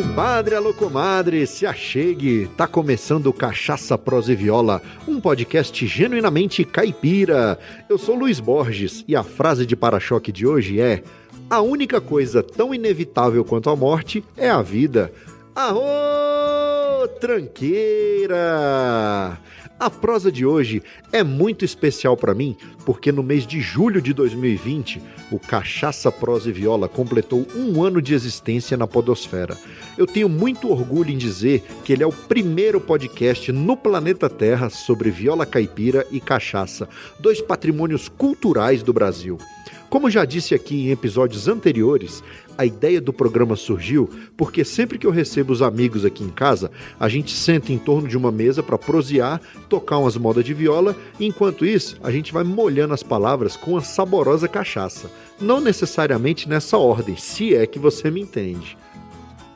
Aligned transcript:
Compadre, 0.00 0.54
alô 0.54 0.72
comadre, 0.72 1.46
se 1.46 1.66
achegue. 1.66 2.48
Tá 2.56 2.66
começando 2.66 3.30
Cachaça 3.34 3.98
Prosa 3.98 4.32
e 4.32 4.34
Viola, 4.34 4.80
um 5.06 5.20
podcast 5.20 5.86
genuinamente 5.86 6.64
caipira. 6.64 7.58
Eu 7.86 7.98
sou 7.98 8.14
Luiz 8.14 8.40
Borges 8.40 9.04
e 9.06 9.14
a 9.14 9.22
frase 9.22 9.66
de 9.66 9.76
para-choque 9.76 10.32
de 10.32 10.46
hoje 10.46 10.80
é: 10.80 11.02
A 11.50 11.60
única 11.60 12.00
coisa 12.00 12.42
tão 12.42 12.74
inevitável 12.74 13.44
quanto 13.44 13.68
a 13.68 13.76
morte 13.76 14.24
é 14.38 14.48
a 14.48 14.62
vida. 14.62 15.12
Arô, 15.54 17.06
tranqueira! 17.20 18.38
A 19.80 19.88
prosa 19.88 20.30
de 20.30 20.44
hoje 20.44 20.82
é 21.10 21.24
muito 21.24 21.64
especial 21.64 22.14
para 22.14 22.34
mim, 22.34 22.54
porque 22.84 23.10
no 23.10 23.22
mês 23.22 23.46
de 23.46 23.62
julho 23.62 24.02
de 24.02 24.12
2020, 24.12 25.00
o 25.32 25.38
Cachaça 25.38 26.12
Prosa 26.12 26.50
e 26.50 26.52
Viola 26.52 26.86
completou 26.86 27.46
um 27.56 27.82
ano 27.82 28.02
de 28.02 28.12
existência 28.12 28.76
na 28.76 28.86
Podosfera. 28.86 29.56
Eu 29.96 30.06
tenho 30.06 30.28
muito 30.28 30.70
orgulho 30.70 31.10
em 31.10 31.16
dizer 31.16 31.64
que 31.82 31.94
ele 31.94 32.02
é 32.02 32.06
o 32.06 32.12
primeiro 32.12 32.78
podcast 32.78 33.50
no 33.52 33.74
planeta 33.74 34.28
Terra 34.28 34.68
sobre 34.68 35.10
viola 35.10 35.46
caipira 35.46 36.06
e 36.10 36.20
cachaça, 36.20 36.86
dois 37.18 37.40
patrimônios 37.40 38.06
culturais 38.06 38.82
do 38.82 38.92
Brasil. 38.92 39.38
Como 39.90 40.08
já 40.08 40.24
disse 40.24 40.54
aqui 40.54 40.86
em 40.86 40.90
episódios 40.92 41.48
anteriores, 41.48 42.22
a 42.56 42.64
ideia 42.64 43.00
do 43.00 43.12
programa 43.12 43.56
surgiu 43.56 44.08
porque 44.36 44.64
sempre 44.64 44.96
que 44.96 45.04
eu 45.04 45.10
recebo 45.10 45.52
os 45.52 45.62
amigos 45.62 46.04
aqui 46.04 46.22
em 46.22 46.30
casa, 46.30 46.70
a 46.98 47.08
gente 47.08 47.32
senta 47.32 47.72
em 47.72 47.78
torno 47.78 48.06
de 48.06 48.16
uma 48.16 48.30
mesa 48.30 48.62
para 48.62 48.78
prosear, 48.78 49.40
tocar 49.68 49.98
umas 49.98 50.16
modas 50.16 50.44
de 50.44 50.54
viola, 50.54 50.96
e 51.18 51.26
enquanto 51.26 51.66
isso, 51.66 51.96
a 52.04 52.10
gente 52.12 52.32
vai 52.32 52.44
molhando 52.44 52.94
as 52.94 53.02
palavras 53.02 53.56
com 53.56 53.76
a 53.76 53.80
saborosa 53.80 54.46
cachaça. 54.46 55.10
Não 55.40 55.60
necessariamente 55.60 56.48
nessa 56.48 56.78
ordem, 56.78 57.16
se 57.16 57.56
é 57.56 57.66
que 57.66 57.80
você 57.80 58.12
me 58.12 58.20
entende. 58.20 58.78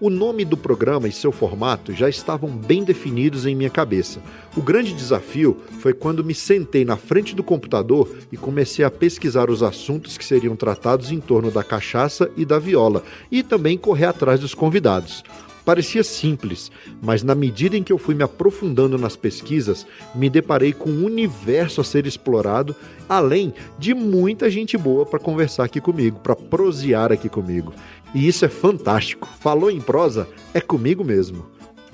O 0.04 0.10
nome 0.10 0.44
do 0.44 0.54
programa 0.54 1.08
e 1.08 1.12
seu 1.12 1.32
formato 1.32 1.94
já 1.94 2.10
estavam 2.10 2.50
bem 2.50 2.84
definidos 2.84 3.46
em 3.46 3.54
minha 3.54 3.70
cabeça. 3.70 4.20
O 4.54 4.60
grande 4.60 4.92
desafio 4.92 5.56
foi 5.80 5.94
quando 5.94 6.22
me 6.22 6.34
sentei 6.34 6.84
na 6.84 6.98
frente 6.98 7.34
do 7.34 7.42
computador 7.42 8.14
e 8.30 8.36
comecei 8.36 8.84
a 8.84 8.90
pesquisar 8.90 9.48
os 9.48 9.62
assuntos 9.62 10.18
que 10.18 10.24
seriam 10.26 10.56
tratados 10.56 11.10
em 11.10 11.20
torno 11.20 11.50
da 11.50 11.64
cachaça 11.64 12.30
e 12.36 12.44
da 12.44 12.58
viola, 12.58 13.02
e 13.32 13.42
também 13.42 13.78
correr 13.78 14.04
atrás 14.04 14.38
dos 14.40 14.52
convidados. 14.52 15.24
Parecia 15.64 16.04
simples, 16.04 16.70
mas 17.00 17.22
na 17.22 17.34
medida 17.34 17.74
em 17.74 17.82
que 17.82 17.90
eu 17.90 17.96
fui 17.96 18.14
me 18.14 18.22
aprofundando 18.22 18.98
nas 18.98 19.16
pesquisas, 19.16 19.86
me 20.14 20.28
deparei 20.28 20.74
com 20.74 20.90
um 20.90 21.06
universo 21.06 21.80
a 21.80 21.84
ser 21.84 22.06
explorado, 22.06 22.76
além 23.08 23.54
de 23.78 23.94
muita 23.94 24.50
gente 24.50 24.76
boa 24.76 25.06
para 25.06 25.18
conversar 25.18 25.64
aqui 25.64 25.80
comigo, 25.80 26.20
para 26.20 26.36
prosear 26.36 27.10
aqui 27.10 27.30
comigo. 27.30 27.72
E 28.14 28.26
isso 28.28 28.44
é 28.44 28.48
fantástico. 28.48 29.28
Falou 29.40 29.70
em 29.70 29.80
prosa, 29.80 30.28
é 30.52 30.60
comigo 30.60 31.04
mesmo. 31.04 31.46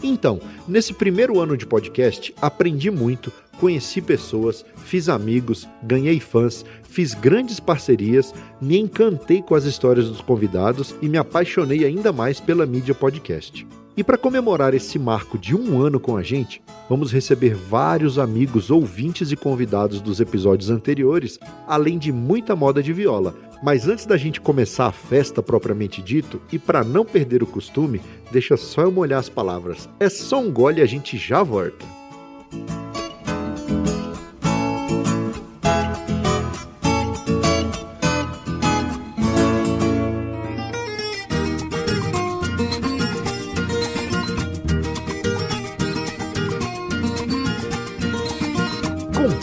Então, 0.02 0.40
nesse 0.66 0.94
primeiro 0.94 1.40
ano 1.40 1.56
de 1.56 1.66
podcast, 1.66 2.34
aprendi 2.40 2.90
muito, 2.90 3.32
conheci 3.58 4.00
pessoas, 4.00 4.64
fiz 4.76 5.08
amigos, 5.08 5.68
ganhei 5.82 6.18
fãs, 6.18 6.64
fiz 6.82 7.12
grandes 7.12 7.60
parcerias, 7.60 8.34
me 8.60 8.78
encantei 8.78 9.42
com 9.42 9.54
as 9.54 9.64
histórias 9.64 10.08
dos 10.08 10.20
convidados 10.20 10.94
e 11.02 11.08
me 11.08 11.18
apaixonei 11.18 11.84
ainda 11.84 12.12
mais 12.12 12.40
pela 12.40 12.64
mídia 12.64 12.94
podcast. 12.94 13.66
E 13.96 14.04
para 14.04 14.16
comemorar 14.16 14.72
esse 14.72 14.98
marco 14.98 15.36
de 15.36 15.54
um 15.54 15.82
ano 15.82 15.98
com 15.98 16.16
a 16.16 16.22
gente, 16.22 16.62
vamos 16.88 17.12
receber 17.12 17.54
vários 17.54 18.18
amigos, 18.18 18.70
ouvintes 18.70 19.32
e 19.32 19.36
convidados 19.36 20.00
dos 20.00 20.20
episódios 20.20 20.70
anteriores, 20.70 21.38
além 21.66 21.98
de 21.98 22.12
muita 22.12 22.54
moda 22.54 22.82
de 22.82 22.92
viola. 22.92 23.34
Mas 23.62 23.88
antes 23.88 24.06
da 24.06 24.16
gente 24.16 24.40
começar 24.40 24.86
a 24.86 24.92
festa 24.92 25.42
propriamente 25.42 26.00
dito, 26.00 26.40
e 26.50 26.58
para 26.58 26.82
não 26.82 27.04
perder 27.04 27.42
o 27.42 27.46
costume, 27.46 28.00
deixa 28.32 28.56
só 28.56 28.82
eu 28.82 28.92
molhar 28.92 29.18
as 29.18 29.28
palavras. 29.28 29.88
É 29.98 30.08
só 30.08 30.40
um 30.40 30.50
gole 30.50 30.80
e 30.80 30.82
a 30.82 30.86
gente 30.86 31.18
já 31.18 31.42
volta. 31.42 31.84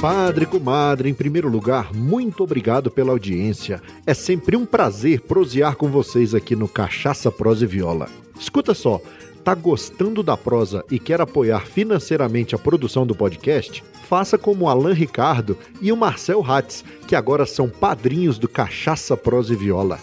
Compadre, 0.07 0.45
comadre, 0.45 1.09
em 1.09 1.13
primeiro 1.13 1.49
lugar, 1.49 1.93
muito 1.93 2.41
obrigado 2.41 2.89
pela 2.89 3.11
audiência. 3.11 3.81
É 4.05 4.13
sempre 4.13 4.55
um 4.55 4.65
prazer 4.65 5.19
prosear 5.19 5.75
com 5.75 5.89
vocês 5.89 6.33
aqui 6.33 6.55
no 6.55 6.65
Cachaça 6.65 7.29
Prosa 7.29 7.65
e 7.65 7.67
Viola. 7.67 8.07
Escuta 8.39 8.73
só, 8.73 9.01
tá 9.43 9.53
gostando 9.53 10.23
da 10.23 10.37
prosa 10.37 10.85
e 10.89 10.97
quer 10.97 11.19
apoiar 11.19 11.65
financeiramente 11.65 12.55
a 12.55 12.57
produção 12.57 13.05
do 13.05 13.13
podcast? 13.13 13.83
Faça 14.07 14.37
como 14.37 14.69
Alan 14.69 14.93
Ricardo 14.93 15.57
e 15.81 15.91
o 15.91 15.97
Marcel 15.97 16.41
Hatz, 16.41 16.85
que 17.05 17.13
agora 17.13 17.45
são 17.45 17.67
padrinhos 17.67 18.39
do 18.39 18.47
Cachaça 18.47 19.17
Prosa 19.17 19.51
e 19.51 19.57
Viola. 19.57 19.99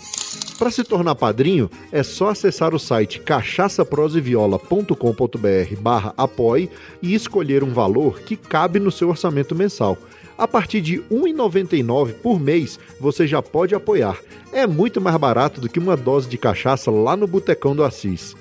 Para 0.59 0.71
se 0.71 0.85
tornar 0.85 1.17
padrinho, 1.17 1.69
é 1.91 2.03
só 2.03 2.29
acessar 2.29 2.75
o 2.75 2.79
site 2.79 3.21
cachaçaproseviola.com.br 3.21 5.81
barra 5.81 6.15
apoie 6.17 6.71
e 7.03 7.13
escolher 7.13 7.65
um 7.65 7.73
valor 7.73 8.21
que 8.21 8.37
cabe 8.37 8.79
no 8.79 8.93
seu 8.93 9.09
orçamento 9.09 9.55
mensal. 9.55 9.99
A 10.39 10.47
partir 10.47 10.81
de 10.81 10.97
R$ 10.97 11.05
1,99 11.11 12.15
por 12.15 12.41
mês, 12.41 12.79
você 13.01 13.27
já 13.27 13.43
pode 13.43 13.75
apoiar. 13.75 14.19
É 14.53 14.67
muito 14.67 15.01
mais 15.01 15.17
barato 15.17 15.61
do 15.61 15.69
que 15.69 15.79
uma 15.79 15.97
dose 15.97 16.29
de 16.29 16.39
cachaça 16.39 16.91
lá 16.91 17.17
no 17.17 17.27
Botecão 17.27 17.75
do 17.75 17.85
Assis. 17.85 18.37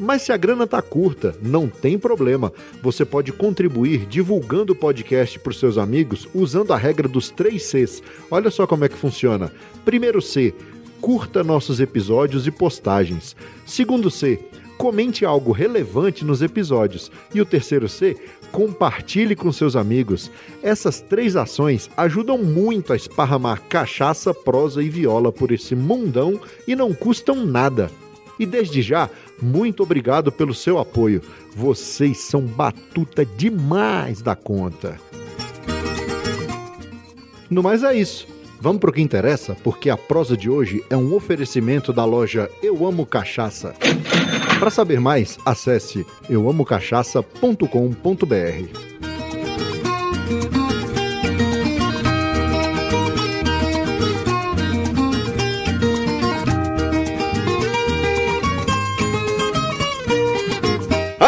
Mas 0.00 0.22
se 0.22 0.32
a 0.32 0.36
grana 0.36 0.66
tá 0.66 0.80
curta, 0.80 1.34
não 1.42 1.68
tem 1.68 1.98
problema. 1.98 2.52
Você 2.82 3.04
pode 3.04 3.32
contribuir 3.32 4.06
divulgando 4.06 4.72
o 4.72 4.76
podcast 4.76 5.38
para 5.40 5.50
os 5.50 5.58
seus 5.58 5.76
amigos 5.76 6.28
usando 6.32 6.72
a 6.72 6.76
regra 6.76 7.08
dos 7.08 7.30
três 7.30 7.64
Cs. 7.64 8.02
Olha 8.30 8.50
só 8.50 8.66
como 8.66 8.84
é 8.84 8.88
que 8.88 8.96
funciona. 8.96 9.52
Primeiro 9.84 10.22
C, 10.22 10.54
curta 11.00 11.44
nossos 11.44 11.80
episódios 11.80 12.46
e 12.46 12.50
postagens. 12.50 13.36
Segundo 13.66 14.10
C, 14.10 14.40
comente 14.76 15.24
algo 15.24 15.52
relevante 15.52 16.24
nos 16.24 16.40
episódios. 16.40 17.10
E 17.34 17.40
o 17.40 17.44
terceiro 17.44 17.88
C, 17.88 18.16
compartilhe 18.52 19.34
com 19.34 19.52
seus 19.52 19.76
amigos. 19.76 20.30
Essas 20.62 21.00
três 21.00 21.36
ações 21.36 21.90
ajudam 21.96 22.38
muito 22.38 22.92
a 22.92 22.96
esparramar 22.96 23.62
cachaça, 23.68 24.32
prosa 24.32 24.82
e 24.82 24.88
viola 24.88 25.32
por 25.32 25.50
esse 25.50 25.74
mundão 25.74 26.40
e 26.66 26.74
não 26.74 26.94
custam 26.94 27.44
nada. 27.44 27.90
E 28.38 28.46
desde 28.46 28.80
já, 28.80 29.10
muito 29.42 29.82
obrigado 29.82 30.30
pelo 30.30 30.54
seu 30.54 30.78
apoio. 30.78 31.20
Vocês 31.54 32.18
são 32.18 32.42
batuta 32.42 33.26
demais 33.26 34.22
da 34.22 34.36
conta. 34.36 34.98
No 37.50 37.62
mais 37.62 37.82
é 37.82 37.94
isso. 37.96 38.37
Vamos 38.60 38.80
pro 38.80 38.92
que 38.92 39.00
interessa, 39.00 39.56
porque 39.62 39.88
a 39.88 39.96
prosa 39.96 40.36
de 40.36 40.50
hoje 40.50 40.82
é 40.90 40.96
um 40.96 41.14
oferecimento 41.14 41.92
da 41.92 42.04
loja 42.04 42.50
Eu 42.62 42.86
Amo 42.86 43.06
Cachaça. 43.06 43.74
Para 44.58 44.70
saber 44.70 45.00
mais, 45.00 45.38
acesse 45.44 46.04
euamocachaça.com.br. 46.28 48.97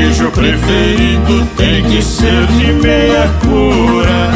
Queijo 0.00 0.30
preferido 0.30 1.46
tem 1.58 1.84
que 1.84 2.02
ser 2.02 2.46
de 2.46 2.72
meia 2.72 3.28
cura. 3.42 4.30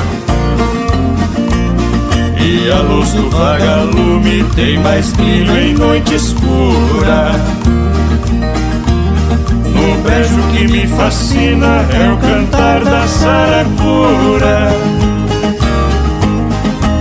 E 2.39 2.71
a 2.71 2.83
luz 2.83 3.11
do 3.13 3.31
vagalume 3.31 4.45
tem 4.55 4.79
mais 4.81 5.11
brilho 5.13 5.59
em 5.59 5.73
noite 5.73 6.15
escura. 6.15 7.33
No 9.75 10.03
beijo 10.03 10.43
que 10.53 10.69
me 10.71 10.87
fascina 10.87 11.87
é 11.95 12.13
o 12.13 12.19
cantar 12.19 12.85
da 12.85 13.07
saracura. 13.09 14.69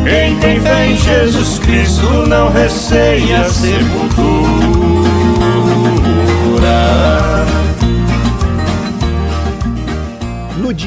Quem 0.05 0.37
tem 0.37 0.59
fé 0.61 0.87
em 0.87 0.97
Jesus 0.97 1.59
Cristo 1.59 2.07
não 2.27 2.49
receia 2.49 3.43
sepultura. 3.49 4.62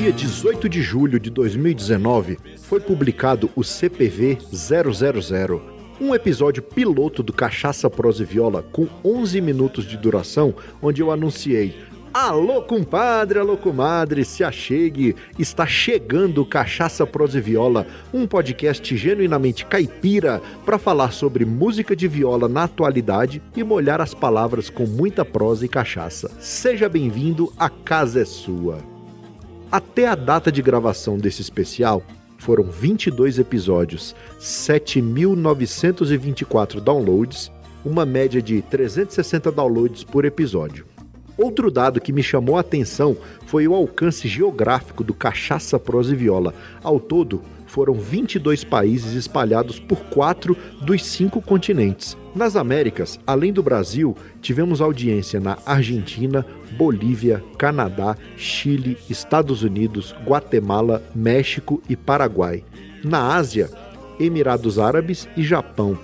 Dia 0.06 0.12
18 0.12 0.68
de 0.68 0.82
julho 0.82 1.18
de 1.18 1.30
2019, 1.30 2.38
foi 2.62 2.78
publicado 2.78 3.50
o 3.56 3.64
CPV 3.64 4.38
000, 4.52 5.60
um 6.00 6.14
episódio 6.14 6.62
piloto 6.62 7.24
do 7.24 7.32
Cachaça 7.32 7.90
Prosa 7.90 8.22
e 8.22 8.26
Viola 8.26 8.62
com 8.70 8.86
11 9.04 9.40
minutos 9.40 9.84
de 9.84 9.96
duração, 9.96 10.54
onde 10.80 11.02
eu 11.02 11.10
anunciei 11.10 11.74
Alô, 12.14 12.62
compadre, 12.62 13.40
alô, 13.40 13.56
comadre, 13.56 14.24
se 14.24 14.44
achegue. 14.44 15.14
Está 15.38 15.66
chegando 15.66 16.46
Cachaça 16.46 17.04
Prosa 17.04 17.38
e 17.38 17.40
Viola, 17.42 17.86
um 18.14 18.26
podcast 18.26 18.96
genuinamente 18.96 19.66
caipira 19.66 20.40
para 20.64 20.78
falar 20.78 21.10
sobre 21.10 21.44
música 21.44 21.96
de 21.96 22.08
viola 22.08 22.48
na 22.48 22.62
atualidade 22.62 23.42
e 23.54 23.62
molhar 23.62 24.00
as 24.00 24.14
palavras 24.14 24.70
com 24.70 24.86
muita 24.86 25.26
prosa 25.26 25.66
e 25.66 25.68
cachaça. 25.68 26.30
Seja 26.40 26.88
bem-vindo, 26.88 27.52
a 27.58 27.68
casa 27.68 28.22
é 28.22 28.24
sua. 28.24 28.95
Até 29.70 30.06
a 30.06 30.14
data 30.14 30.50
de 30.52 30.62
gravação 30.62 31.18
desse 31.18 31.42
especial, 31.42 32.02
foram 32.38 32.64
22 32.64 33.40
episódios, 33.40 34.14
7.924 34.40 36.80
downloads, 36.80 37.50
uma 37.84 38.06
média 38.06 38.40
de 38.40 38.62
360 38.62 39.50
downloads 39.50 40.04
por 40.04 40.24
episódio. 40.24 40.86
Outro 41.36 41.68
dado 41.70 42.00
que 42.00 42.12
me 42.12 42.22
chamou 42.22 42.56
a 42.56 42.60
atenção 42.60 43.16
foi 43.46 43.66
o 43.66 43.74
alcance 43.74 44.28
geográfico 44.28 45.02
do 45.02 45.12
Cachaça 45.12 45.76
Prosa 45.78 46.12
e 46.12 46.16
Viola. 46.16 46.54
Ao 46.82 47.00
todo, 47.00 47.42
foram 47.76 47.92
22 47.92 48.64
países 48.64 49.12
espalhados 49.12 49.78
por 49.78 49.98
quatro 50.06 50.56
dos 50.80 51.04
cinco 51.04 51.42
continentes. 51.42 52.16
Nas 52.34 52.56
Américas, 52.56 53.20
além 53.26 53.52
do 53.52 53.62
Brasil, 53.62 54.16
tivemos 54.40 54.80
audiência 54.80 55.38
na 55.38 55.58
Argentina, 55.66 56.42
Bolívia, 56.78 57.44
Canadá, 57.58 58.16
Chile, 58.34 58.96
Estados 59.10 59.62
Unidos, 59.62 60.14
Guatemala, 60.24 61.02
México 61.14 61.82
e 61.86 61.94
Paraguai. 61.94 62.64
Na 63.04 63.36
Ásia, 63.36 63.68
Emirados 64.18 64.78
Árabes 64.78 65.28
e 65.36 65.42
Japão. 65.42 65.98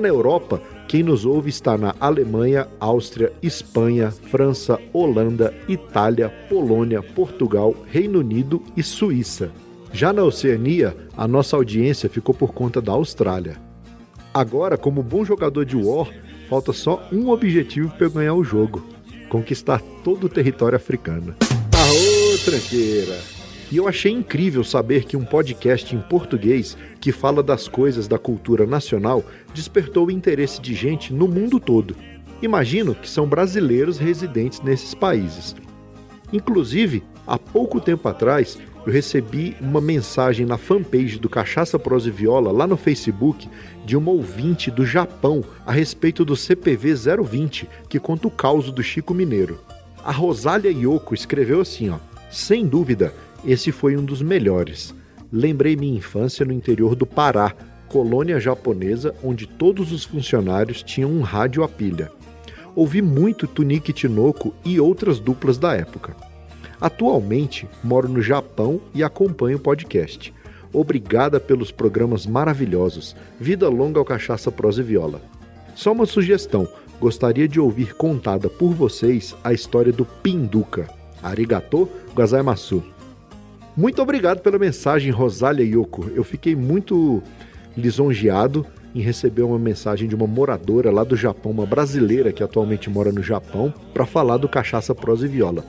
Na 0.00 0.06
Europa, 0.06 0.62
quem 0.86 1.02
nos 1.02 1.26
ouve 1.26 1.50
está 1.50 1.76
na 1.76 1.92
Alemanha, 1.98 2.68
Áustria, 2.78 3.32
Espanha, 3.42 4.12
França, 4.12 4.78
Holanda, 4.92 5.52
Itália, 5.68 6.28
Polônia, 6.48 7.02
Portugal, 7.02 7.74
Reino 7.90 8.20
Unido 8.20 8.62
e 8.76 8.82
Suíça. 8.84 9.50
Já 9.92 10.12
na 10.12 10.22
Oceania, 10.22 10.96
a 11.16 11.26
nossa 11.26 11.56
audiência 11.56 12.08
ficou 12.08 12.34
por 12.34 12.52
conta 12.52 12.80
da 12.80 12.92
Austrália. 12.92 13.56
Agora, 14.32 14.78
como 14.78 15.02
bom 15.02 15.24
jogador 15.24 15.64
de 15.64 15.76
War, 15.76 16.08
falta 16.48 16.72
só 16.72 17.06
um 17.12 17.28
objetivo 17.30 17.90
para 17.90 18.06
eu 18.06 18.10
ganhar 18.10 18.34
o 18.34 18.44
jogo: 18.44 18.86
conquistar 19.28 19.82
todo 20.04 20.24
o 20.24 20.28
território 20.28 20.76
africano. 20.76 21.34
Aô, 21.74 22.38
tranqueira! 22.44 23.18
E 23.72 23.76
eu 23.76 23.86
achei 23.86 24.12
incrível 24.12 24.64
saber 24.64 25.04
que 25.04 25.16
um 25.16 25.24
podcast 25.24 25.94
em 25.94 26.00
português 26.00 26.76
que 27.00 27.12
fala 27.12 27.42
das 27.42 27.68
coisas 27.68 28.08
da 28.08 28.18
cultura 28.18 28.66
nacional 28.66 29.24
despertou 29.54 30.06
o 30.06 30.10
interesse 30.10 30.60
de 30.60 30.74
gente 30.74 31.12
no 31.12 31.28
mundo 31.28 31.60
todo. 31.60 31.96
Imagino 32.42 32.94
que 32.94 33.08
são 33.08 33.28
brasileiros 33.28 33.98
residentes 33.98 34.60
nesses 34.60 34.94
países. 34.94 35.54
Inclusive, 36.32 37.02
há 37.26 37.38
pouco 37.38 37.80
tempo 37.80 38.08
atrás, 38.08 38.58
eu 38.86 38.92
recebi 38.92 39.56
uma 39.60 39.80
mensagem 39.80 40.46
na 40.46 40.56
fanpage 40.56 41.18
do 41.18 41.28
Cachaça 41.28 41.78
Prosa 41.78 42.08
e 42.08 42.10
Viola 42.10 42.50
lá 42.50 42.66
no 42.66 42.76
Facebook 42.76 43.48
de 43.84 43.96
uma 43.96 44.10
ouvinte 44.10 44.70
do 44.70 44.86
Japão 44.86 45.44
a 45.66 45.72
respeito 45.72 46.24
do 46.24 46.34
CPV 46.34 46.94
020, 46.94 47.68
que 47.88 48.00
conta 48.00 48.26
o 48.26 48.30
caos 48.30 48.70
do 48.72 48.82
Chico 48.82 49.12
Mineiro. 49.12 49.60
A 50.02 50.12
Rosália 50.12 50.70
Yoko 50.70 51.14
escreveu 51.14 51.60
assim, 51.60 51.90
ó: 51.90 51.98
"Sem 52.30 52.66
dúvida, 52.66 53.12
esse 53.44 53.70
foi 53.70 53.96
um 53.96 54.04
dos 54.04 54.22
melhores. 54.22 54.94
Lembrei 55.30 55.76
minha 55.76 55.98
infância 55.98 56.44
no 56.44 56.52
interior 56.52 56.94
do 56.94 57.06
Pará, 57.06 57.54
colônia 57.86 58.40
japonesa 58.40 59.14
onde 59.22 59.46
todos 59.46 59.92
os 59.92 60.04
funcionários 60.04 60.82
tinham 60.82 61.10
um 61.10 61.20
rádio 61.20 61.62
a 61.62 61.68
pilha. 61.68 62.10
Ouvi 62.74 63.02
muito 63.02 63.46
Tunique 63.46 63.92
Tinoco 63.92 64.54
e 64.64 64.80
outras 64.80 65.18
duplas 65.18 65.58
da 65.58 65.74
época. 65.74 66.29
Atualmente 66.80 67.68
moro 67.84 68.08
no 68.08 68.22
Japão 68.22 68.80
e 68.94 69.02
acompanho 69.04 69.58
o 69.58 69.60
podcast. 69.60 70.32
Obrigada 70.72 71.38
pelos 71.38 71.70
programas 71.70 72.26
maravilhosos. 72.26 73.14
Vida 73.38 73.68
longa 73.68 73.98
ao 73.98 74.04
Cachaça 74.04 74.50
Prosa 74.50 74.80
e 74.80 74.84
Viola. 74.84 75.20
Só 75.74 75.92
uma 75.92 76.06
sugestão: 76.06 76.66
gostaria 77.00 77.48
de 77.48 77.60
ouvir 77.60 77.94
contada 77.94 78.48
por 78.48 78.72
vocês 78.72 79.34
a 79.42 79.52
história 79.52 79.92
do 79.92 80.04
Pinduca. 80.04 80.88
Arigato 81.22 81.88
gozaimasu. 82.14 82.82
Muito 83.76 84.00
obrigado 84.00 84.40
pela 84.40 84.58
mensagem, 84.58 85.10
Rosália 85.10 85.64
Yoko. 85.64 86.10
Eu 86.14 86.24
fiquei 86.24 86.56
muito 86.56 87.22
lisonjeado 87.76 88.66
em 88.94 89.00
receber 89.00 89.42
uma 89.42 89.58
mensagem 89.58 90.08
de 90.08 90.14
uma 90.14 90.26
moradora 90.26 90.90
lá 90.90 91.04
do 91.04 91.16
Japão, 91.16 91.52
uma 91.52 91.66
brasileira 91.66 92.32
que 92.32 92.42
atualmente 92.42 92.90
mora 92.90 93.12
no 93.12 93.22
Japão, 93.22 93.72
para 93.94 94.06
falar 94.06 94.38
do 94.38 94.48
Cachaça 94.48 94.94
Prosa 94.94 95.26
e 95.26 95.28
Viola. 95.28 95.64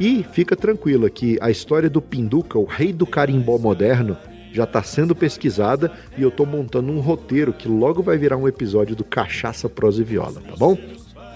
E 0.00 0.24
fica 0.32 0.54
tranquila 0.54 1.10
que 1.10 1.36
a 1.40 1.50
história 1.50 1.90
do 1.90 2.00
Pinduca, 2.00 2.58
o 2.58 2.64
rei 2.64 2.92
do 2.92 3.06
carimbó 3.06 3.58
moderno, 3.58 4.16
já 4.52 4.64
está 4.64 4.82
sendo 4.82 5.14
pesquisada 5.14 5.92
e 6.16 6.22
eu 6.22 6.28
estou 6.28 6.46
montando 6.46 6.92
um 6.92 7.00
roteiro 7.00 7.52
que 7.52 7.68
logo 7.68 8.02
vai 8.02 8.16
virar 8.16 8.36
um 8.36 8.48
episódio 8.48 8.94
do 8.94 9.04
Cachaça 9.04 9.68
Prosa 9.68 10.00
e 10.00 10.04
Viola, 10.04 10.40
tá 10.40 10.56
bom? 10.56 10.76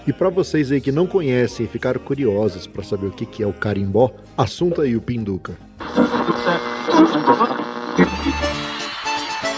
E 0.05 0.11
para 0.11 0.29
vocês 0.29 0.71
aí 0.71 0.81
que 0.81 0.91
não 0.91 1.07
conhecem 1.07 1.65
e 1.65 1.69
ficaram 1.69 1.99
curiosos 1.99 2.67
para 2.67 2.83
saber 2.83 3.07
o 3.07 3.11
que, 3.11 3.25
que 3.25 3.43
é 3.43 3.47
o 3.47 3.53
carimbó, 3.53 4.11
assunto 4.37 4.81
aí 4.81 4.95
o 4.95 5.01
Pinduca. 5.01 5.53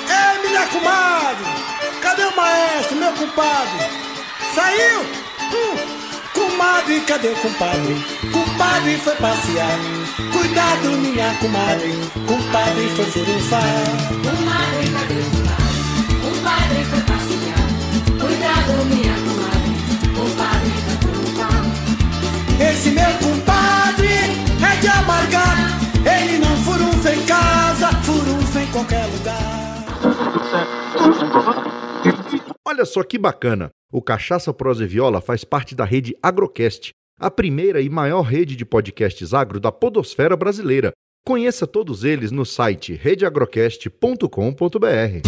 Ei, 0.09 0.47
minha 0.47 0.67
comadre! 0.67 1.45
Cadê 2.01 2.23
o 2.23 2.35
maestro, 2.35 2.97
meu 2.97 3.11
compadre? 3.13 3.85
Saiu? 4.53 5.01
Hum. 5.01 5.95
Comadre, 6.33 7.01
cadê 7.01 7.29
o 7.29 7.35
compadre? 7.37 7.95
Compadre 8.55 8.97
foi 8.99 9.15
passear. 9.17 9.79
Cuidado, 10.31 10.91
minha 10.99 11.35
comadre. 11.39 11.91
Compadre 12.25 12.87
foi 12.95 13.03
furunfar. 13.03 13.61
Comadre, 14.23 14.91
cadê 14.93 15.19
o 15.19 15.25
compadre? 15.29 15.75
Compadre 16.23 16.83
foi 16.85 17.01
passear. 17.01 17.67
Cuidado, 18.17 18.85
minha 18.85 19.13
comadre. 19.25 19.75
Compadre 20.15 20.71
foi 20.85 20.95
furunfar. 21.03 21.59
Esse 22.71 22.89
meu 22.91 23.11
compadre 23.19 24.15
é 24.63 24.75
de 24.79 24.87
amargar. 24.87 25.57
Ele 26.05 26.37
não 26.37 26.55
furunfa 26.63 27.13
em 27.13 27.25
casa, 27.25 27.91
furunfa 28.03 28.61
em 28.61 28.67
qualquer 28.67 29.05
lugar. 29.07 29.65
Olha 32.65 32.85
só 32.85 33.03
que 33.03 33.17
bacana! 33.17 33.69
O 33.91 34.01
Cachaça 34.01 34.53
Prosa 34.53 34.85
e 34.85 34.87
Viola 34.87 35.19
faz 35.19 35.43
parte 35.43 35.75
da 35.75 35.83
rede 35.83 36.15
Agrocast, 36.23 36.93
a 37.19 37.31
primeira 37.31 37.81
e 37.81 37.89
maior 37.89 38.21
rede 38.21 38.55
de 38.55 38.65
podcasts 38.65 39.33
agro 39.33 39.59
da 39.59 39.71
podosfera 39.71 40.35
brasileira. 40.35 40.91
Conheça 41.25 41.65
todos 41.65 42.03
eles 42.03 42.31
no 42.31 42.45
site 42.45 42.93
redeagrocast.com.br. 42.93 45.21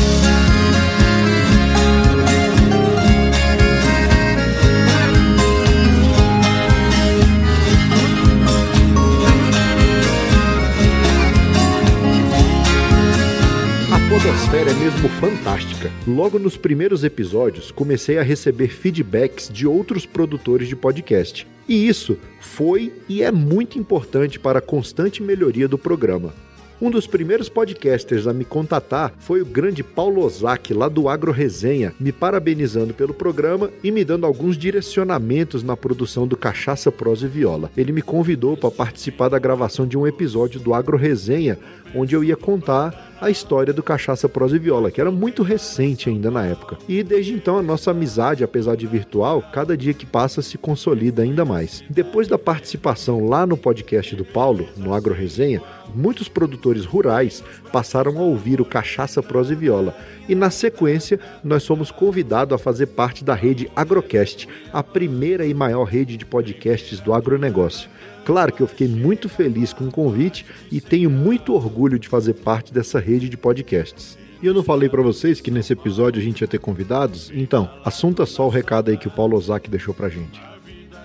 A 13.89 14.09
Podosfera 14.09 14.69
é 14.69 14.73
mesmo 14.73 15.09
fantástica. 15.09 15.89
Logo 16.05 16.37
nos 16.37 16.57
primeiros 16.57 17.03
episódios, 17.03 17.71
comecei 17.71 18.19
a 18.19 18.23
receber 18.23 18.67
feedbacks 18.67 19.49
de 19.51 19.65
outros 19.65 20.05
produtores 20.05 20.67
de 20.67 20.75
podcast. 20.75 21.47
E 21.67 21.87
isso 21.87 22.17
foi 22.39 22.93
e 23.09 23.21
é 23.21 23.31
muito 23.31 23.77
importante 23.77 24.39
para 24.39 24.59
a 24.59 24.61
constante 24.61 25.21
melhoria 25.21 25.67
do 25.67 25.77
programa. 25.77 26.33
Um 26.79 26.91
dos 26.91 27.07
primeiros 27.07 27.49
podcasters 27.49 28.27
a 28.27 28.33
me 28.33 28.45
contatar 28.45 29.11
foi 29.17 29.41
o 29.41 29.45
grande 29.45 29.81
Paulo 29.83 30.23
Ozaki, 30.23 30.75
lá 30.75 30.87
do 30.87 31.09
Agro 31.09 31.31
Resenha, 31.31 31.91
me 31.99 32.11
parabenizando 32.11 32.93
pelo 32.93 33.15
programa 33.15 33.71
e 33.83 33.89
me 33.89 34.05
dando 34.05 34.27
alguns 34.27 34.55
direcionamentos 34.55 35.63
na 35.63 35.75
produção 35.75 36.27
do 36.27 36.37
Cachaça 36.37 36.91
Prosa 36.91 37.25
e 37.25 37.29
Viola. 37.29 37.71
Ele 37.75 37.91
me 37.91 38.03
convidou 38.03 38.55
para 38.55 38.69
participar 38.69 39.27
da 39.27 39.39
gravação 39.39 39.87
de 39.87 39.97
um 39.97 40.05
episódio 40.05 40.59
do 40.59 40.71
Agro 40.71 40.97
Resenha, 40.97 41.57
onde 41.95 42.15
eu 42.15 42.23
ia 42.23 42.35
contar 42.35 43.07
a 43.19 43.31
história 43.31 43.73
do 43.73 43.81
Cachaça 43.81 44.29
Prosa 44.29 44.57
e 44.57 44.59
Viola, 44.59 44.91
que 44.91 45.01
era 45.01 45.09
muito 45.09 45.41
recente 45.41 46.09
ainda 46.09 46.29
na 46.29 46.45
época. 46.45 46.77
E 46.87 47.01
desde 47.01 47.33
então 47.33 47.57
a 47.57 47.63
nossa 47.63 47.89
amizade, 47.89 48.43
apesar 48.43 48.75
de 48.75 48.85
virtual, 48.85 49.43
cada 49.51 49.75
dia 49.75 49.95
que 49.95 50.05
passa 50.05 50.43
se 50.43 50.59
consolida 50.59 51.23
ainda 51.23 51.43
mais. 51.43 51.83
Depois 51.89 52.27
da 52.27 52.37
participação 52.37 53.27
lá 53.27 53.47
no 53.47 53.57
podcast 53.57 54.15
do 54.15 54.23
Paulo, 54.23 54.67
no 54.77 54.93
Agro 54.93 55.15
Resenha, 55.15 55.61
muitos 55.95 56.27
produtores 56.27 56.66
produtores 56.67 56.85
rurais 56.85 57.43
passaram 57.71 58.17
a 58.17 58.21
ouvir 58.21 58.59
o 58.59 58.65
Cachaça, 58.65 59.23
Prosa 59.23 59.53
e 59.53 59.55
Viola. 59.55 59.95
E 60.27 60.35
na 60.35 60.49
sequência, 60.49 61.19
nós 61.43 61.63
somos 61.63 61.91
convidados 61.91 62.53
a 62.53 62.57
fazer 62.57 62.87
parte 62.87 63.23
da 63.23 63.33
rede 63.33 63.69
Agrocast, 63.75 64.47
a 64.73 64.83
primeira 64.83 65.45
e 65.45 65.53
maior 65.53 65.85
rede 65.85 66.17
de 66.17 66.25
podcasts 66.25 66.99
do 66.99 67.13
agronegócio. 67.13 67.89
Claro 68.25 68.51
que 68.51 68.61
eu 68.61 68.67
fiquei 68.67 68.87
muito 68.87 69.29
feliz 69.29 69.71
com 69.71 69.85
o 69.85 69.91
convite 69.91 70.45
e 70.69 70.81
tenho 70.81 71.09
muito 71.09 71.53
orgulho 71.53 71.97
de 71.97 72.09
fazer 72.09 72.33
parte 72.33 72.73
dessa 72.73 72.99
rede 72.99 73.29
de 73.29 73.37
podcasts. 73.37 74.17
E 74.41 74.45
eu 74.45 74.53
não 74.53 74.61
falei 74.61 74.89
para 74.89 75.01
vocês 75.01 75.39
que 75.39 75.49
nesse 75.49 75.73
episódio 75.73 76.21
a 76.21 76.23
gente 76.23 76.41
ia 76.41 76.47
ter 76.47 76.59
convidados? 76.59 77.31
Então, 77.33 77.69
assunta 77.85 78.25
só 78.25 78.45
o 78.45 78.49
recado 78.49 78.91
aí 78.91 78.97
que 78.97 79.07
o 79.07 79.11
Paulo 79.11 79.37
Ozaki 79.37 79.69
deixou 79.69 79.93
pra 79.93 80.09
gente. 80.09 80.56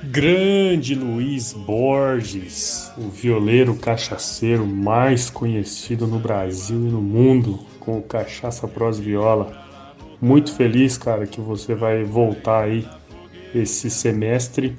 Grande 0.04 0.96
Luiz 0.96 1.52
Borges, 1.52 2.90
o 2.98 3.08
violeiro 3.08 3.76
cachaceiro 3.76 4.66
mais 4.66 5.30
conhecido 5.30 6.08
no 6.08 6.18
Brasil 6.18 6.76
e 6.76 6.90
no 6.90 7.00
mundo 7.00 7.60
com 7.78 7.98
o 7.98 8.02
Cachaça 8.02 8.66
Pros 8.66 8.98
Viola. 8.98 9.52
Muito 10.20 10.52
feliz, 10.54 10.98
cara, 10.98 11.24
que 11.24 11.40
você 11.40 11.76
vai 11.76 12.02
voltar 12.02 12.64
aí 12.64 12.84
esse 13.54 13.88
semestre 13.88 14.76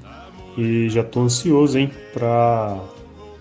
e 0.58 0.90
já 0.90 1.06
tô 1.06 1.22
ansioso, 1.22 1.78
hein, 1.78 1.90
para 2.14 2.84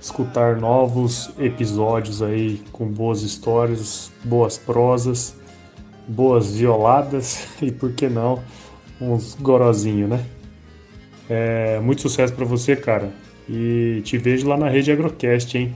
escutar 0.00 0.56
novos 0.60 1.32
episódios 1.36 2.22
aí 2.22 2.62
com 2.70 2.86
boas 2.86 3.22
histórias, 3.22 4.12
boas 4.22 4.56
prosas, 4.56 5.34
boas 6.06 6.54
violadas 6.54 7.48
e 7.60 7.72
por 7.72 7.92
que 7.92 8.08
não 8.08 8.40
uns 9.00 9.34
gorozinho, 9.34 10.06
né? 10.06 10.24
É, 11.34 11.80
muito 11.80 12.02
sucesso 12.02 12.34
para 12.34 12.44
você, 12.44 12.76
cara. 12.76 13.10
E 13.48 14.02
te 14.04 14.18
vejo 14.18 14.46
lá 14.46 14.54
na 14.54 14.68
rede 14.68 14.92
Agrocast, 14.92 15.56
hein? 15.56 15.74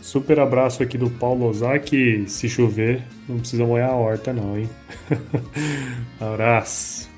Super 0.00 0.40
abraço 0.40 0.82
aqui 0.82 0.96
do 0.96 1.10
Paulo 1.10 1.46
Ozaki. 1.46 2.24
Se 2.26 2.48
chover, 2.48 3.02
não 3.28 3.38
precisa 3.38 3.66
molhar 3.66 3.90
a 3.90 3.94
horta, 3.94 4.32
não, 4.32 4.56
hein? 4.56 4.70
abraço. 6.18 7.10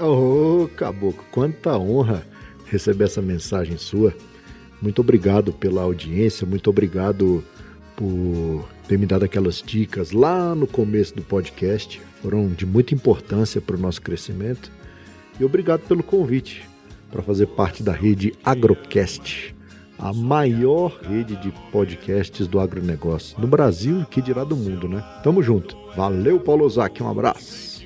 Ô, 0.00 0.64
oh, 0.64 0.68
Caboclo, 0.76 1.24
quanta 1.30 1.78
honra 1.78 2.26
receber 2.66 3.04
essa 3.04 3.22
mensagem 3.22 3.76
sua. 3.76 4.12
Muito 4.82 5.00
obrigado 5.00 5.52
pela 5.52 5.82
audiência, 5.82 6.44
muito 6.44 6.68
obrigado 6.68 7.44
por 7.94 8.68
ter 8.88 8.98
me 8.98 9.06
dado 9.06 9.24
aquelas 9.24 9.62
dicas 9.64 10.10
lá 10.10 10.56
no 10.56 10.66
começo 10.66 11.14
do 11.14 11.22
podcast. 11.22 12.02
Foram 12.20 12.48
de 12.48 12.66
muita 12.66 12.94
importância 12.94 13.60
para 13.60 13.76
o 13.76 13.78
nosso 13.78 14.02
crescimento. 14.02 14.72
E 15.38 15.44
obrigado 15.44 15.80
pelo 15.88 16.02
convite 16.02 16.68
para 17.10 17.22
fazer 17.22 17.46
parte 17.46 17.82
da 17.82 17.92
rede 17.92 18.34
Agrocast, 18.44 19.54
a 19.98 20.12
maior 20.12 20.98
rede 21.02 21.36
de 21.36 21.52
podcasts 21.70 22.46
do 22.46 22.58
agronegócio 22.58 23.40
no 23.40 23.46
Brasil 23.46 24.00
e 24.00 24.06
que 24.06 24.20
dirá 24.22 24.44
do 24.44 24.56
mundo, 24.56 24.88
né? 24.88 25.02
Tamo 25.22 25.42
junto. 25.42 25.76
Valeu, 25.96 26.40
Paulo 26.40 26.64
Ozaki, 26.64 27.02
um 27.02 27.08
abraço. 27.08 27.84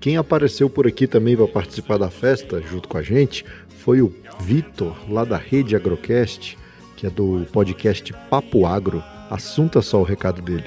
Quem 0.00 0.16
apareceu 0.16 0.70
por 0.70 0.86
aqui 0.86 1.06
também 1.06 1.36
vai 1.36 1.46
participar 1.46 1.98
da 1.98 2.08
festa 2.08 2.60
junto 2.62 2.88
com 2.88 2.96
a 2.96 3.02
gente 3.02 3.44
foi 3.68 4.00
o 4.00 4.12
Vitor, 4.40 4.94
lá 5.08 5.24
da 5.24 5.36
Rede 5.36 5.76
Agrocast, 5.76 6.56
que 6.96 7.06
é 7.06 7.10
do 7.10 7.46
podcast 7.52 8.12
Papo 8.30 8.66
Agro. 8.66 9.02
Assunta 9.30 9.82
só 9.82 10.00
o 10.00 10.04
recado 10.04 10.40
dele. 10.40 10.64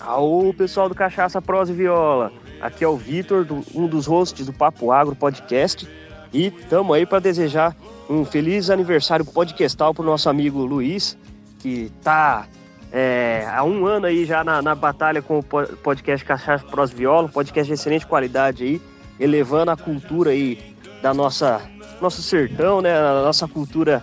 Aô, 0.00 0.52
pessoal 0.54 0.88
do 0.88 0.94
Cachaça 0.94 1.40
Prosa 1.40 1.72
e 1.72 1.76
Viola. 1.76 2.32
Aqui 2.60 2.84
é 2.84 2.88
o 2.88 2.96
Vitor, 2.96 3.44
do, 3.44 3.62
um 3.74 3.86
dos 3.86 4.06
hosts 4.06 4.46
do 4.46 4.52
Papo 4.52 4.90
Agro 4.90 5.14
Podcast. 5.14 5.88
E 6.32 6.46
estamos 6.46 6.96
aí 6.96 7.06
para 7.06 7.18
desejar 7.18 7.76
um 8.08 8.24
feliz 8.24 8.70
aniversário 8.70 9.24
podcastal 9.24 9.94
para 9.94 10.02
o 10.02 10.06
nosso 10.06 10.28
amigo 10.28 10.64
Luiz, 10.64 11.16
que 11.58 11.92
está 11.98 12.46
é, 12.92 13.46
há 13.52 13.64
um 13.64 13.86
ano 13.86 14.06
aí 14.06 14.24
já 14.24 14.44
na, 14.44 14.62
na 14.62 14.74
batalha 14.74 15.20
com 15.20 15.38
o 15.38 15.42
podcast 15.42 16.24
Cachaça 16.24 16.64
Prosa 16.64 16.92
e 16.92 16.96
Viola, 16.96 17.26
um 17.26 17.30
podcast 17.30 17.66
de 17.66 17.74
excelente 17.74 18.06
qualidade 18.06 18.64
aí, 18.64 18.82
elevando 19.18 19.70
a 19.70 19.76
cultura 19.76 20.30
aí 20.30 20.74
da 21.02 21.12
nossa 21.12 21.60
nosso 22.00 22.22
sertão, 22.22 22.82
né, 22.82 22.94
a 22.94 23.22
nossa 23.22 23.48
cultura 23.48 24.02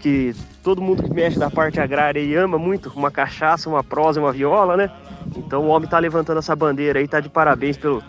que 0.00 0.34
todo 0.62 0.82
mundo 0.82 1.02
que 1.02 1.10
mexe 1.10 1.38
na 1.38 1.50
parte 1.50 1.80
agrária 1.80 2.20
e 2.20 2.34
ama 2.34 2.58
muito, 2.58 2.92
uma 2.94 3.10
cachaça, 3.10 3.68
uma 3.68 3.82
prosa, 3.82 4.20
uma 4.20 4.32
viola, 4.32 4.76
né? 4.76 4.90
Então 5.36 5.64
o 5.64 5.68
homem 5.68 5.84
está 5.84 5.98
levantando 5.98 6.38
essa 6.38 6.54
bandeira 6.56 6.98
aí, 6.98 7.08
tá 7.08 7.20
de 7.20 7.28
parabéns 7.28 7.76
pelo, 7.76 8.02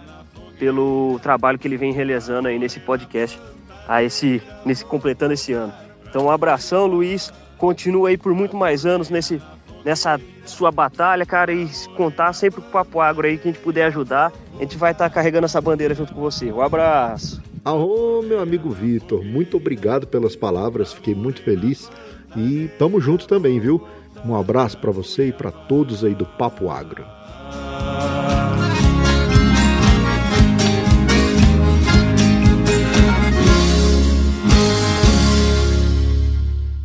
pelo 0.59 1.19
trabalho 1.21 1.57
que 1.57 1.67
ele 1.67 1.77
vem 1.77 1.93
realizando 1.93 2.47
aí 2.47 2.57
nesse 2.57 2.79
podcast, 2.79 3.39
a 3.87 4.03
esse, 4.03 4.41
nesse 4.65 4.85
completando 4.85 5.33
esse 5.33 5.53
ano. 5.53 5.73
Então 6.07 6.25
um 6.25 6.31
abração, 6.31 6.85
Luiz. 6.85 7.31
Continua 7.57 8.09
aí 8.09 8.17
por 8.17 8.33
muito 8.33 8.57
mais 8.57 8.85
anos 8.85 9.09
nesse, 9.09 9.41
nessa 9.85 10.19
sua 10.45 10.71
batalha, 10.71 11.25
cara, 11.25 11.53
e 11.53 11.69
contar 11.95 12.33
sempre 12.33 12.61
com 12.61 12.67
o 12.67 12.71
Papo 12.71 12.99
Agro 12.99 13.27
aí 13.27 13.37
que 13.37 13.47
a 13.47 13.51
gente 13.51 13.61
puder 13.61 13.85
ajudar. 13.85 14.31
A 14.55 14.61
gente 14.61 14.77
vai 14.77 14.91
estar 14.91 15.09
tá 15.09 15.13
carregando 15.13 15.45
essa 15.45 15.61
bandeira 15.61 15.93
junto 15.93 16.13
com 16.13 16.21
você. 16.21 16.51
Um 16.51 16.61
abraço. 16.61 17.41
Alô, 17.63 18.23
meu 18.23 18.39
amigo 18.39 18.71
Vitor, 18.71 19.23
muito 19.23 19.57
obrigado 19.57 20.07
pelas 20.07 20.35
palavras, 20.35 20.91
fiquei 20.91 21.13
muito 21.13 21.43
feliz 21.43 21.91
e 22.35 22.67
tamo 22.79 22.99
junto 22.99 23.27
também, 23.27 23.59
viu? 23.59 23.87
Um 24.23 24.35
abraço 24.35 24.77
para 24.77 24.91
você 24.91 25.29
e 25.29 25.33
para 25.33 25.51
todos 25.51 26.03
aí 26.03 26.13
do 26.13 26.25
Papo 26.25 26.69
Agro. 26.69 27.05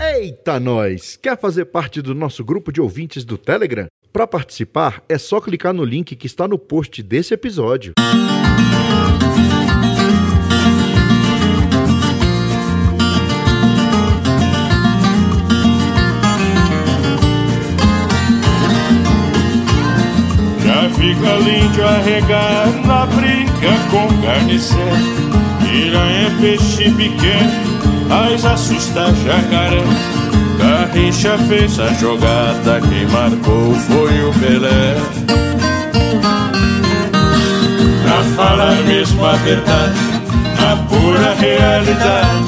Eita 0.01 0.59
nós! 0.59 1.17
Quer 1.17 1.39
fazer 1.39 1.67
parte 1.67 2.01
do 2.01 2.15
nosso 2.15 2.43
grupo 2.43 2.73
de 2.73 2.81
ouvintes 2.81 3.25
do 3.25 3.37
Telegram? 3.37 3.87
Para 4.13 4.27
participar, 4.27 5.03
é 5.09 5.19
só 5.19 5.41
clicar 5.41 5.75
no 5.75 5.85
link 5.85 6.17
que 6.17 6.27
está 6.27 6.49
no 6.49 6.59
post 6.59 7.03
desse 7.03 7.35
episódio. 7.35 7.93
Fica 21.07 21.37
lindo 21.37 21.85
arregar 21.85 22.67
na 22.85 23.07
briga 23.07 23.73
com 23.91 24.09
carniceiro. 24.23 25.27
Piranha 25.61 26.27
é 26.27 26.41
peixe 26.41 26.91
pequeno, 26.91 27.53
mas 28.09 28.45
assusta 28.45 29.13
jacaré. 29.25 29.85
Garrincha 30.59 31.39
fez 31.47 31.79
a 31.79 31.93
jogada, 31.95 32.81
quem 32.89 33.07
marcou 33.07 33.75
foi 33.75 34.25
o 34.25 34.33
Pelé. 34.41 34.97
Pra 38.03 38.23
falar 38.35 38.75
mesmo 38.87 39.25
a 39.25 39.35
verdade, 39.35 40.01
a 40.59 40.77
pura 40.89 41.35
realidade, 41.35 42.47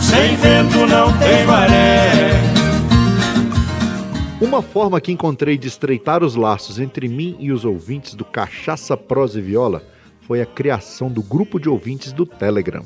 sem 0.00 0.36
vento 0.36 0.86
não 0.86 1.12
tem 1.18 1.46
maré. 1.46 2.21
Uma 4.42 4.60
forma 4.60 5.00
que 5.00 5.12
encontrei 5.12 5.56
de 5.56 5.68
estreitar 5.68 6.24
os 6.24 6.34
laços 6.34 6.80
entre 6.80 7.06
mim 7.06 7.36
e 7.38 7.52
os 7.52 7.64
ouvintes 7.64 8.14
do 8.14 8.24
Cachaça 8.24 8.96
Prosa 8.96 9.38
e 9.38 9.42
Viola 9.42 9.84
foi 10.22 10.42
a 10.42 10.46
criação 10.46 11.08
do 11.08 11.22
grupo 11.22 11.60
de 11.60 11.68
ouvintes 11.68 12.12
do 12.12 12.26
Telegram. 12.26 12.82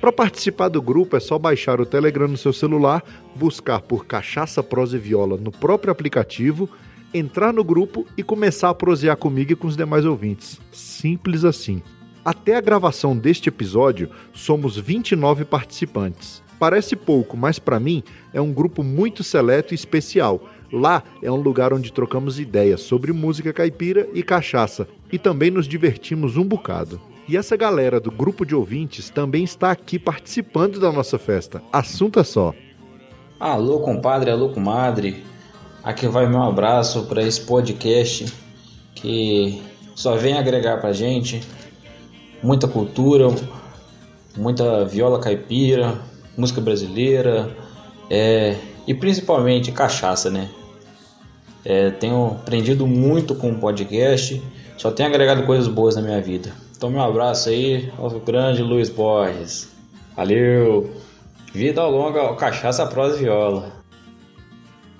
Para 0.00 0.10
participar 0.10 0.68
do 0.68 0.82
grupo 0.82 1.16
é 1.16 1.20
só 1.20 1.38
baixar 1.38 1.80
o 1.80 1.86
Telegram 1.86 2.26
no 2.26 2.36
seu 2.36 2.52
celular, 2.52 3.00
buscar 3.36 3.80
por 3.80 4.06
Cachaça 4.06 4.60
Prosa 4.60 4.96
e 4.96 4.98
Viola 4.98 5.36
no 5.36 5.52
próprio 5.52 5.92
aplicativo, 5.92 6.68
entrar 7.14 7.52
no 7.52 7.62
grupo 7.62 8.04
e 8.16 8.24
começar 8.24 8.68
a 8.68 8.74
prosear 8.74 9.16
comigo 9.16 9.52
e 9.52 9.56
com 9.56 9.68
os 9.68 9.76
demais 9.76 10.04
ouvintes. 10.04 10.60
Simples 10.72 11.44
assim. 11.44 11.80
Até 12.24 12.56
a 12.56 12.60
gravação 12.60 13.16
deste 13.16 13.48
episódio, 13.48 14.10
somos 14.32 14.76
29 14.76 15.44
participantes. 15.44 16.42
Parece 16.58 16.96
pouco, 16.96 17.36
mas 17.36 17.60
para 17.60 17.78
mim 17.78 18.02
é 18.32 18.40
um 18.40 18.52
grupo 18.52 18.82
muito 18.82 19.22
seleto 19.22 19.74
e 19.74 19.76
especial 19.76 20.48
Lá 20.72 21.02
é 21.22 21.30
um 21.30 21.36
lugar 21.36 21.72
onde 21.72 21.92
trocamos 21.92 22.40
ideias 22.40 22.80
sobre 22.80 23.12
música 23.12 23.52
caipira 23.52 24.08
e 24.14 24.22
cachaça 24.22 24.88
e 25.12 25.18
também 25.18 25.50
nos 25.50 25.68
divertimos 25.68 26.36
um 26.38 26.44
bocado. 26.44 26.98
E 27.28 27.36
essa 27.36 27.56
galera 27.56 28.00
do 28.00 28.10
grupo 28.10 28.44
de 28.44 28.54
ouvintes 28.54 29.10
também 29.10 29.44
está 29.44 29.70
aqui 29.70 29.98
participando 29.98 30.80
da 30.80 30.90
nossa 30.90 31.18
festa. 31.18 31.62
Assunto 31.72 32.18
é 32.18 32.24
só. 32.24 32.54
Alô, 33.38 33.80
compadre, 33.80 34.30
alô, 34.30 34.48
comadre. 34.48 35.22
Aqui 35.84 36.08
vai 36.08 36.28
meu 36.28 36.42
abraço 36.42 37.04
para 37.06 37.22
esse 37.22 37.42
podcast 37.42 38.32
que 38.94 39.62
só 39.94 40.16
vem 40.16 40.38
agregar 40.38 40.80
pra 40.80 40.92
gente 40.92 41.40
muita 42.42 42.66
cultura, 42.66 43.28
muita 44.36 44.84
viola 44.84 45.20
caipira, 45.20 46.00
música 46.36 46.60
brasileira 46.60 47.54
é, 48.10 48.56
e 48.86 48.94
principalmente 48.94 49.70
cachaça, 49.70 50.30
né? 50.30 50.48
É, 51.64 51.90
tenho 51.90 52.38
aprendido 52.42 52.86
muito 52.86 53.34
com 53.34 53.50
o 53.52 53.58
podcast, 53.58 54.42
só 54.76 54.90
tenho 54.90 55.08
agregado 55.08 55.44
coisas 55.44 55.68
boas 55.68 55.94
na 55.96 56.02
minha 56.02 56.20
vida. 56.20 56.52
Então, 56.76 56.90
meu 56.90 57.02
abraço 57.02 57.48
aí 57.48 57.92
ao 57.96 58.10
grande 58.20 58.62
Luiz 58.62 58.88
Borges. 58.88 59.70
Valeu! 60.16 60.90
Vida 61.54 61.86
longa, 61.86 62.34
cachaça, 62.34 62.86
prosa 62.86 63.16
e 63.16 63.20
viola. 63.20 63.72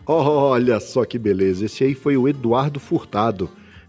Olha 0.07 0.79
só 0.81 1.05
que 1.05 1.19
beleza. 1.19 1.65
Esse 1.65 1.85
aí 1.85 1.95
foi 1.95 2.17
o 2.17 2.29
Eduardo 2.29 2.79
Furtado. 2.79 3.49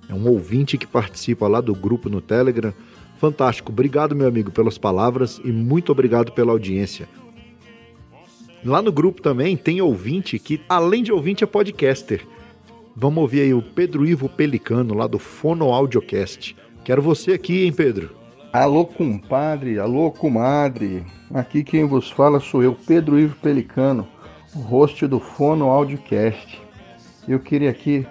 É 0.10 0.14
um 0.14 0.28
ouvinte 0.30 0.78
que 0.78 0.88
participa 0.88 1.48
lá 1.48 1.60
do 1.60 1.76
grupo 1.76 2.10
no 2.10 2.22
Telegram. 2.22 2.74
Fantástico. 3.18 3.72
Obrigado, 3.72 4.16
meu 4.16 4.28
amigo, 4.28 4.52
pelas 4.52 4.78
palavras 4.78 5.40
e 5.44 5.52
muito 5.52 5.92
obrigado 5.92 6.32
pela 6.32 6.52
audiência. 6.52 7.08
Lá 8.66 8.82
no 8.82 8.92
grupo 8.92 9.22
também 9.22 9.58
tem 9.58 9.82
ouvinte 9.82 10.40
que, 10.40 10.62
além 10.70 11.04
de 11.04 11.12
ouvinte, 11.12 11.44
é 11.44 11.48
podcaster. 11.48 12.26
Vamos 12.96 13.24
ouvir 13.24 13.42
aí 13.42 13.54
o 13.56 13.62
Pedro 13.62 14.06
Ivo 14.06 14.30
Pelicano, 14.30 14.94
lá 14.94 15.08
do 15.08 15.18
Fono 15.18 15.74
Audiocast. 15.74 16.56
Quero 16.84 17.02
você 17.02 17.34
aqui, 17.34 17.66
hein, 17.66 17.74
Pedro? 17.74 18.16
Alô, 18.54 18.86
compadre, 18.86 19.80
alô, 19.80 20.12
comadre. 20.12 21.04
Aqui 21.34 21.64
quem 21.64 21.86
vos 21.86 22.12
fala 22.12 22.40
sou 22.40 22.62
eu, 22.62 22.78
Pedro 22.86 23.20
Ivo 23.20 23.36
Pelicano, 23.42 24.08
o 24.56 24.60
host 24.60 25.08
do 25.08 25.20
Fono 25.20 25.70
Audiocast. 25.70 26.62
Eu 27.28 27.40
queria 27.40 27.72
aqui 27.72 28.06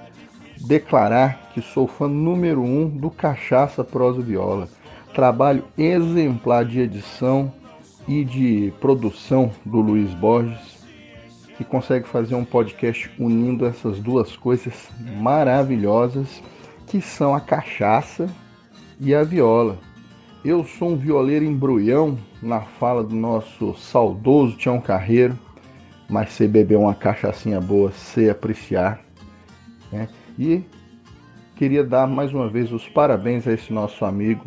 declarar 0.66 1.52
que 1.54 1.62
sou 1.62 1.86
fã 1.86 2.08
número 2.08 2.60
um 2.60 2.88
do 2.88 3.08
Cachaça 3.08 3.84
Prosa 3.84 4.20
Viola. 4.20 4.68
Trabalho 5.14 5.64
exemplar 5.78 6.64
de 6.64 6.80
edição 6.80 7.52
e 8.08 8.24
de 8.24 8.72
produção 8.80 9.52
do 9.64 9.80
Luiz 9.80 10.12
Borges, 10.14 10.71
que 11.62 11.70
consegue 11.70 12.08
fazer 12.08 12.34
um 12.34 12.44
podcast 12.44 13.10
unindo 13.18 13.64
essas 13.64 13.98
duas 14.00 14.36
coisas 14.36 14.88
maravilhosas 15.20 16.42
que 16.86 17.00
são 17.00 17.34
a 17.34 17.40
cachaça 17.40 18.28
e 19.00 19.14
a 19.14 19.22
viola. 19.22 19.78
Eu 20.44 20.64
sou 20.64 20.90
um 20.90 20.96
violeiro 20.96 21.44
embrulhão 21.44 22.18
na 22.42 22.60
fala 22.62 23.04
do 23.04 23.14
nosso 23.14 23.74
saudoso 23.74 24.56
Tião 24.56 24.80
Carreiro, 24.80 25.38
mas 26.08 26.32
se 26.32 26.48
beber 26.48 26.76
uma 26.76 26.94
cachaçinha 26.94 27.60
boa, 27.60 27.92
sei 27.92 28.28
apreciar. 28.28 29.00
Né? 29.92 30.08
E 30.38 30.64
queria 31.54 31.84
dar 31.84 32.08
mais 32.08 32.34
uma 32.34 32.48
vez 32.48 32.72
os 32.72 32.88
parabéns 32.88 33.46
a 33.46 33.52
esse 33.52 33.72
nosso 33.72 34.04
amigo, 34.04 34.44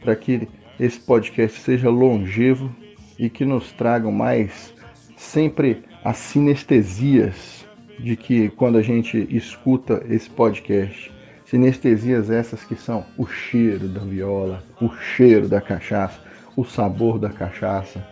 para 0.00 0.14
que 0.14 0.48
esse 0.78 1.00
podcast 1.00 1.58
seja 1.60 1.90
longevo 1.90 2.70
e 3.18 3.28
que 3.28 3.44
nos 3.44 3.72
tragam 3.72 4.12
mais 4.12 4.72
sempre 5.16 5.84
as 6.04 6.16
sinestesias 6.16 7.64
de 7.98 8.16
que 8.16 8.48
quando 8.50 8.78
a 8.78 8.82
gente 8.82 9.26
escuta 9.30 10.02
esse 10.08 10.28
podcast 10.28 11.12
Sinestesias 11.52 12.30
essas 12.30 12.64
que 12.64 12.74
são 12.74 13.04
o 13.18 13.26
cheiro 13.26 13.86
da 13.86 14.00
viola, 14.00 14.64
o 14.80 14.88
cheiro 14.88 15.46
da 15.46 15.60
cachaça, 15.60 16.18
o 16.56 16.64
sabor 16.64 17.18
da 17.18 17.28
cachaça 17.28 18.02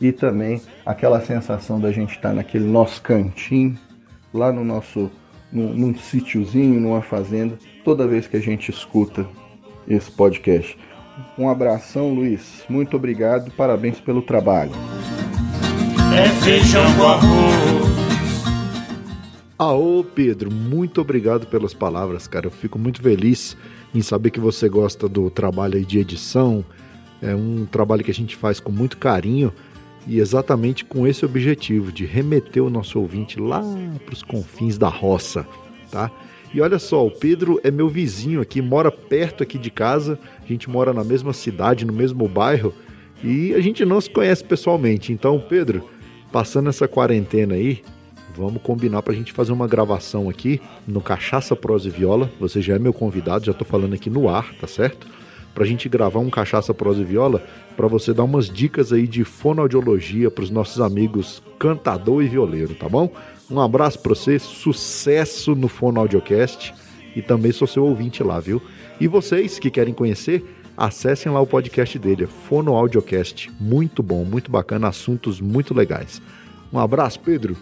e 0.00 0.10
também 0.10 0.62
aquela 0.86 1.20
sensação 1.20 1.78
da 1.78 1.92
gente 1.92 2.16
estar 2.16 2.30
tá 2.30 2.34
naquele 2.34 2.64
nosso 2.64 3.02
cantinho, 3.02 3.78
lá 4.32 4.50
no 4.50 4.64
nosso 4.64 5.10
num, 5.52 5.74
num 5.74 5.94
sítiozinho, 5.94 6.80
numa 6.80 7.02
fazenda, 7.02 7.58
toda 7.84 8.08
vez 8.08 8.26
que 8.26 8.38
a 8.38 8.40
gente 8.40 8.70
escuta 8.70 9.26
esse 9.86 10.10
podcast. 10.10 10.74
Um 11.36 11.50
abração, 11.50 12.14
Luiz. 12.14 12.64
Muito 12.66 12.96
obrigado. 12.96 13.50
Parabéns 13.50 14.00
pelo 14.00 14.22
trabalho. 14.22 14.72
É 16.16 16.28
feijão 16.44 16.84
com 16.96 17.02
arroz. 17.02 17.94
Aô, 19.58 20.04
Pedro, 20.04 20.48
muito 20.52 21.00
obrigado 21.00 21.46
pelas 21.46 21.74
palavras, 21.74 22.28
cara. 22.28 22.46
Eu 22.46 22.50
fico 22.50 22.78
muito 22.78 23.02
feliz 23.02 23.56
em 23.92 24.00
saber 24.00 24.30
que 24.30 24.38
você 24.38 24.68
gosta 24.68 25.08
do 25.08 25.28
trabalho 25.28 25.76
aí 25.76 25.84
de 25.84 25.98
edição. 25.98 26.64
É 27.20 27.34
um 27.34 27.66
trabalho 27.66 28.04
que 28.04 28.10
a 28.10 28.14
gente 28.14 28.36
faz 28.36 28.60
com 28.60 28.70
muito 28.70 28.96
carinho 28.96 29.52
e 30.06 30.20
exatamente 30.20 30.84
com 30.84 31.06
esse 31.06 31.24
objetivo 31.24 31.90
de 31.90 32.04
remeter 32.04 32.62
o 32.62 32.70
nosso 32.70 33.00
ouvinte 33.00 33.40
lá 33.40 33.62
para 34.04 34.12
os 34.12 34.22
confins 34.22 34.78
da 34.78 34.88
roça, 34.88 35.46
tá? 35.90 36.10
E 36.52 36.60
olha 36.60 36.78
só, 36.78 37.04
o 37.04 37.10
Pedro 37.10 37.60
é 37.64 37.70
meu 37.70 37.88
vizinho 37.88 38.40
aqui, 38.40 38.62
mora 38.62 38.92
perto 38.92 39.42
aqui 39.42 39.58
de 39.58 39.70
casa. 39.70 40.16
A 40.42 40.46
gente 40.46 40.70
mora 40.70 40.92
na 40.92 41.02
mesma 41.02 41.32
cidade, 41.32 41.84
no 41.84 41.92
mesmo 41.92 42.28
bairro 42.28 42.72
e 43.24 43.54
a 43.54 43.60
gente 43.60 43.84
não 43.84 44.00
se 44.00 44.10
conhece 44.10 44.44
pessoalmente. 44.44 45.12
Então, 45.12 45.40
Pedro, 45.40 45.88
passando 46.34 46.68
essa 46.68 46.88
quarentena 46.88 47.54
aí, 47.54 47.80
Vamos 48.36 48.60
combinar 48.62 49.00
para 49.00 49.12
a 49.12 49.16
gente 49.16 49.32
fazer 49.32 49.52
uma 49.52 49.68
gravação 49.68 50.28
aqui 50.28 50.60
no 50.88 51.00
Cachaça 51.00 51.54
Prosa 51.54 51.86
e 51.86 51.90
Viola. 51.92 52.28
Você 52.40 52.60
já 52.60 52.74
é 52.74 52.80
meu 52.80 52.92
convidado, 52.92 53.44
já 53.44 53.52
estou 53.52 53.64
falando 53.64 53.94
aqui 53.94 54.10
no 54.10 54.28
ar, 54.28 54.52
tá 54.54 54.66
certo? 54.66 55.06
Para 55.54 55.62
a 55.62 55.66
gente 55.68 55.88
gravar 55.88 56.18
um 56.18 56.28
Cachaça 56.28 56.74
Prosa 56.74 57.02
e 57.02 57.04
Viola, 57.04 57.40
para 57.76 57.86
você 57.86 58.12
dar 58.12 58.24
umas 58.24 58.50
dicas 58.50 58.92
aí 58.92 59.06
de 59.06 59.22
fonoaudiologia 59.22 60.32
para 60.32 60.42
os 60.42 60.50
nossos 60.50 60.80
amigos 60.80 61.40
cantador 61.60 62.24
e 62.24 62.26
violeiro, 62.26 62.74
tá 62.74 62.88
bom? 62.88 63.08
Um 63.48 63.60
abraço 63.60 64.00
para 64.00 64.16
você, 64.16 64.36
sucesso 64.40 65.54
no 65.54 65.68
Fonoaudiocast 65.68 66.74
e 67.14 67.22
também 67.22 67.52
sou 67.52 67.68
seu 67.68 67.84
ouvinte 67.84 68.24
lá, 68.24 68.40
viu? 68.40 68.60
E 69.00 69.06
vocês 69.06 69.60
que 69.60 69.70
querem 69.70 69.94
conhecer, 69.94 70.42
acessem 70.76 71.30
lá 71.30 71.40
o 71.40 71.46
podcast 71.46 71.98
dele, 71.98 72.26
Fonoaudiocast. 72.26 73.50
Muito 73.60 74.02
bom, 74.02 74.24
muito 74.24 74.50
bacana, 74.50 74.88
assuntos 74.88 75.40
muito 75.40 75.74
legais. 75.74 76.20
Um 76.72 76.78
abraço, 76.78 77.20
Pedro. 77.20 77.56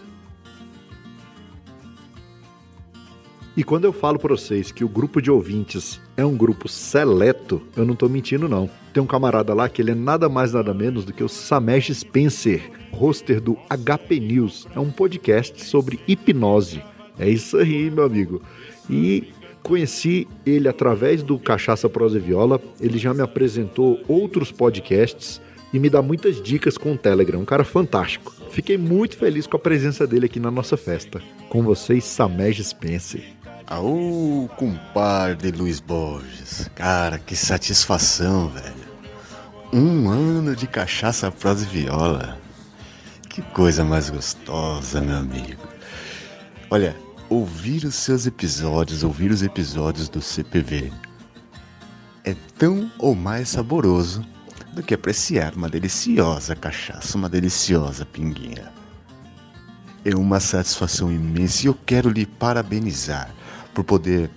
E 3.55 3.63
quando 3.63 3.85
eu 3.85 3.93
falo 3.93 4.17
para 4.17 4.35
vocês 4.35 4.71
que 4.71 4.83
o 4.83 4.89
grupo 4.89 5.21
de 5.21 5.29
ouvintes 5.29 6.01
é 6.17 6.25
um 6.25 6.35
grupo 6.35 6.67
seleto, 6.67 7.61
eu 7.77 7.85
não 7.85 7.93
estou 7.93 8.09
mentindo 8.09 8.49
não. 8.49 8.67
Tem 8.91 9.01
um 9.01 9.05
camarada 9.05 9.53
lá 9.53 9.69
que 9.69 9.79
ele 9.79 9.91
é 9.91 9.95
nada 9.95 10.27
mais 10.27 10.53
nada 10.53 10.73
menos 10.73 11.05
do 11.05 11.13
que 11.13 11.23
o 11.23 11.29
Samesh 11.29 11.93
Spencer, 11.93 12.71
roster 12.91 13.39
do 13.39 13.55
HP 13.69 14.19
News. 14.19 14.67
É 14.75 14.79
um 14.79 14.89
podcast 14.89 15.63
sobre 15.63 15.99
hipnose. 16.07 16.81
É 17.19 17.29
isso 17.29 17.57
aí, 17.57 17.91
meu 17.91 18.05
amigo. 18.05 18.41
E 18.89 19.31
conheci 19.63 20.27
ele 20.45 20.67
através 20.67 21.23
do 21.23 21.39
Cachaça 21.39 21.89
Prosa 21.89 22.17
e 22.17 22.21
Viola. 22.21 22.61
Ele 22.79 22.99
já 22.99 23.13
me 23.13 23.21
apresentou 23.21 23.99
outros 24.07 24.51
podcasts 24.51 25.41
e 25.73 25.79
me 25.79 25.89
dá 25.89 26.01
muitas 26.01 26.41
dicas 26.41 26.77
com 26.77 26.93
o 26.93 26.97
Telegram. 26.97 27.39
Um 27.39 27.45
cara 27.45 27.63
fantástico. 27.63 28.31
Fiquei 28.51 28.77
muito 28.77 29.17
feliz 29.17 29.47
com 29.47 29.55
a 29.57 29.59
presença 29.59 30.05
dele 30.05 30.27
aqui 30.27 30.39
na 30.39 30.51
nossa 30.51 30.77
festa. 30.77 31.21
Com 31.49 31.63
vocês, 31.63 32.03
Samesh 32.03 32.63
Spencer. 32.63 33.23
Aô, 33.65 34.49
compadre 34.57 35.49
Luiz 35.51 35.79
Borges. 35.79 36.69
Cara, 36.75 37.17
que 37.17 37.35
satisfação, 37.35 38.49
velho. 38.49 38.93
Um 39.71 40.09
ano 40.09 40.55
de 40.55 40.67
cachaça, 40.67 41.31
prosa 41.31 41.63
e 41.63 41.67
viola. 41.67 42.37
Que 43.29 43.41
coisa 43.41 43.83
mais 43.83 44.11
gostosa, 44.11 45.01
meu 45.01 45.15
amigo. 45.15 45.63
Olha, 46.69 46.95
ouvir 47.33 47.83
os 47.83 47.95
seus 47.95 48.27
episódios, 48.27 49.03
ouvir 49.03 49.31
os 49.31 49.41
episódios 49.41 50.07
do 50.07 50.21
CPV 50.21 50.93
é 52.23 52.35
tão 52.59 52.91
ou 52.99 53.15
mais 53.15 53.49
saboroso 53.49 54.23
do 54.73 54.83
que 54.83 54.93
apreciar 54.93 55.55
uma 55.55 55.67
deliciosa 55.67 56.55
cachaça, 56.55 57.17
uma 57.17 57.27
deliciosa 57.27 58.05
pinguinha. 58.05 58.71
É 60.05 60.15
uma 60.15 60.39
satisfação 60.39 61.11
imensa 61.11 61.63
e 61.63 61.65
eu 61.65 61.73
quero 61.73 62.09
lhe 62.09 62.27
parabenizar 62.27 63.33
por 63.73 63.83
poder 63.83 64.29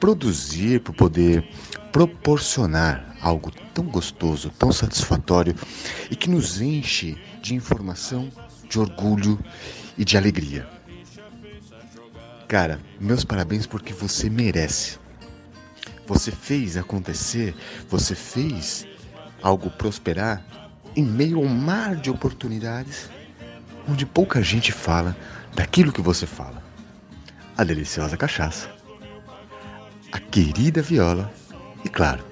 produzir, 0.00 0.80
por 0.80 0.96
poder 0.96 1.48
proporcionar 1.92 3.16
algo 3.20 3.52
tão 3.72 3.84
gostoso, 3.84 4.50
tão 4.58 4.72
satisfatório 4.72 5.54
e 6.10 6.16
que 6.16 6.28
nos 6.28 6.60
enche 6.60 7.16
de 7.40 7.54
informação, 7.54 8.28
de 8.68 8.80
orgulho 8.80 9.38
e 9.96 10.04
de 10.04 10.16
alegria. 10.16 10.81
Cara, 12.52 12.78
meus 13.00 13.24
parabéns 13.24 13.66
porque 13.66 13.94
você 13.94 14.28
merece. 14.28 14.98
Você 16.06 16.30
fez 16.30 16.76
acontecer, 16.76 17.54
você 17.88 18.14
fez 18.14 18.86
algo 19.42 19.70
prosperar 19.70 20.44
em 20.94 21.02
meio 21.02 21.38
a 21.38 21.40
um 21.40 21.48
mar 21.48 21.96
de 21.96 22.10
oportunidades 22.10 23.08
onde 23.88 24.04
pouca 24.04 24.42
gente 24.42 24.70
fala 24.70 25.16
daquilo 25.54 25.90
que 25.90 26.02
você 26.02 26.26
fala 26.26 26.62
a 27.56 27.64
deliciosa 27.64 28.18
cachaça, 28.18 28.70
a 30.12 30.18
querida 30.20 30.82
viola 30.82 31.32
e, 31.82 31.88
claro, 31.88 32.22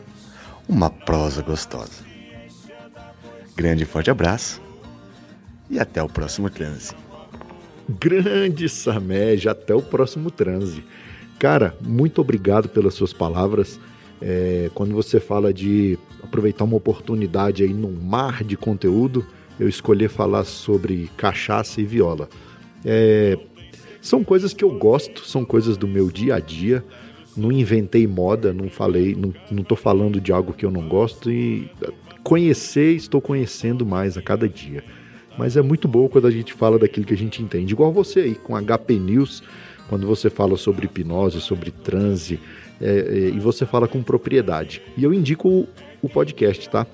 uma 0.69 0.91
prosa 0.91 1.41
gostosa. 1.41 2.05
Grande 3.57 3.85
e 3.85 3.87
forte 3.87 4.11
abraço 4.11 4.61
e 5.71 5.81
até 5.81 6.03
o 6.03 6.11
próximo 6.11 6.51
transe. 6.51 6.95
Grande 7.99 8.69
Samed, 8.69 9.49
até 9.49 9.75
o 9.75 9.83
próximo 9.83 10.31
transe. 10.31 10.85
Cara, 11.39 11.75
muito 11.81 12.21
obrigado 12.21 12.69
pelas 12.69 12.95
suas 12.95 13.13
palavras. 13.13 13.81
É, 14.21 14.71
quando 14.75 14.95
você 14.95 15.19
fala 15.19 15.53
de 15.53 15.99
aproveitar 16.23 16.65
uma 16.65 16.77
oportunidade 16.77 17.63
aí 17.63 17.73
num 17.73 17.93
mar 17.93 18.45
de 18.45 18.57
conteúdo, 18.57 19.27
eu 19.59 19.69
escolhi 19.69 20.09
falar 20.09 20.45
sobre 20.45 21.11
cachaça 21.17 21.81
e 21.81 21.85
viola. 21.85 22.29
É, 22.85 23.39
são 24.01 24.23
coisas 24.23 24.53
que 24.53 24.63
eu 24.63 24.71
gosto, 24.79 25.27
são 25.27 25.45
coisas 25.45 25.77
do 25.77 25.89
meu 25.89 26.11
dia 26.11 26.37
a 26.37 26.41
dia. 26.41 26.85
Não 27.37 27.51
inventei 27.51 28.07
moda, 28.07 28.53
não 28.53 28.69
falei, 28.69 29.15
não, 29.15 29.33
não 29.51 29.63
tô 29.63 29.77
falando 29.77 30.21
de 30.21 30.33
algo 30.33 30.53
que 30.53 30.65
eu 30.67 30.71
não 30.71 30.89
gosto 30.89 31.31
e 31.31 31.71
conhecer, 32.23 32.95
estou 32.95 33.21
conhecendo 33.21 33.87
mais 33.87 34.17
a 34.17 34.23
cada 34.23 34.49
dia. 34.49 34.85
Mas 35.41 35.57
é 35.57 35.63
muito 35.63 35.89
bom 35.89 36.07
quando 36.07 36.27
a 36.27 36.31
gente 36.31 36.53
fala 36.53 36.79
daquilo 36.79 37.07
que 37.07 37.15
a 37.15 37.17
gente 37.17 37.43
entende. 37.43 37.73
Igual 37.73 37.91
você 37.91 38.21
aí 38.21 38.35
com 38.35 38.55
HP 38.63 38.99
News, 38.99 39.43
quando 39.89 40.07
você 40.07 40.29
fala 40.29 40.55
sobre 40.59 40.85
hipnose, 40.85 41.41
sobre 41.41 41.71
transe, 41.71 42.39
é, 42.79 42.91
é, 42.91 43.19
e 43.31 43.41
você 43.41 43.65
fala 43.65 43.89
com 43.89 44.03
propriedade. 44.03 44.83
E 44.99 45.03
eu 45.03 45.15
indico 45.15 45.49
o, 45.49 45.69
o 46.03 46.11
podcast, 46.11 46.69
tá? 46.69 46.87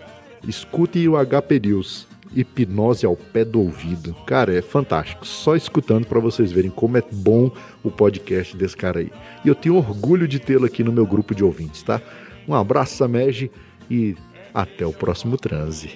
Escute 0.46 1.08
o 1.08 1.14
HP 1.16 1.58
News. 1.58 2.06
Hipnose 2.36 3.04
ao 3.04 3.16
pé 3.16 3.44
do 3.44 3.60
ouvido. 3.60 4.14
Cara, 4.24 4.54
é 4.54 4.62
fantástico. 4.62 5.26
Só 5.26 5.56
escutando 5.56 6.06
para 6.06 6.20
vocês 6.20 6.52
verem 6.52 6.70
como 6.70 6.96
é 6.96 7.02
bom 7.10 7.50
o 7.82 7.90
podcast 7.90 8.56
desse 8.56 8.76
cara 8.76 9.00
aí. 9.00 9.10
E 9.44 9.48
eu 9.48 9.56
tenho 9.56 9.74
orgulho 9.74 10.28
de 10.28 10.38
tê-lo 10.38 10.66
aqui 10.66 10.84
no 10.84 10.92
meu 10.92 11.04
grupo 11.04 11.34
de 11.34 11.42
ouvintes, 11.42 11.82
tá? 11.82 12.00
Um 12.46 12.54
abraço, 12.54 12.94
Samege, 12.94 13.50
e 13.90 14.14
até 14.54 14.86
o 14.86 14.92
próximo 14.92 15.36
transe. 15.36 15.90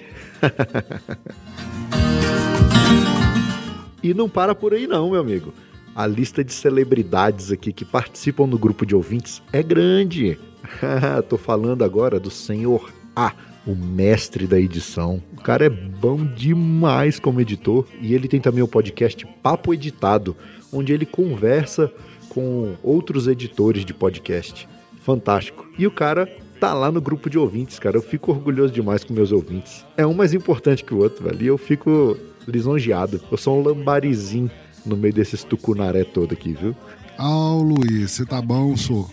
E 4.01 4.13
não 4.13 4.29
para 4.29 4.55
por 4.55 4.73
aí 4.73 4.87
não, 4.87 5.11
meu 5.11 5.19
amigo. 5.19 5.53
A 5.95 6.07
lista 6.07 6.43
de 6.43 6.53
celebridades 6.53 7.51
aqui 7.51 7.73
que 7.73 7.83
participam 7.83 8.47
do 8.47 8.57
grupo 8.57 8.85
de 8.85 8.95
ouvintes 8.95 9.41
é 9.51 9.61
grande. 9.61 10.39
Tô 11.27 11.37
falando 11.37 11.83
agora 11.83 12.19
do 12.19 12.31
senhor 12.31 12.91
A, 13.15 13.33
o 13.65 13.75
mestre 13.75 14.47
da 14.47 14.59
edição. 14.59 15.21
O 15.37 15.41
cara 15.41 15.65
é 15.65 15.69
bom 15.69 16.25
demais 16.25 17.19
como 17.19 17.41
editor 17.41 17.85
e 17.99 18.13
ele 18.13 18.27
tem 18.27 18.39
também 18.39 18.63
o 18.63 18.67
podcast 18.67 19.25
Papo 19.43 19.73
Editado, 19.73 20.35
onde 20.71 20.93
ele 20.93 21.05
conversa 21.05 21.91
com 22.29 22.75
outros 22.81 23.27
editores 23.27 23.83
de 23.83 23.93
podcast. 23.93 24.67
Fantástico. 25.01 25.67
E 25.77 25.85
o 25.85 25.91
cara 25.91 26.29
tá 26.61 26.73
lá 26.75 26.91
no 26.91 27.01
grupo 27.01 27.27
de 27.27 27.39
ouvintes, 27.39 27.79
cara. 27.79 27.97
Eu 27.97 28.03
fico 28.03 28.31
orgulhoso 28.31 28.71
demais 28.71 29.03
com 29.03 29.15
meus 29.15 29.31
ouvintes. 29.31 29.83
É 29.97 30.05
um 30.05 30.13
mais 30.13 30.31
importante 30.31 30.83
que 30.83 30.93
o 30.93 30.99
outro, 30.99 31.23
velho. 31.23 31.41
E 31.41 31.47
eu 31.47 31.57
fico 31.57 32.15
lisonjeado. 32.47 33.19
Eu 33.31 33.37
sou 33.37 33.59
um 33.59 33.63
lambarizinho 33.63 34.49
no 34.85 34.95
meio 34.95 35.11
desses 35.11 35.43
tucunaré 35.43 36.03
todo 36.03 36.33
aqui, 36.33 36.53
viu? 36.53 36.75
Ah, 37.17 37.55
Luiz, 37.55 38.11
você 38.11 38.27
tá 38.27 38.39
bom, 38.39 38.77
sou. 38.77 39.09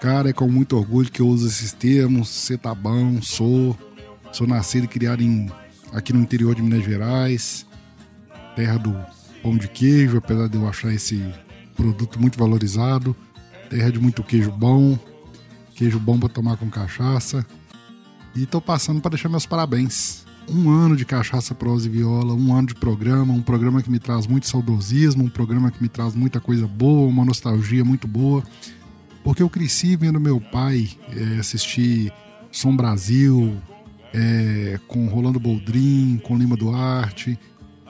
Cara, 0.00 0.30
é 0.30 0.32
com 0.32 0.48
muito 0.48 0.74
orgulho 0.74 1.12
que 1.12 1.20
eu 1.20 1.28
uso 1.28 1.46
esses 1.46 1.74
termos. 1.74 2.30
Você 2.30 2.56
tá 2.56 2.74
bom, 2.74 3.20
sou. 3.20 3.76
Sou 4.32 4.46
nascido 4.46 4.84
e 4.84 4.88
criado 4.88 5.22
em, 5.22 5.50
aqui 5.92 6.14
no 6.14 6.20
interior 6.20 6.54
de 6.54 6.62
Minas 6.62 6.84
Gerais, 6.86 7.66
terra 8.56 8.78
do 8.78 8.96
pão 9.42 9.58
de 9.58 9.68
queijo, 9.68 10.16
apesar 10.16 10.48
de 10.48 10.56
eu 10.56 10.66
achar 10.66 10.90
esse 10.90 11.22
produto 11.76 12.18
muito 12.18 12.38
valorizado. 12.38 13.14
Terra 13.68 13.90
de 13.90 13.98
muito 13.98 14.22
queijo 14.22 14.50
bom, 14.50 14.98
queijo 15.82 15.98
bom 15.98 16.16
para 16.16 16.28
tomar 16.28 16.56
com 16.56 16.70
cachaça. 16.70 17.44
E 18.36 18.46
tô 18.46 18.60
passando 18.60 19.00
para 19.00 19.10
deixar 19.10 19.28
meus 19.28 19.44
parabéns 19.44 20.24
um 20.48 20.70
ano 20.70 20.96
de 20.96 21.04
cachaça, 21.04 21.56
prosa 21.56 21.88
e 21.88 21.90
viola, 21.90 22.34
um 22.34 22.54
ano 22.54 22.68
de 22.68 22.74
programa, 22.76 23.32
um 23.32 23.42
programa 23.42 23.82
que 23.82 23.90
me 23.90 23.98
traz 23.98 24.26
muito 24.26 24.46
saudosismo, 24.46 25.24
um 25.24 25.28
programa 25.28 25.72
que 25.72 25.82
me 25.82 25.88
traz 25.88 26.14
muita 26.14 26.38
coisa 26.38 26.68
boa, 26.68 27.08
uma 27.08 27.24
nostalgia 27.24 27.84
muito 27.84 28.06
boa, 28.06 28.44
porque 29.24 29.42
eu 29.42 29.48
cresci 29.48 29.96
vendo 29.96 30.20
meu 30.20 30.40
pai 30.40 30.90
é, 31.10 31.38
assistir 31.40 32.12
Som 32.50 32.76
Brasil, 32.76 33.56
é, 34.14 34.78
com 34.86 35.06
Rolando 35.06 35.40
Boldrin, 35.40 36.20
com 36.22 36.36
Lima 36.36 36.56
Duarte, 36.56 37.38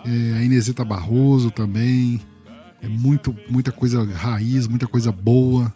é, 0.05 0.39
a 0.39 0.43
Inesita 0.43 0.85
Barroso 0.85 1.51
também, 1.51 2.21
é 2.83 2.89
muito, 2.89 3.37
muita 3.51 3.71
coisa 3.71 4.03
raiz, 4.05 4.67
muita 4.67 4.87
coisa 4.87 5.13
boa. 5.13 5.73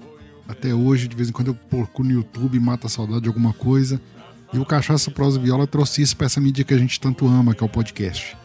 Até 0.49 0.75
hoje, 0.75 1.09
de 1.09 1.17
vez 1.17 1.29
em 1.29 1.33
quando 1.33 1.49
eu 1.49 1.55
procuro 1.55 2.09
no 2.09 2.15
YouTube 2.15 2.59
mata 2.61 2.87
a 2.87 2.91
saudade 2.91 3.23
de 3.23 3.29
alguma 3.29 3.53
coisa. 3.53 4.01
E 4.53 4.59
o 4.59 4.65
Cachaça 4.65 5.11
Prosa 5.11 5.39
Viola 5.39 5.67
trouxe 5.67 6.03
isso 6.03 6.17
para 6.17 6.27
essa 6.27 6.41
mídia 6.41 6.65
que 6.65 6.73
a 6.73 6.79
gente 6.79 7.01
tanto 7.01 7.27
ama, 7.27 7.55
que 7.55 7.63
é 7.63 7.67
o 7.67 7.71
podcast. 7.71 8.37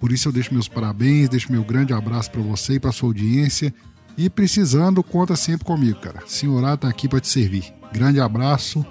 Por 0.00 0.10
isso 0.10 0.28
eu 0.28 0.32
deixo 0.32 0.54
meus 0.54 0.66
parabéns, 0.66 1.28
deixo 1.28 1.52
meu 1.52 1.62
grande 1.62 1.92
abraço 1.92 2.30
para 2.30 2.40
você 2.40 2.74
e 2.74 2.80
para 2.80 2.92
sua 2.92 3.10
audiência. 3.10 3.72
E 4.16 4.30
precisando, 4.30 5.02
conta 5.02 5.36
sempre 5.36 5.64
comigo, 5.64 6.00
cara. 6.00 6.22
Senhorá 6.26 6.76
tá 6.76 6.88
aqui 6.88 7.08
para 7.08 7.20
te 7.20 7.28
servir. 7.28 7.72
Grande 7.92 8.20
abraço 8.20 8.84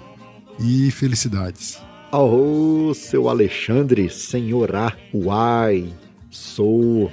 e 0.58 0.90
felicidades. 0.90 1.78
Alô, 2.12 2.92
seu 2.94 3.28
Alexandre, 3.28 4.10
senhorá, 4.10 4.96
uai, 5.14 5.92
sou 6.30 7.10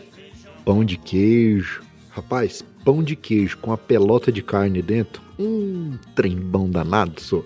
pão 0.65 0.84
de 0.84 0.98
queijo. 0.98 1.82
Rapaz, 2.10 2.63
pão 2.88 3.04
de 3.04 3.17
queijo 3.17 3.58
com 3.58 3.73
a 3.73 3.78
pelota 3.78 4.32
de 4.32 4.41
carne 4.41 4.82
dentro, 4.82 5.21
um 5.38 5.97
trembão 6.15 6.69
danado, 6.69 7.19
sou 7.19 7.45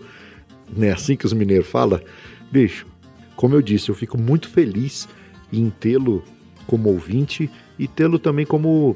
não 0.72 0.86
é 0.86 0.92
assim 0.92 1.16
que 1.16 1.26
os 1.26 1.34
mineiros 1.34 1.68
falam? 1.68 2.00
Bicho, 2.52 2.86
como 3.36 3.56
eu 3.56 3.62
disse, 3.64 3.90
eu 3.90 3.96
fico 3.96 4.22
muito 4.22 4.48
feliz 4.48 5.10
em 5.52 5.72
tê-lo 5.72 6.24
como 6.68 6.90
ouvinte 6.90 7.50
e 7.80 7.88
tê-lo 7.88 8.20
também 8.20 8.46
como 8.46 8.96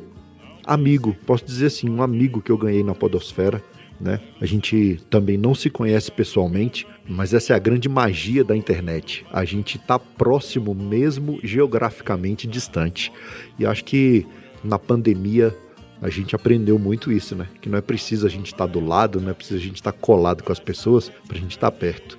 amigo. 0.64 1.18
Posso 1.26 1.44
dizer 1.44 1.66
assim, 1.66 1.90
um 1.90 2.04
amigo 2.04 2.44
que 2.44 2.52
eu 2.52 2.60
ganhei 2.60 2.84
na 2.84 2.94
Podosfera. 2.94 3.60
Né? 4.00 4.20
A 4.40 4.46
gente 4.46 5.02
também 5.10 5.38
não 5.38 5.56
se 5.56 5.72
conhece 5.72 6.12
pessoalmente, 6.12 6.86
mas 7.10 7.34
essa 7.34 7.54
é 7.54 7.56
a 7.56 7.60
grande 7.60 7.90
magia 7.90 8.44
da 8.44 8.56
internet. 8.56 9.26
A 9.34 9.44
gente 9.44 9.78
está 9.78 9.98
próximo 9.98 10.76
mesmo 10.76 11.40
geograficamente 11.44 12.46
distante. 12.46 13.12
E 13.58 13.66
acho 13.66 13.84
que 13.84 14.28
na 14.64 14.78
pandemia 14.78 15.56
a 16.02 16.10
gente 16.10 16.36
aprendeu 16.36 16.78
muito 16.78 17.12
isso, 17.12 17.36
né? 17.36 17.48
Que 17.62 17.70
não 17.70 17.78
é 17.78 17.82
preciso 17.82 18.26
a 18.26 18.30
gente 18.30 18.48
estar 18.48 18.68
tá 18.68 18.74
do 18.74 18.80
lado, 18.80 19.22
não 19.22 19.30
é 19.30 19.34
preciso 19.34 19.60
a 19.60 19.64
gente 19.64 19.76
estar 19.76 19.92
tá 19.92 19.98
colado 19.98 20.44
com 20.44 20.52
as 20.52 20.60
pessoas 20.60 21.12
para 21.28 21.38
a 21.38 21.40
gente 21.40 21.52
estar 21.52 21.72
tá 21.72 21.78
perto. 21.78 22.18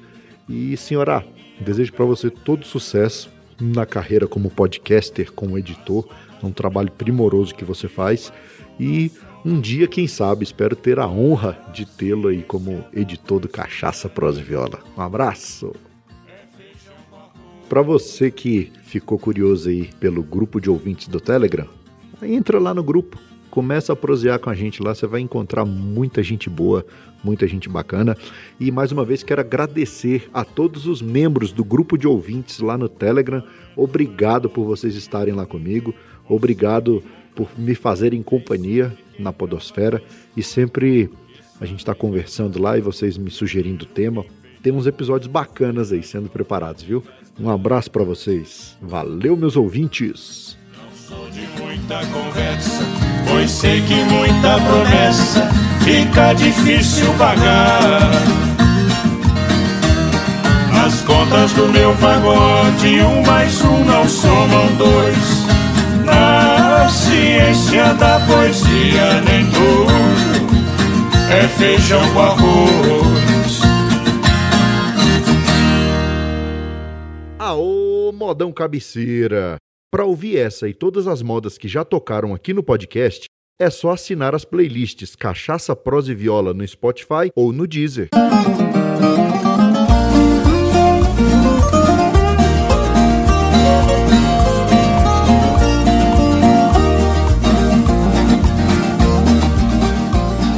E, 0.48 0.76
senhora, 0.76 1.24
desejo 1.60 1.92
para 1.92 2.04
você 2.04 2.30
todo 2.30 2.64
sucesso 2.64 3.30
na 3.60 3.86
carreira 3.86 4.26
como 4.26 4.50
podcaster, 4.50 5.32
como 5.32 5.58
editor. 5.58 6.06
É 6.42 6.46
um 6.46 6.52
trabalho 6.52 6.90
primoroso 6.90 7.54
que 7.54 7.64
você 7.64 7.88
faz. 7.88 8.32
E 8.78 9.10
um 9.44 9.60
dia, 9.60 9.86
quem 9.86 10.06
sabe, 10.06 10.44
espero 10.44 10.76
ter 10.76 10.98
a 10.98 11.06
honra 11.06 11.58
de 11.72 11.86
tê-lo 11.86 12.28
aí 12.28 12.42
como 12.42 12.84
editor 12.92 13.40
do 13.40 13.48
Cachaça 13.48 14.08
Prosa 14.08 14.42
Viola. 14.42 14.80
Um 14.96 15.00
abraço! 15.00 15.72
Para 17.68 17.82
você 17.82 18.30
que 18.30 18.72
ficou 18.82 19.18
curioso 19.18 19.68
aí 19.68 19.90
pelo 19.98 20.22
grupo 20.22 20.60
de 20.60 20.70
ouvintes 20.70 21.08
do 21.08 21.20
Telegram, 21.20 21.66
entra 22.22 22.60
lá 22.60 22.72
no 22.72 22.82
grupo 22.82 23.18
Começa 23.56 23.94
a 23.94 23.96
prosear 23.96 24.38
com 24.38 24.50
a 24.50 24.54
gente 24.54 24.82
lá, 24.82 24.94
você 24.94 25.06
vai 25.06 25.22
encontrar 25.22 25.64
muita 25.64 26.22
gente 26.22 26.50
boa, 26.50 26.84
muita 27.24 27.48
gente 27.48 27.70
bacana. 27.70 28.14
E 28.60 28.70
mais 28.70 28.92
uma 28.92 29.02
vez 29.02 29.22
quero 29.22 29.40
agradecer 29.40 30.28
a 30.30 30.44
todos 30.44 30.86
os 30.86 31.00
membros 31.00 31.52
do 31.52 31.64
grupo 31.64 31.96
de 31.96 32.06
ouvintes 32.06 32.58
lá 32.58 32.76
no 32.76 32.86
Telegram. 32.86 33.42
Obrigado 33.74 34.50
por 34.50 34.66
vocês 34.66 34.94
estarem 34.94 35.32
lá 35.32 35.46
comigo. 35.46 35.94
Obrigado 36.28 37.02
por 37.34 37.48
me 37.58 37.74
fazerem 37.74 38.22
companhia 38.22 38.94
na 39.18 39.32
Podosfera. 39.32 40.02
E 40.36 40.42
sempre 40.42 41.08
a 41.58 41.64
gente 41.64 41.78
está 41.78 41.94
conversando 41.94 42.60
lá 42.60 42.76
e 42.76 42.82
vocês 42.82 43.16
me 43.16 43.30
sugerindo 43.30 43.86
tema. 43.86 44.22
Tem 44.62 44.70
uns 44.70 44.86
episódios 44.86 45.32
bacanas 45.32 45.92
aí 45.92 46.02
sendo 46.02 46.28
preparados, 46.28 46.82
viu? 46.82 47.02
Um 47.40 47.48
abraço 47.48 47.90
para 47.90 48.04
vocês. 48.04 48.76
Valeu, 48.82 49.34
meus 49.34 49.56
ouvintes. 49.56 50.58
Sou 51.08 51.30
de 51.30 51.46
muita 51.62 52.04
conversa 52.06 52.82
Pois 53.28 53.48
sei 53.48 53.80
que 53.82 53.94
muita 53.94 54.58
promessa 54.58 55.48
fica 55.84 56.32
difícil 56.32 57.06
pagar. 57.14 58.00
Nas 60.72 61.00
contas 61.02 61.52
do 61.52 61.68
meu 61.68 61.94
pagode, 61.94 63.00
um 63.02 63.22
mais 63.24 63.62
um 63.62 63.84
não 63.84 64.08
somam 64.08 64.66
dois. 64.76 65.46
Na 66.04 66.88
ciência 66.88 67.94
da 67.94 68.18
poesia, 68.26 69.20
nem 69.28 69.46
tudo 69.52 69.92
é 71.30 71.46
feijão 71.46 72.02
com 72.12 72.20
arroz. 72.20 73.60
Aô, 77.38 78.12
modão 78.12 78.50
cabeceira! 78.50 79.56
Para 79.96 80.04
ouvir 80.04 80.36
essa 80.36 80.68
e 80.68 80.74
todas 80.74 81.06
as 81.06 81.22
modas 81.22 81.56
que 81.56 81.66
já 81.66 81.82
tocaram 81.82 82.34
aqui 82.34 82.52
no 82.52 82.62
podcast, 82.62 83.24
é 83.58 83.70
só 83.70 83.92
assinar 83.92 84.34
as 84.34 84.44
playlists 84.44 85.16
Cachaça, 85.16 85.74
Prosa 85.74 86.12
e 86.12 86.14
Viola 86.14 86.52
no 86.52 86.68
Spotify 86.68 87.32
ou 87.34 87.50
no 87.50 87.66
Deezer. 87.66 88.10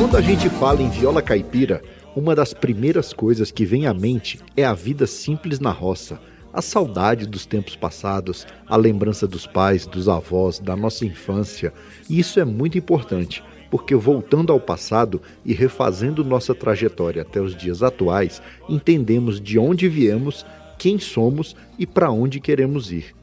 Quando 0.00 0.16
a 0.16 0.20
gente 0.20 0.50
fala 0.50 0.82
em 0.82 0.90
viola 0.90 1.22
caipira, 1.22 1.80
uma 2.16 2.34
das 2.34 2.52
primeiras 2.52 3.12
coisas 3.12 3.52
que 3.52 3.64
vem 3.64 3.86
à 3.86 3.94
mente 3.94 4.40
é 4.56 4.64
a 4.64 4.74
vida 4.74 5.06
simples 5.06 5.60
na 5.60 5.70
roça 5.70 6.18
a 6.52 6.62
saudade 6.62 7.26
dos 7.26 7.46
tempos 7.46 7.76
passados, 7.76 8.46
a 8.66 8.76
lembrança 8.76 9.26
dos 9.26 9.46
pais, 9.46 9.86
dos 9.86 10.08
avós, 10.08 10.58
da 10.58 10.74
nossa 10.74 11.04
infância. 11.04 11.72
E 12.08 12.18
isso 12.18 12.40
é 12.40 12.44
muito 12.44 12.78
importante, 12.78 13.42
porque 13.70 13.94
voltando 13.94 14.52
ao 14.52 14.60
passado 14.60 15.20
e 15.44 15.52
refazendo 15.52 16.24
nossa 16.24 16.54
trajetória 16.54 17.22
até 17.22 17.40
os 17.40 17.54
dias 17.54 17.82
atuais, 17.82 18.40
entendemos 18.68 19.40
de 19.40 19.58
onde 19.58 19.88
viemos, 19.88 20.44
quem 20.78 20.98
somos 20.98 21.56
e 21.78 21.86
para 21.86 22.10
onde 22.10 22.40
queremos 22.40 22.90
ir. 22.92 23.14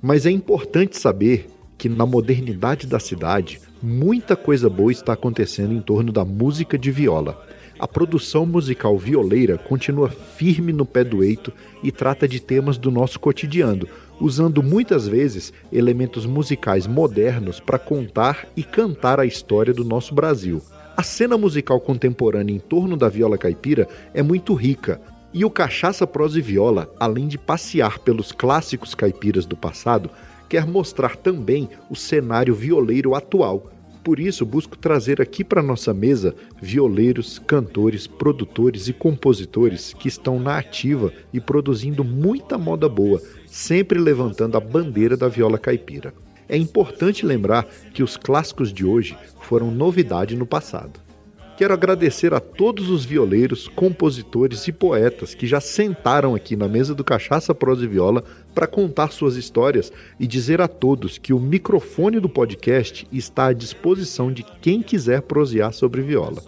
Mas 0.00 0.26
é 0.26 0.30
importante 0.30 0.98
saber 0.98 1.46
que 1.78 1.88
na 1.88 2.06
modernidade 2.06 2.86
da 2.86 2.98
cidade, 2.98 3.60
muita 3.82 4.36
coisa 4.36 4.70
boa 4.70 4.92
está 4.92 5.12
acontecendo 5.12 5.74
em 5.74 5.80
torno 5.80 6.12
da 6.12 6.24
música 6.24 6.78
de 6.78 6.90
viola. 6.90 7.44
A 7.82 7.88
produção 7.88 8.46
musical 8.46 8.96
violeira 8.96 9.58
continua 9.58 10.08
firme 10.08 10.72
no 10.72 10.86
pé 10.86 11.02
do 11.02 11.24
eito 11.24 11.52
e 11.82 11.90
trata 11.90 12.28
de 12.28 12.38
temas 12.38 12.78
do 12.78 12.92
nosso 12.92 13.18
cotidiano, 13.18 13.88
usando 14.20 14.62
muitas 14.62 15.08
vezes 15.08 15.52
elementos 15.72 16.24
musicais 16.24 16.86
modernos 16.86 17.58
para 17.58 17.80
contar 17.80 18.46
e 18.56 18.62
cantar 18.62 19.18
a 19.18 19.26
história 19.26 19.74
do 19.74 19.84
nosso 19.84 20.14
Brasil. 20.14 20.62
A 20.96 21.02
cena 21.02 21.36
musical 21.36 21.80
contemporânea 21.80 22.54
em 22.54 22.60
torno 22.60 22.96
da 22.96 23.08
viola 23.08 23.36
caipira 23.36 23.88
é 24.14 24.22
muito 24.22 24.54
rica, 24.54 25.00
e 25.34 25.44
o 25.44 25.50
Cachaça 25.50 26.06
Prosa 26.06 26.38
e 26.38 26.40
Viola, 26.40 26.88
além 27.00 27.26
de 27.26 27.36
passear 27.36 27.98
pelos 27.98 28.30
clássicos 28.30 28.94
caipiras 28.94 29.44
do 29.44 29.56
passado, 29.56 30.08
quer 30.48 30.64
mostrar 30.68 31.16
também 31.16 31.68
o 31.90 31.96
cenário 31.96 32.54
violeiro 32.54 33.16
atual. 33.16 33.72
Por 34.02 34.18
isso, 34.18 34.44
busco 34.44 34.76
trazer 34.76 35.22
aqui 35.22 35.44
para 35.44 35.62
nossa 35.62 35.94
mesa 35.94 36.34
violeiros, 36.60 37.38
cantores, 37.38 38.06
produtores 38.06 38.88
e 38.88 38.92
compositores 38.92 39.94
que 39.94 40.08
estão 40.08 40.40
na 40.40 40.58
ativa 40.58 41.12
e 41.32 41.40
produzindo 41.40 42.02
muita 42.02 42.58
moda 42.58 42.88
boa, 42.88 43.22
sempre 43.46 44.00
levantando 44.00 44.56
a 44.56 44.60
bandeira 44.60 45.16
da 45.16 45.28
viola 45.28 45.56
caipira. 45.56 46.12
É 46.48 46.56
importante 46.56 47.24
lembrar 47.24 47.64
que 47.94 48.02
os 48.02 48.16
clássicos 48.16 48.72
de 48.72 48.84
hoje 48.84 49.16
foram 49.42 49.70
novidade 49.70 50.36
no 50.36 50.46
passado. 50.46 51.00
Quero 51.62 51.74
agradecer 51.74 52.34
a 52.34 52.40
todos 52.40 52.90
os 52.90 53.04
violeiros, 53.04 53.68
compositores 53.68 54.66
e 54.66 54.72
poetas 54.72 55.32
que 55.32 55.46
já 55.46 55.60
sentaram 55.60 56.34
aqui 56.34 56.56
na 56.56 56.66
mesa 56.66 56.92
do 56.92 57.04
Cachaça 57.04 57.54
Prosa 57.54 57.84
e 57.84 57.86
Viola 57.86 58.24
para 58.52 58.66
contar 58.66 59.12
suas 59.12 59.36
histórias 59.36 59.92
e 60.18 60.26
dizer 60.26 60.60
a 60.60 60.66
todos 60.66 61.18
que 61.18 61.32
o 61.32 61.38
microfone 61.38 62.18
do 62.18 62.28
podcast 62.28 63.06
está 63.12 63.46
à 63.46 63.52
disposição 63.52 64.32
de 64.32 64.42
quem 64.42 64.82
quiser 64.82 65.22
prosear 65.22 65.72
sobre 65.72 66.02
viola. 66.02 66.42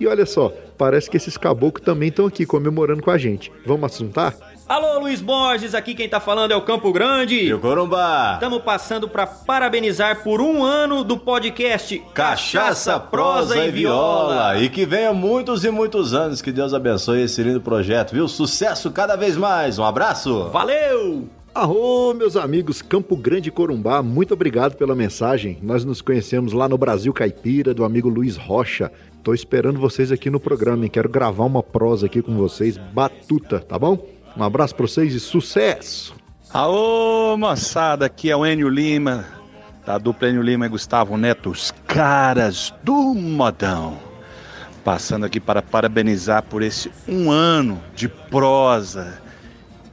E 0.00 0.06
olha 0.06 0.24
só, 0.24 0.48
parece 0.78 1.10
que 1.10 1.18
esses 1.18 1.36
caboclos 1.36 1.84
também 1.84 2.08
estão 2.08 2.24
aqui 2.24 2.46
comemorando 2.46 3.02
com 3.02 3.10
a 3.10 3.18
gente. 3.18 3.52
Vamos 3.66 3.92
assuntar? 3.92 4.34
Alô, 4.68 4.98
Luiz 5.00 5.22
Borges, 5.22 5.74
aqui 5.74 5.94
quem 5.94 6.06
tá 6.06 6.20
falando 6.20 6.52
é 6.52 6.56
o 6.56 6.60
Campo 6.60 6.92
Grande. 6.92 7.36
E 7.36 7.54
o 7.54 7.58
Corumbá. 7.58 8.34
Estamos 8.34 8.60
passando 8.60 9.08
para 9.08 9.26
parabenizar 9.26 10.22
por 10.22 10.42
um 10.42 10.62
ano 10.62 11.02
do 11.02 11.16
podcast 11.16 11.98
Cachaça, 12.12 13.00
Prosa 13.00 13.64
e 13.64 13.70
Viola. 13.70 14.60
E 14.60 14.68
que 14.68 14.84
venha 14.84 15.14
muitos 15.14 15.64
e 15.64 15.70
muitos 15.70 16.12
anos. 16.12 16.42
Que 16.42 16.52
Deus 16.52 16.74
abençoe 16.74 17.22
esse 17.22 17.42
lindo 17.42 17.62
projeto, 17.62 18.12
viu? 18.12 18.28
Sucesso 18.28 18.90
cada 18.90 19.16
vez 19.16 19.38
mais. 19.38 19.78
Um 19.78 19.84
abraço. 19.84 20.50
Valeu! 20.50 21.26
Arro, 21.54 22.12
meus 22.12 22.36
amigos 22.36 22.82
Campo 22.82 23.16
Grande 23.16 23.48
e 23.48 23.50
Corumbá, 23.50 24.02
muito 24.02 24.34
obrigado 24.34 24.76
pela 24.76 24.94
mensagem. 24.94 25.58
Nós 25.62 25.82
nos 25.82 26.02
conhecemos 26.02 26.52
lá 26.52 26.68
no 26.68 26.76
Brasil 26.76 27.12
Caipira, 27.14 27.72
do 27.72 27.84
amigo 27.84 28.10
Luiz 28.10 28.36
Rocha. 28.36 28.92
Tô 29.24 29.32
esperando 29.32 29.80
vocês 29.80 30.12
aqui 30.12 30.28
no 30.28 30.38
programa 30.38 30.84
e 30.84 30.90
quero 30.90 31.08
gravar 31.08 31.46
uma 31.46 31.62
prosa 31.62 32.04
aqui 32.06 32.20
com 32.20 32.36
vocês, 32.36 32.76
batuta, 32.76 33.58
tá 33.60 33.78
bom? 33.78 34.17
Um 34.36 34.42
abraço 34.42 34.74
para 34.74 34.86
vocês 34.86 35.14
e 35.14 35.20
sucesso! 35.20 36.14
Aô, 36.52 37.36
moçada, 37.36 38.06
aqui 38.06 38.30
é 38.30 38.36
o 38.36 38.46
Enio 38.46 38.68
Lima, 38.68 39.26
da 39.84 39.98
dupla 39.98 40.28
Enio 40.28 40.42
Lima 40.42 40.66
e 40.66 40.68
Gustavo 40.68 41.16
Neto, 41.16 41.50
os 41.50 41.72
caras 41.86 42.72
do 42.82 43.14
modão. 43.14 43.98
Passando 44.84 45.26
aqui 45.26 45.38
para 45.38 45.60
parabenizar 45.60 46.42
por 46.44 46.62
esse 46.62 46.90
um 47.06 47.30
ano 47.30 47.82
de 47.94 48.08
prosa, 48.08 49.20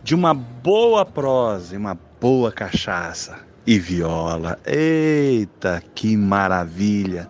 de 0.04 0.15
uma 0.15 0.34
boa 0.34 1.06
prosa 1.06 1.76
e 1.76 1.78
uma 1.78 1.98
boa 2.21 2.52
cachaça 2.52 3.39
e 3.67 3.78
viola. 3.78 4.60
Eita, 4.65 5.84
que 5.93 6.15
maravilha! 6.15 7.30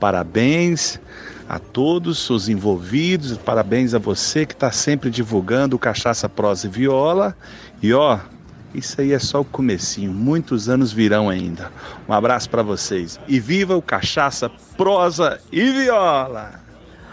Parabéns 0.00 0.98
a 1.50 1.58
todos 1.58 2.30
os 2.30 2.48
envolvidos, 2.48 3.36
parabéns 3.36 3.92
a 3.92 3.98
você 3.98 4.46
que 4.46 4.52
está 4.52 4.70
sempre 4.70 5.10
divulgando 5.10 5.74
o 5.74 5.80
Cachaça 5.80 6.28
Prosa 6.28 6.68
e 6.68 6.70
Viola. 6.70 7.36
E 7.82 7.92
ó, 7.92 8.20
isso 8.72 9.00
aí 9.00 9.12
é 9.12 9.18
só 9.18 9.40
o 9.40 9.44
comecinho, 9.44 10.12
muitos 10.12 10.68
anos 10.68 10.92
virão 10.92 11.28
ainda. 11.28 11.72
Um 12.08 12.12
abraço 12.12 12.48
para 12.48 12.62
vocês 12.62 13.18
e 13.26 13.40
viva 13.40 13.76
o 13.76 13.82
Cachaça 13.82 14.48
Prosa 14.76 15.40
e 15.50 15.72
Viola! 15.72 16.52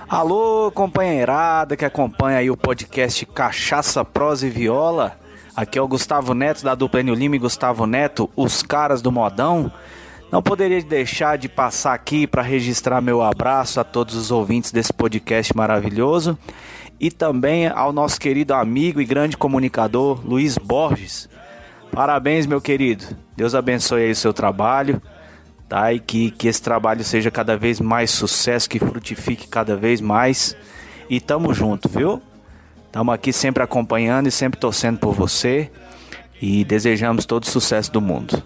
Alô, 0.08 0.72
companheirada 0.72 1.76
que 1.76 1.84
acompanha 1.84 2.38
aí 2.38 2.52
o 2.52 2.56
podcast 2.56 3.26
Cachaça, 3.26 4.06
Prosa 4.06 4.46
e 4.46 4.52
Viola. 4.52 5.18
Aqui 5.56 5.80
é 5.80 5.82
o 5.82 5.88
Gustavo 5.88 6.36
Neto 6.36 6.64
da 6.64 6.76
dupla 6.76 7.00
Enio 7.00 7.16
Lima 7.16 7.36
e 7.36 7.40
Gustavo 7.40 7.88
Neto, 7.88 8.30
os 8.36 8.62
caras 8.62 9.02
do 9.02 9.12
modão. 9.12 9.72
Não 10.30 10.42
poderia 10.42 10.82
deixar 10.84 11.38
de 11.38 11.48
passar 11.48 11.94
aqui 11.94 12.28
para 12.28 12.42
registrar 12.42 13.00
meu 13.00 13.22
abraço 13.22 13.80
a 13.80 13.84
todos 13.84 14.14
os 14.14 14.30
ouvintes 14.30 14.74
desse 14.74 14.92
podcast 14.92 15.56
maravilhoso 15.56 16.38
e 17.00 17.10
também 17.10 17.68
ao 17.68 17.94
nosso 17.94 18.20
querido 18.20 18.54
amigo 18.54 19.00
e 19.00 19.06
grande 19.06 19.38
comunicador 19.38 20.20
Luiz 20.26 20.58
Borges. 20.58 21.30
Parabéns, 21.94 22.46
meu 22.46 22.60
querido. 22.60 23.06
Deus 23.38 23.56
abençoe 23.56 24.04
aí 24.04 24.12
o 24.12 24.16
seu 24.16 24.34
trabalho, 24.34 25.02
tá? 25.70 25.94
E 25.94 26.00
que, 26.00 26.32
que 26.32 26.50
esse 26.50 26.62
trabalho 26.62 27.06
seja 27.06 27.32
cada 27.32 27.56
vez 27.56 27.80
mais 27.80 28.12
sucesso, 28.12 28.70
que 28.70 28.80
frutifique 28.80 29.48
cada 29.48 29.78
vez 29.78 30.02
mais. 30.02 30.58
E 31.10 31.22
tamo 31.22 31.54
junto, 31.54 31.88
viu? 31.88 32.22
Tamo 32.92 33.14
aqui 33.14 33.32
sempre 33.32 33.64
acompanhando 33.64 34.28
e 34.28 34.32
sempre 34.32 34.60
torcendo 34.60 35.00
por 35.00 35.14
você 35.14 35.72
e 36.42 36.66
desejamos 36.66 37.26
todo 37.26 37.44
o 37.44 37.50
sucesso 37.50 37.92
do 37.94 38.02
mundo. 38.02 38.44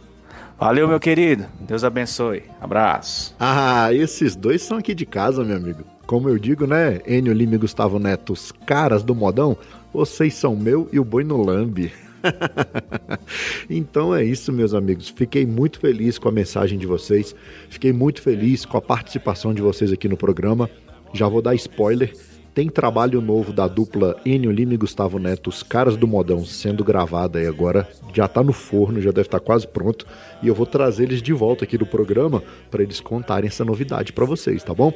Valeu, 0.62 0.88
meu 0.88 1.00
querido. 1.00 1.48
Deus 1.62 1.84
abençoe. 1.84 2.44
Abraço. 2.62 3.36
Ah, 3.40 3.92
esses 3.92 4.36
dois 4.36 4.62
são 4.62 4.78
aqui 4.78 4.94
de 4.94 5.08
casa, 5.08 5.44
meu 5.44 5.58
amigo. 5.58 5.84
Como 6.06 6.30
eu 6.30 6.38
digo, 6.38 6.68
né? 6.68 7.00
Enio 7.08 7.34
Lima 7.34 7.56
e 7.56 7.58
Gustavo 7.58 7.98
Neto, 7.98 8.32
os 8.32 8.52
caras 8.52 9.02
do 9.02 9.16
modão, 9.16 9.58
vocês 9.92 10.36
são 10.36 10.56
meu 10.56 10.88
e 10.94 11.00
o 11.00 11.04
boi 11.04 11.24
no 11.24 11.42
lambe. 11.44 11.92
então 13.72 14.14
é 14.14 14.24
isso, 14.24 14.54
meus 14.54 14.76
amigos. 14.76 15.10
Fiquei 15.10 15.48
muito 15.48 15.80
feliz 15.80 16.20
com 16.20 16.30
a 16.30 16.32
mensagem 16.32 16.78
de 16.78 16.86
vocês. 16.86 17.36
Fiquei 17.68 17.92
muito 17.92 18.22
feliz 18.22 18.64
com 18.64 18.78
a 18.78 18.82
participação 18.82 19.56
de 19.56 19.64
vocês 19.64 19.92
aqui 19.92 20.08
no 20.08 20.16
programa. 20.16 20.70
Já 21.12 21.28
vou 21.28 21.42
dar 21.42 21.56
spoiler. 21.56 22.14
Tem 22.54 22.68
trabalho 22.68 23.22
novo 23.22 23.54
da 23.54 23.66
dupla 23.66 24.16
Enio 24.26 24.52
Lima 24.52 24.74
e 24.74 24.78
Gustavo 24.78 25.18
Neto, 25.18 25.50
os 25.50 25.64
caras 25.64 25.96
do 25.96 26.06
modão, 26.06 26.44
sendo 26.44 26.84
gravado 26.84 27.38
aí 27.38 27.48
agora. 27.48 27.88
Já 28.14 28.28
tá 28.28 28.44
no 28.44 28.52
forno, 28.52 29.00
já 29.00 29.12
deve 29.12 29.28
estar 29.28 29.40
quase 29.40 29.66
pronto. 29.66 30.06
E 30.44 30.50
eu 30.50 30.56
vou 30.56 30.66
trazer 30.66 31.04
eles 31.04 31.22
de 31.22 31.32
volta 31.32 31.64
aqui 31.64 31.78
no 31.78 31.86
programa 31.86 32.44
para 32.70 32.84
eles 32.84 33.00
contarem 33.00 33.48
essa 33.48 33.64
novidade 33.64 34.12
para 34.12 34.26
vocês, 34.26 34.64
tá 34.64 34.74
bom? 34.74 34.94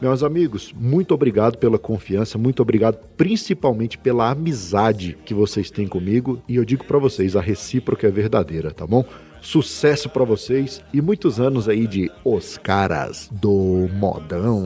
Meus 0.00 0.22
amigos, 0.22 0.72
muito 0.72 1.14
obrigado 1.14 1.58
pela 1.58 1.78
confiança, 1.78 2.38
muito 2.38 2.60
obrigado 2.60 2.98
principalmente 3.16 3.98
pela 3.98 4.30
amizade 4.30 5.16
que 5.24 5.34
vocês 5.34 5.70
têm 5.70 5.88
comigo 5.88 6.42
e 6.48 6.56
eu 6.56 6.64
digo 6.64 6.84
para 6.84 6.98
vocês, 6.98 7.34
a 7.34 7.40
recíproca 7.40 8.06
é 8.06 8.10
verdadeira, 8.10 8.70
tá 8.70 8.86
bom? 8.86 9.04
Sucesso 9.40 10.08
para 10.08 10.24
vocês 10.24 10.82
e 10.92 11.00
muitos 11.00 11.40
anos 11.40 11.68
aí 11.68 11.86
de 11.86 12.10
Os 12.24 12.58
Caras 12.58 13.28
do 13.32 13.88
Modão. 13.94 14.64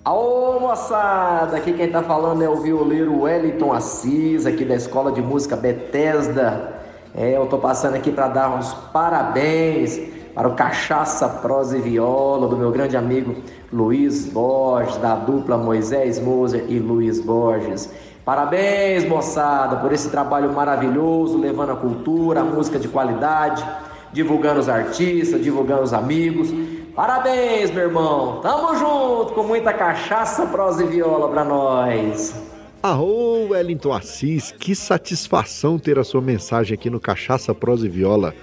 Alô 0.06 0.60
moçada, 0.60 1.56
aqui 1.56 1.72
quem 1.72 1.90
tá 1.90 2.04
falando 2.04 2.44
é 2.44 2.50
o 2.50 2.58
violeiro 2.58 3.22
Wellington 3.22 3.72
Assis, 3.72 4.46
aqui 4.46 4.66
da 4.66 4.76
Escola 4.76 5.14
de 5.14 5.22
Música 5.22 5.56
Bethesda. 5.56 6.74
É, 7.16 7.38
eu 7.38 7.46
tô 7.46 7.58
passando 7.58 7.96
aqui 7.96 8.12
para 8.12 8.28
dar 8.28 8.50
uns 8.50 8.74
parabéns 8.92 9.98
para 10.36 10.46
o 10.50 10.56
Cachaça, 10.56 11.30
Prosa 11.30 11.78
e 11.78 11.82
Viola 11.82 12.50
do 12.50 12.58
meu 12.58 12.70
grande 12.70 12.98
amigo 12.98 13.34
Luiz 13.72 14.26
Borges, 14.26 14.98
da 14.98 15.16
dupla 15.16 15.58
Moisés 15.58 16.20
Moser 16.20 16.66
e 16.68 16.80
Luiz 16.80 17.22
Borges. 17.22 17.90
Parabéns, 18.26 19.08
moçada, 19.08 19.78
por 19.78 19.94
esse 19.94 20.10
trabalho 20.10 20.52
maravilhoso, 20.52 21.38
levando 21.38 21.72
a 21.72 21.78
cultura, 21.78 22.42
a 22.42 22.44
música 22.44 22.78
de 22.78 22.90
qualidade, 22.90 23.66
divulgando 24.12 24.60
os 24.60 24.68
artistas, 24.68 25.42
divulgando 25.42 25.84
os 25.84 25.94
amigos. 25.94 26.54
Parabéns, 26.96 27.72
meu 27.72 27.86
irmão. 27.86 28.40
Tamo 28.42 28.76
junto 28.76 29.34
com 29.34 29.44
muita 29.44 29.74
cachaça, 29.74 30.46
prosa 30.46 30.84
e 30.84 30.88
viola 30.88 31.28
pra 31.30 31.44
nós. 31.44 32.36
Arro, 32.84 33.50
Wellington 33.50 33.94
Assis, 33.94 34.52
que 34.52 34.76
satisfação 34.76 35.80
ter 35.80 35.98
a 35.98 36.04
sua 36.04 36.22
mensagem 36.22 36.76
aqui 36.76 36.90
no 36.90 37.00
Cachaça, 37.00 37.56
Prosa 37.56 37.86
e 37.86 37.90
Viola. 37.90 38.36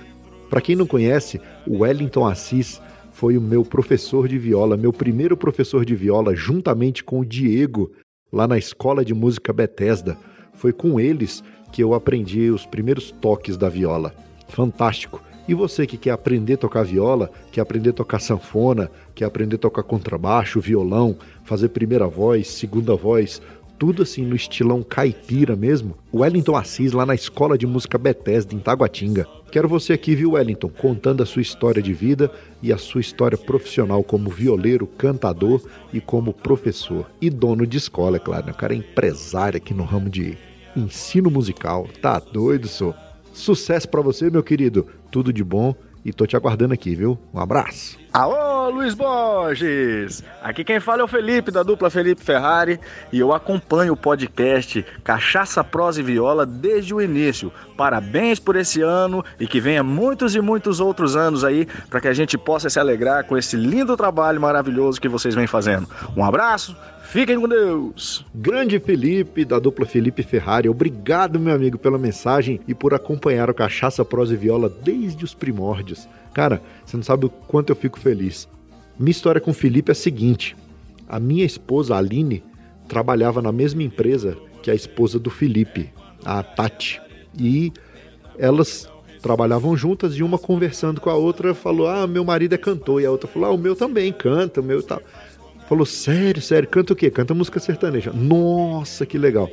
Para 0.49 0.61
quem 0.63 0.75
não 0.75 0.87
conhece, 0.87 1.41
o 1.67 1.81
Wellington 1.81 2.27
Assis 2.27 2.81
foi 3.13 3.37
o 3.37 3.41
meu 3.41 3.65
professor 3.65 4.27
de 4.27 4.39
viola, 4.39 4.77
meu 4.77 4.93
primeiro 4.93 5.37
professor 5.37 5.85
de 5.85 5.95
viola, 5.95 6.35
juntamente 6.35 7.05
com 7.05 7.21
o 7.21 7.25
Diego, 7.25 7.93
lá 8.33 8.49
na 8.49 8.57
Escola 8.57 9.05
de 9.05 9.13
Música 9.13 9.53
Bethesda. 9.53 10.17
Foi 10.55 10.73
com 10.73 10.99
eles 10.99 11.45
que 11.71 11.83
eu 11.83 11.95
aprendi 11.95 12.51
os 12.51 12.65
primeiros 12.67 13.13
toques 13.13 13.57
da 13.57 13.69
viola. 13.69 14.15
Fantástico. 14.49 15.23
E 15.51 15.55
você 15.55 15.85
que 15.85 15.97
quer 15.97 16.13
aprender 16.13 16.55
a 16.55 16.59
tocar 16.59 16.85
viola, 16.85 17.29
quer 17.51 17.61
aprender 17.61 17.91
a 17.91 17.93
tocar 17.93 18.21
sanfona, 18.21 18.89
quer 19.17 19.25
aprender 19.25 19.57
a 19.57 19.59
tocar 19.59 19.83
contrabaixo, 19.83 20.61
violão, 20.61 21.17
fazer 21.43 21.71
primeira 21.71 22.07
voz, 22.07 22.47
segunda 22.47 22.95
voz, 22.95 23.43
tudo 23.77 24.05
assim 24.05 24.25
no 24.25 24.37
estilão 24.37 24.81
caipira 24.81 25.57
mesmo. 25.57 25.99
Wellington 26.15 26.55
Assis 26.55 26.93
lá 26.93 27.05
na 27.05 27.17
Escola 27.17 27.59
de 27.59 27.67
Música 27.67 27.99
Bethesda 27.99 28.55
em 28.55 28.61
Taguatinga. 28.61 29.27
Quero 29.51 29.69
você 29.69 29.93
aqui, 29.93 30.15
viu, 30.15 30.35
Wellington, 30.35 30.69
contando 30.69 31.21
a 31.21 31.27
sua 31.27 31.43
história 31.43 31.83
de 31.83 31.93
vida 31.93 32.31
e 32.63 32.73
a 32.73 32.79
sua 32.79 33.01
história 33.01 33.37
profissional 33.37 34.05
como 34.05 34.31
violeiro, 34.31 34.87
cantador 34.87 35.61
e 35.93 36.01
como 36.01 36.33
professor. 36.33 37.11
E 37.21 37.29
dono 37.29 37.67
de 37.67 37.77
escola, 37.77 38.19
é 38.19 38.21
claro. 38.21 38.47
Né? 38.47 38.53
O 38.53 38.57
cara 38.57 38.73
é 38.73 38.77
empresário 38.77 39.57
aqui 39.57 39.75
no 39.75 39.83
ramo 39.83 40.09
de 40.09 40.39
ensino 40.77 41.29
musical. 41.29 41.89
Tá 42.01 42.21
doido, 42.21 42.69
sou? 42.69 42.95
Sucesso 43.33 43.89
para 43.89 44.01
você, 44.01 44.31
meu 44.31 44.43
querido. 44.43 44.87
Tudo 45.11 45.33
de 45.33 45.43
bom 45.43 45.75
e 46.05 46.13
tô 46.13 46.27
te 46.27 46.37
aguardando 46.37 46.75
aqui, 46.75 46.95
viu? 46.95 47.19
Um 47.33 47.41
abraço. 47.41 47.99
Alô, 48.13 48.71
Luiz 48.71 48.95
Borges! 48.95 50.25
Aqui 50.43 50.65
quem 50.65 50.81
fala 50.81 51.03
é 51.03 51.05
o 51.05 51.09
Felipe, 51.09 51.51
da 51.51 51.63
dupla 51.63 51.91
Felipe 51.91 52.25
Ferrari, 52.25 52.81
e 53.13 53.21
eu 53.21 53.33
acompanho 53.33 53.93
o 53.93 53.97
podcast 53.97 54.85
Cachaça, 55.05 55.63
Prosa 55.63 56.01
e 56.01 56.03
Viola 56.03 56.45
desde 56.45 56.93
o 56.93 57.01
início. 57.01 57.53
Parabéns 57.77 58.41
por 58.41 58.57
esse 58.57 58.81
ano 58.83 59.25
e 59.39 59.47
que 59.47 59.61
venha 59.61 59.85
muitos 59.85 60.35
e 60.35 60.41
muitos 60.41 60.81
outros 60.81 61.15
anos 61.15 61.45
aí 61.45 61.67
para 61.89 62.01
que 62.01 62.09
a 62.09 62.13
gente 62.13 62.37
possa 62.37 62.69
se 62.69 62.81
alegrar 62.81 63.25
com 63.25 63.37
esse 63.37 63.57
lindo 63.57 63.97
trabalho 63.97 64.41
maravilhoso 64.41 65.01
que 65.01 65.09
vocês 65.09 65.35
vêm 65.35 65.47
fazendo. 65.47 65.89
Um 66.17 66.25
abraço, 66.25 66.77
Fiquem 67.11 67.41
com 67.41 67.49
Deus! 67.49 68.25
Grande 68.33 68.79
Felipe, 68.79 69.45
da 69.45 69.59
dupla 69.59 69.85
Felipe 69.85 70.23
Ferrari, 70.23 70.69
obrigado, 70.69 71.41
meu 71.41 71.53
amigo, 71.53 71.77
pela 71.77 71.99
mensagem 71.99 72.61
e 72.69 72.73
por 72.73 72.95
acompanhar 72.95 73.51
o 73.51 73.55
Cachaça, 73.55 74.05
Prosa 74.05 74.35
e 74.35 74.37
Viola 74.37 74.69
desde 74.69 75.25
os 75.25 75.35
primórdios. 75.35 76.09
Cara, 76.33 76.63
você 76.87 76.97
não 76.97 77.03
sabe 77.03 77.27
o 77.27 77.29
quanto 77.29 77.71
eu 77.71 77.75
fico 77.75 77.99
feliz. 77.99 78.49
Minha 78.97 79.11
história 79.11 79.41
com 79.41 79.51
o 79.51 79.55
Felipe 79.55 79.91
é 79.91 79.93
a 79.93 79.97
seguinte: 79.97 80.57
a 81.09 81.19
minha 81.19 81.45
esposa, 81.45 81.97
a 81.97 81.99
Aline, 81.99 82.45
trabalhava 82.87 83.43
na 83.43 83.51
mesma 83.51 83.83
empresa 83.83 84.37
que 84.63 84.71
a 84.71 84.75
esposa 84.75 85.19
do 85.19 85.31
Felipe, 85.31 85.93
a 86.25 86.45
Tati. 86.45 87.03
E 87.37 87.73
elas 88.39 88.89
trabalhavam 89.21 89.77
juntas 89.77 90.15
e 90.15 90.23
uma 90.23 90.39
conversando 90.39 91.01
com 91.01 91.11
a 91.11 91.17
outra 91.17 91.55
falou: 91.55 91.89
Ah, 91.89 92.07
meu 92.07 92.25
marido 92.25 92.55
é 92.55 92.59
cantor. 92.59 93.03
E 93.03 93.07
a 93.07 93.11
outra 93.11 93.29
falou: 93.29 93.49
Ah, 93.49 93.53
o 93.53 93.59
meu 93.59 93.75
também 93.75 94.13
canta, 94.13 94.61
o 94.61 94.65
meu 94.65 94.81
tal. 94.81 95.03
Falou: 95.71 95.87
Sério, 95.87 96.43
sério, 96.43 96.69
canta 96.69 96.93
o 96.95 96.97
quê? 96.97 97.09
Canta 97.13 97.33
música 97.33 97.61
sertaneja. 97.61 98.13
Nossa, 98.13 99.07
que 99.07 99.17
legal. 99.17 99.49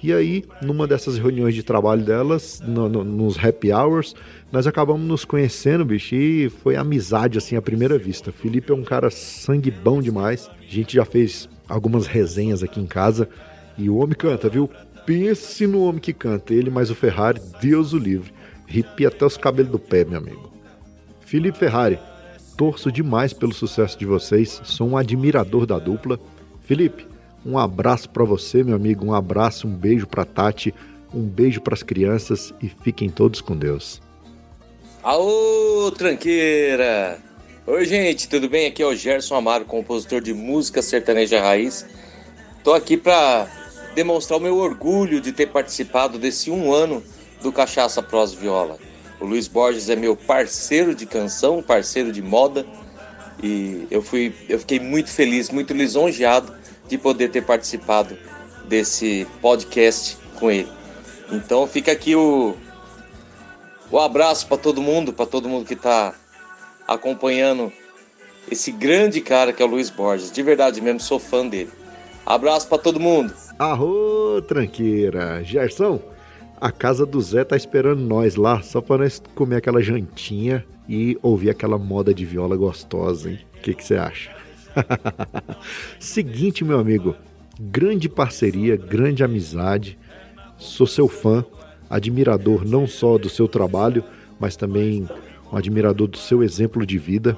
E 0.00 0.12
aí, 0.12 0.44
numa 0.62 0.86
dessas 0.86 1.18
reuniões 1.18 1.56
de 1.56 1.64
trabalho 1.64 2.04
delas, 2.04 2.62
no, 2.64 2.88
no, 2.88 3.02
nos 3.02 3.36
happy 3.36 3.72
hours, 3.72 4.14
nós 4.52 4.68
acabamos 4.68 5.04
nos 5.04 5.24
conhecendo, 5.24 5.84
bicho, 5.84 6.14
e 6.14 6.48
foi 6.48 6.76
amizade, 6.76 7.36
assim, 7.36 7.56
à 7.56 7.62
primeira 7.62 7.98
vista. 7.98 8.30
Felipe 8.30 8.70
é 8.70 8.74
um 8.76 8.84
cara 8.84 9.10
sangue 9.10 9.72
bom 9.72 10.00
demais. 10.00 10.48
A 10.48 10.72
gente 10.72 10.94
já 10.94 11.04
fez 11.04 11.48
algumas 11.68 12.06
resenhas 12.06 12.62
aqui 12.62 12.78
em 12.78 12.86
casa. 12.86 13.28
E 13.76 13.90
o 13.90 13.96
homem 13.96 14.14
canta, 14.14 14.48
viu? 14.48 14.70
Pense 15.04 15.66
no 15.66 15.82
homem 15.82 16.00
que 16.00 16.12
canta. 16.12 16.54
Ele 16.54 16.70
mais 16.70 16.92
o 16.92 16.94
Ferrari, 16.94 17.40
Deus 17.60 17.92
o 17.92 17.98
livre. 17.98 18.32
Ripia 18.68 19.08
até 19.08 19.26
os 19.26 19.36
cabelos 19.36 19.72
do 19.72 19.80
pé, 19.80 20.04
meu 20.04 20.18
amigo. 20.18 20.52
Felipe 21.22 21.58
Ferrari, 21.58 21.98
torço 22.56 22.90
demais 22.90 23.32
pelo 23.32 23.52
sucesso 23.52 23.98
de 23.98 24.06
vocês. 24.06 24.60
Sou 24.64 24.88
um 24.88 24.96
admirador 24.96 25.66
da 25.66 25.78
dupla. 25.78 26.18
Felipe, 26.64 27.06
um 27.44 27.58
abraço 27.58 28.08
para 28.08 28.24
você, 28.24 28.64
meu 28.64 28.74
amigo. 28.74 29.04
Um 29.04 29.14
abraço, 29.14 29.68
um 29.68 29.74
beijo 29.74 30.06
para 30.06 30.24
Tati, 30.24 30.74
um 31.12 31.22
beijo 31.22 31.60
para 31.60 31.74
as 31.74 31.82
crianças 31.82 32.52
e 32.62 32.68
fiquem 32.68 33.08
todos 33.08 33.40
com 33.40 33.56
Deus. 33.56 34.00
Aô, 35.02 35.92
tranqueira! 35.96 37.18
Oi, 37.66 37.84
gente, 37.84 38.28
tudo 38.28 38.48
bem? 38.48 38.66
Aqui 38.66 38.82
é 38.82 38.86
o 38.86 38.94
Gerson 38.94 39.34
Amaro, 39.34 39.64
compositor 39.64 40.20
de 40.20 40.32
música 40.32 40.80
sertaneja 40.82 41.40
raiz. 41.40 41.86
Tô 42.64 42.72
aqui 42.72 42.96
para 42.96 43.48
demonstrar 43.94 44.38
o 44.38 44.42
meu 44.42 44.56
orgulho 44.56 45.20
de 45.20 45.32
ter 45.32 45.46
participado 45.46 46.18
desse 46.18 46.50
um 46.50 46.72
ano 46.72 47.02
do 47.42 47.52
Cachaça 47.52 48.02
Pros 48.02 48.34
Viola. 48.34 48.78
O 49.20 49.24
Luiz 49.24 49.48
Borges 49.48 49.88
é 49.88 49.96
meu 49.96 50.16
parceiro 50.16 50.94
de 50.94 51.06
canção, 51.06 51.62
parceiro 51.62 52.12
de 52.12 52.20
moda, 52.20 52.66
e 53.42 53.86
eu 53.90 54.02
fui, 54.02 54.34
eu 54.48 54.58
fiquei 54.58 54.78
muito 54.78 55.10
feliz, 55.10 55.50
muito 55.50 55.72
lisonjeado 55.72 56.54
de 56.88 56.96
poder 56.98 57.30
ter 57.30 57.42
participado 57.42 58.16
desse 58.68 59.26
podcast 59.40 60.18
com 60.38 60.50
ele. 60.50 60.68
Então 61.32 61.66
fica 61.66 61.92
aqui 61.92 62.14
o 62.14 62.54
um 63.90 63.98
abraço 63.98 64.46
para 64.46 64.56
todo 64.56 64.82
mundo, 64.82 65.12
para 65.12 65.26
todo 65.26 65.48
mundo 65.48 65.64
que 65.64 65.74
está 65.74 66.14
acompanhando 66.86 67.72
esse 68.50 68.72
grande 68.72 69.20
cara 69.20 69.52
que 69.52 69.62
é 69.62 69.66
o 69.66 69.68
Luiz 69.68 69.90
Borges. 69.90 70.30
De 70.30 70.42
verdade 70.42 70.80
mesmo, 70.80 71.00
sou 71.00 71.18
fã 71.18 71.46
dele. 71.46 71.70
Abraço 72.24 72.68
para 72.68 72.78
todo 72.78 72.98
mundo. 72.98 73.32
Arro, 73.58 74.42
tranqueira. 74.42 75.42
Gerson, 75.44 76.00
a 76.60 76.70
casa 76.70 77.04
do 77.04 77.20
Zé 77.20 77.44
tá 77.44 77.56
esperando 77.56 78.00
nós 78.00 78.36
lá, 78.36 78.62
só 78.62 78.80
para 78.80 78.98
nós 78.98 79.22
comer 79.34 79.56
aquela 79.56 79.82
jantinha 79.82 80.64
e 80.88 81.18
ouvir 81.22 81.50
aquela 81.50 81.78
moda 81.78 82.14
de 82.14 82.24
viola 82.24 82.56
gostosa, 82.56 83.30
hein? 83.30 83.38
O 83.56 83.60
que 83.60 83.82
você 83.82 83.96
acha? 83.96 84.30
Seguinte, 85.98 86.64
meu 86.64 86.78
amigo, 86.78 87.14
grande 87.60 88.08
parceria, 88.08 88.76
grande 88.76 89.24
amizade. 89.24 89.98
Sou 90.58 90.86
seu 90.86 91.08
fã, 91.08 91.44
admirador 91.90 92.64
não 92.64 92.86
só 92.86 93.18
do 93.18 93.28
seu 93.28 93.48
trabalho, 93.48 94.04
mas 94.38 94.56
também 94.56 95.06
um 95.52 95.56
admirador 95.56 96.08
do 96.08 96.18
seu 96.18 96.42
exemplo 96.42 96.86
de 96.86 96.98
vida. 96.98 97.36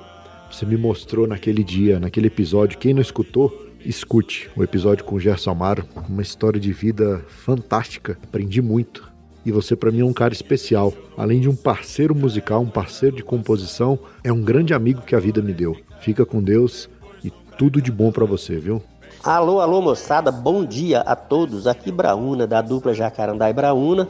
Você 0.51 0.65
me 0.65 0.77
mostrou 0.77 1.27
naquele 1.27 1.63
dia, 1.63 2.01
naquele 2.01 2.29
episódio. 2.29 2.79
Quem 2.79 2.95
não 2.95 3.03
escutou, 3.03 3.67
escute 3.85 4.51
o 4.57 4.63
episódio 4.63 5.05
com 5.05 5.17
o 5.17 5.21
Gerson 5.21 5.51
Amaro. 5.51 5.85
Uma 6.09 6.23
história 6.23 6.61
de 6.61 6.73
vida 6.73 7.25
fantástica. 7.29 8.19
Aprendi 8.23 8.63
muito. 8.63 9.08
E 9.49 9.51
você, 9.51 9.75
para 9.75 9.91
mim, 9.91 10.01
é 10.01 10.05
um 10.05 10.13
cara 10.13 10.35
especial. 10.35 10.93
Além 11.17 11.41
de 11.41 11.49
um 11.49 11.57
parceiro 11.57 12.15
musical, 12.15 12.61
um 12.61 12.69
parceiro 12.69 13.17
de 13.17 13.25
composição, 13.25 13.99
é 14.23 14.31
um 14.31 14.43
grande 14.43 14.75
amigo 14.75 15.01
que 15.01 15.15
a 15.15 15.19
vida 15.19 15.41
me 15.41 15.55
deu. 15.55 15.75
Fica 16.01 16.27
com 16.27 16.43
Deus 16.43 16.87
e 17.25 17.31
tudo 17.57 17.81
de 17.81 17.91
bom 17.91 18.13
para 18.13 18.27
você, 18.27 18.57
viu? 18.59 18.83
Alô, 19.25 19.63
alô, 19.63 19.81
moçada, 19.81 20.31
bom 20.31 20.67
dia 20.67 21.01
a 21.01 21.17
todos. 21.17 21.67
Aqui 21.67 21.91
Brauna, 21.91 22.47
da 22.47 22.61
dupla 22.61 22.93
Jacarandá 22.93 23.49
e 23.49 23.55
Brauna 23.55 24.07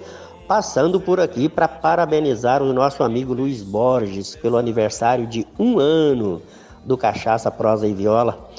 passando 0.49 1.01
por 1.01 1.21
aqui 1.21 1.49
para 1.49 1.69
parabenizar 1.69 2.61
o 2.61 2.73
nosso 2.73 3.05
amigo 3.05 3.33
Luiz 3.33 3.63
Borges 3.63 4.35
pelo 4.35 4.57
aniversário 4.57 5.25
de 5.25 5.47
um 5.57 5.79
ano 5.79 6.43
do 6.85 6.99
Cachaça, 6.99 7.49
Prosa 7.49 7.87
e 7.87 7.95
Viola. 7.95 8.51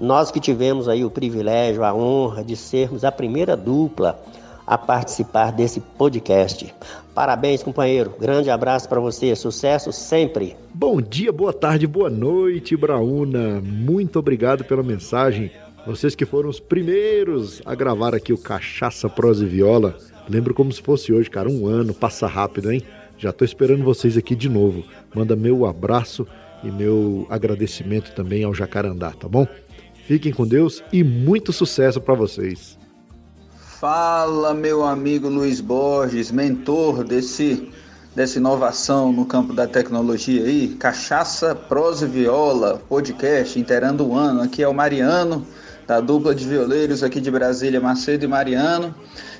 Nós 0.00 0.30
que 0.30 0.38
tivemos 0.38 0.88
aí 0.88 1.04
o 1.04 1.10
privilégio, 1.10 1.82
a 1.82 1.92
honra 1.92 2.44
de 2.44 2.54
sermos 2.54 3.02
a 3.02 3.10
primeira 3.10 3.56
dupla 3.56 4.20
a 4.68 4.76
participar 4.76 5.50
desse 5.50 5.80
podcast. 5.80 6.72
Parabéns, 7.14 7.62
companheiro. 7.62 8.14
Grande 8.20 8.50
abraço 8.50 8.88
para 8.88 9.00
você. 9.00 9.34
Sucesso 9.34 9.90
sempre. 9.90 10.54
Bom 10.74 11.00
dia, 11.00 11.32
boa 11.32 11.52
tarde, 11.52 11.86
boa 11.86 12.10
noite, 12.10 12.76
Brauna. 12.76 13.60
Muito 13.60 14.18
obrigado 14.18 14.64
pela 14.64 14.82
mensagem. 14.82 15.50
Vocês 15.86 16.14
que 16.14 16.26
foram 16.26 16.50
os 16.50 16.60
primeiros 16.60 17.62
a 17.64 17.74
gravar 17.74 18.14
aqui 18.14 18.32
o 18.32 18.38
Cachaça, 18.38 19.08
Prosa 19.08 19.44
e 19.44 19.48
Viola. 19.48 19.96
Lembro 20.28 20.52
como 20.52 20.70
se 20.70 20.82
fosse 20.82 21.12
hoje, 21.12 21.30
cara. 21.30 21.48
Um 21.48 21.66
ano, 21.66 21.94
passa 21.94 22.26
rápido, 22.26 22.70
hein? 22.70 22.82
Já 23.16 23.32
tô 23.32 23.44
esperando 23.44 23.82
vocês 23.82 24.16
aqui 24.16 24.36
de 24.36 24.48
novo. 24.48 24.84
Manda 25.14 25.34
meu 25.34 25.64
abraço 25.64 26.26
e 26.62 26.70
meu 26.70 27.26
agradecimento 27.30 28.12
também 28.14 28.44
ao 28.44 28.54
Jacarandá, 28.54 29.12
tá 29.12 29.26
bom? 29.26 29.46
Fiquem 30.06 30.32
com 30.32 30.46
Deus 30.46 30.84
e 30.92 31.02
muito 31.02 31.52
sucesso 31.52 32.00
para 32.00 32.14
vocês. 32.14 32.77
Fala, 33.80 34.54
meu 34.54 34.84
amigo 34.84 35.28
Luiz 35.28 35.60
Borges, 35.60 36.32
mentor 36.32 37.04
desse 37.04 37.70
dessa 38.12 38.36
inovação 38.36 39.12
no 39.12 39.24
campo 39.24 39.52
da 39.52 39.68
tecnologia 39.68 40.42
aí, 40.42 40.74
Cachaça, 40.74 41.54
Prosa 41.54 42.04
e 42.04 42.08
Viola, 42.08 42.82
podcast 42.88 43.56
inteirando 43.56 44.04
o 44.04 44.16
ano. 44.16 44.42
Aqui 44.42 44.64
é 44.64 44.68
o 44.68 44.74
Mariano, 44.74 45.46
da 45.86 46.00
dupla 46.00 46.34
de 46.34 46.44
violeiros 46.44 47.04
aqui 47.04 47.20
de 47.20 47.30
Brasília, 47.30 47.80
Macedo 47.80 48.24
e 48.24 48.28
Mariano. 48.28 48.92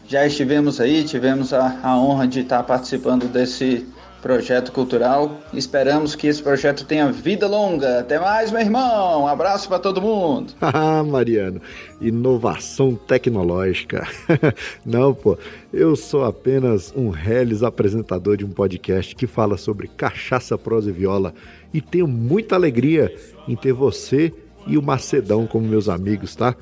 Já 0.07 0.25
estivemos 0.25 0.81
aí, 0.81 1.03
tivemos 1.03 1.53
a, 1.53 1.77
a 1.83 1.99
honra 1.99 2.29
de 2.29 2.39
estar 2.39 2.63
participando 2.63 3.27
desse 3.27 3.89
projeto 4.21 4.73
cultural. 4.73 5.41
Esperamos 5.53 6.15
que 6.15 6.27
esse 6.27 6.43
projeto 6.43 6.85
tenha 6.85 7.11
vida 7.11 7.47
longa. 7.47 8.01
Até 8.01 8.19
mais, 8.19 8.51
meu 8.51 8.61
irmão. 8.61 9.23
Um 9.23 9.27
abraço 9.27 9.69
para 9.69 9.79
todo 9.79 10.01
mundo. 10.01 10.53
Ah, 10.81 11.03
Mariano, 11.03 11.61
inovação 12.01 12.95
tecnológica. 12.95 14.07
Não, 14.85 15.15
pô, 15.15 15.37
eu 15.73 15.97
sou 15.97 16.25
apenas 16.25 16.93
um 16.95 17.09
reles 17.09 17.63
apresentador 17.63 18.37
de 18.37 18.45
um 18.45 18.51
podcast 18.51 19.17
que 19.17 19.27
fala 19.27 19.57
sobre 19.57 19.89
cachaça, 19.89 20.57
prosa 20.57 20.91
e 20.91 20.93
viola 20.93 21.35
e 21.73 21.81
tenho 21.81 22.07
muita 22.07 22.55
alegria 22.55 23.15
em 23.47 23.57
ter 23.57 23.73
você 23.73 24.33
e 24.67 24.77
o 24.77 24.83
Macedão 24.83 25.47
como 25.47 25.67
meus 25.67 25.89
amigos, 25.89 26.37
tá? 26.37 26.55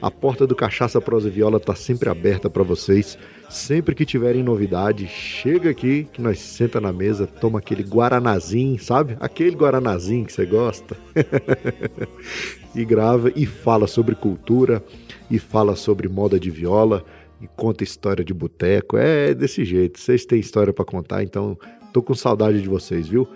A 0.00 0.10
porta 0.10 0.46
do 0.46 0.54
Cachaça 0.54 1.00
Prosa 1.00 1.28
e 1.28 1.30
Viola 1.30 1.58
tá 1.58 1.74
sempre 1.74 2.10
aberta 2.10 2.50
para 2.50 2.62
vocês. 2.62 3.16
Sempre 3.48 3.94
que 3.94 4.04
tiverem 4.04 4.42
novidade, 4.42 5.06
chega 5.06 5.70
aqui 5.70 6.06
que 6.12 6.20
nós 6.20 6.38
senta 6.38 6.80
na 6.80 6.92
mesa, 6.92 7.26
toma 7.26 7.60
aquele 7.60 7.82
guaranazinho, 7.82 8.78
sabe? 8.78 9.16
Aquele 9.20 9.56
guaranazinho 9.56 10.26
que 10.26 10.32
você 10.32 10.44
gosta. 10.44 10.96
e 12.74 12.84
grava 12.84 13.32
e 13.34 13.46
fala 13.46 13.86
sobre 13.86 14.14
cultura 14.14 14.84
e 15.30 15.38
fala 15.38 15.74
sobre 15.76 16.08
moda 16.08 16.38
de 16.38 16.50
viola 16.50 17.04
e 17.40 17.46
conta 17.46 17.84
história 17.84 18.24
de 18.24 18.34
boteco. 18.34 18.98
É 18.98 19.32
desse 19.32 19.64
jeito. 19.64 19.98
Vocês 19.98 20.26
têm 20.26 20.40
história 20.40 20.72
para 20.72 20.84
contar, 20.84 21.22
então 21.22 21.56
tô 21.92 22.02
com 22.02 22.14
saudade 22.14 22.60
de 22.60 22.68
vocês, 22.68 23.08
viu? 23.08 23.26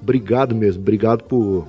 Obrigado 0.00 0.54
mesmo, 0.54 0.82
obrigado 0.82 1.24
por, 1.24 1.66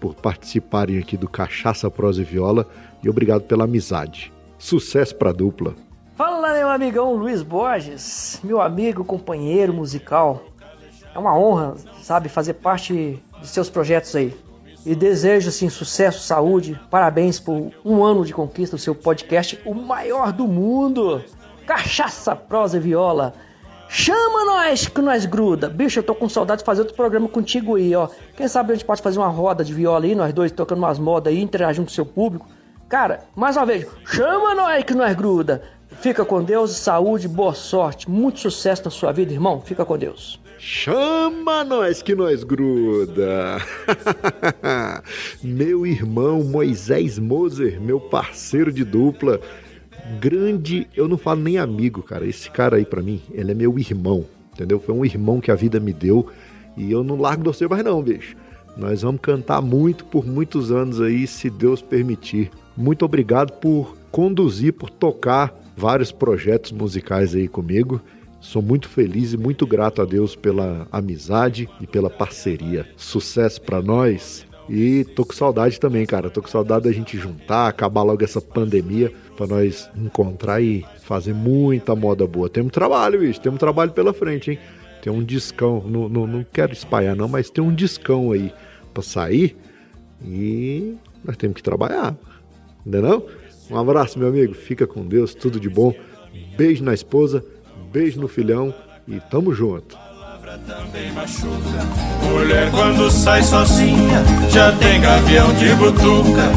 por 0.00 0.14
participarem 0.14 0.98
aqui 0.98 1.16
do 1.16 1.28
Cachaça 1.28 1.88
Prosa 1.90 2.22
e 2.22 2.24
Viola 2.24 2.66
e 3.04 3.08
obrigado 3.08 3.42
pela 3.42 3.64
amizade. 3.64 4.32
Sucesso 4.58 5.14
pra 5.16 5.32
dupla. 5.32 5.74
Fala, 6.16 6.54
meu 6.54 6.68
amigão 6.68 7.14
Luiz 7.14 7.42
Borges, 7.42 8.40
meu 8.42 8.60
amigo, 8.60 9.04
companheiro 9.04 9.74
musical. 9.74 10.42
É 11.14 11.18
uma 11.18 11.36
honra, 11.36 11.74
sabe, 12.02 12.28
fazer 12.28 12.54
parte 12.54 13.22
de 13.40 13.46
seus 13.46 13.68
projetos 13.68 14.14
aí. 14.16 14.34
E 14.86 14.94
desejo, 14.94 15.48
assim, 15.48 15.68
sucesso, 15.68 16.20
saúde, 16.20 16.78
parabéns 16.90 17.40
por 17.40 17.72
um 17.84 18.04
ano 18.04 18.24
de 18.24 18.32
conquista 18.34 18.76
do 18.76 18.80
seu 18.80 18.94
podcast, 18.94 19.58
o 19.64 19.74
maior 19.74 20.32
do 20.32 20.46
mundo. 20.46 21.22
Cachaça, 21.66 22.36
prosa 22.36 22.76
e 22.76 22.80
viola. 22.80 23.32
Chama 23.88 24.44
nós 24.44 24.86
que 24.86 25.00
nós 25.00 25.24
gruda. 25.24 25.68
Bicho, 25.68 26.00
eu 26.00 26.02
tô 26.02 26.14
com 26.14 26.28
saudade 26.28 26.60
de 26.60 26.66
fazer 26.66 26.82
outro 26.82 26.96
programa 26.96 27.28
contigo 27.28 27.76
aí, 27.76 27.94
ó. 27.94 28.08
Quem 28.36 28.46
sabe 28.48 28.72
a 28.72 28.74
gente 28.74 28.84
pode 28.84 29.00
fazer 29.00 29.18
uma 29.18 29.28
roda 29.28 29.64
de 29.64 29.72
viola 29.72 30.04
aí, 30.04 30.14
nós 30.14 30.32
dois 30.32 30.52
tocando 30.52 30.78
umas 30.78 30.98
modas 30.98 31.32
aí, 31.32 31.40
interagindo 31.40 31.86
com 31.86 31.90
o 31.90 31.94
seu 31.94 32.04
público. 32.04 32.46
Cara, 32.94 33.24
mais 33.34 33.56
uma 33.56 33.66
vez, 33.66 33.88
chama 34.06 34.54
nós 34.54 34.84
que 34.84 34.94
nós 34.94 35.16
gruda. 35.16 35.64
Fica 36.00 36.24
com 36.24 36.44
Deus, 36.44 36.70
saúde, 36.76 37.26
boa 37.26 37.52
sorte, 37.52 38.08
muito 38.08 38.38
sucesso 38.38 38.84
na 38.84 38.90
sua 38.92 39.10
vida, 39.10 39.32
irmão. 39.32 39.60
Fica 39.60 39.84
com 39.84 39.98
Deus. 39.98 40.40
Chama 40.60 41.64
nós 41.64 42.02
que 42.02 42.14
nós 42.14 42.44
gruda. 42.44 43.56
meu 45.42 45.84
irmão 45.84 46.44
Moisés 46.44 47.18
Moser, 47.18 47.80
meu 47.80 47.98
parceiro 47.98 48.72
de 48.72 48.84
dupla, 48.84 49.40
grande, 50.20 50.86
eu 50.94 51.08
não 51.08 51.18
falo 51.18 51.40
nem 51.40 51.58
amigo, 51.58 52.00
cara. 52.00 52.24
Esse 52.24 52.48
cara 52.48 52.76
aí 52.76 52.84
para 52.84 53.02
mim, 53.02 53.20
ele 53.32 53.50
é 53.50 53.54
meu 53.56 53.76
irmão, 53.76 54.24
entendeu? 54.52 54.78
Foi 54.78 54.94
um 54.94 55.04
irmão 55.04 55.40
que 55.40 55.50
a 55.50 55.56
vida 55.56 55.80
me 55.80 55.92
deu 55.92 56.28
e 56.76 56.92
eu 56.92 57.02
não 57.02 57.16
largo 57.16 57.42
você 57.42 57.66
mais 57.66 57.82
não, 57.82 58.00
bicho. 58.00 58.36
Nós 58.76 59.02
vamos 59.02 59.20
cantar 59.20 59.60
muito 59.60 60.04
por 60.04 60.24
muitos 60.24 60.70
anos 60.70 61.00
aí, 61.00 61.26
se 61.26 61.50
Deus 61.50 61.82
permitir. 61.82 62.52
Muito 62.76 63.04
obrigado 63.04 63.52
por 63.54 63.96
conduzir, 64.10 64.72
por 64.72 64.90
tocar 64.90 65.54
vários 65.76 66.12
projetos 66.12 66.72
musicais 66.72 67.34
aí 67.34 67.48
comigo. 67.48 68.00
Sou 68.40 68.60
muito 68.60 68.88
feliz 68.88 69.32
e 69.32 69.36
muito 69.36 69.66
grato 69.66 70.02
a 70.02 70.04
Deus 70.04 70.36
pela 70.36 70.86
amizade 70.92 71.68
e 71.80 71.86
pela 71.86 72.10
parceria. 72.10 72.86
Sucesso 72.96 73.60
para 73.60 73.80
nós. 73.80 74.46
E 74.68 75.04
tô 75.16 75.24
com 75.24 75.32
saudade 75.32 75.78
também, 75.78 76.04
cara. 76.06 76.30
Tô 76.30 76.42
com 76.42 76.48
saudade 76.48 76.84
da 76.84 76.92
gente 76.92 77.16
juntar, 77.18 77.68
acabar 77.68 78.02
logo 78.02 78.22
essa 78.22 78.40
pandemia 78.40 79.12
para 79.36 79.46
nós 79.46 79.90
encontrar 79.96 80.60
e 80.60 80.84
fazer 81.02 81.34
muita 81.34 81.94
moda 81.94 82.26
boa. 82.26 82.48
Temos 82.48 82.72
trabalho, 82.72 83.20
bicho. 83.20 83.40
Temos 83.40 83.58
trabalho 83.58 83.92
pela 83.92 84.12
frente, 84.12 84.52
hein? 84.52 84.58
Tem 85.02 85.12
um 85.12 85.22
discão, 85.22 85.82
não, 85.86 86.08
não, 86.08 86.26
não 86.26 86.46
quero 86.50 86.72
espalhar 86.72 87.14
não, 87.14 87.28
mas 87.28 87.50
tem 87.50 87.62
um 87.62 87.74
discão 87.74 88.32
aí 88.32 88.50
para 88.92 89.02
sair 89.02 89.54
e 90.24 90.96
nós 91.22 91.36
temos 91.36 91.56
que 91.56 91.62
trabalhar. 91.62 92.16
Ainda 92.84 93.00
não? 93.00 93.22
Um 93.70 93.78
abraço, 93.78 94.18
meu 94.18 94.28
amigo. 94.28 94.54
Fica 94.54 94.86
com 94.86 95.06
Deus, 95.06 95.34
tudo 95.34 95.58
de 95.58 95.68
bom. 95.68 95.94
Beijo 96.56 96.84
na 96.84 96.94
esposa, 96.94 97.44
beijo 97.92 98.20
no 98.20 98.28
filhão 98.28 98.74
e 99.08 99.20
tamo 99.30 99.54
junto. 99.54 99.96
Mulher 102.30 102.70
quando 102.70 103.10
sai 103.10 103.42
sozinha 103.42 104.22
já 104.50 104.70
tem 104.72 105.00
gavião 105.00 105.52
de 105.54 105.74
butuca. 105.74 106.52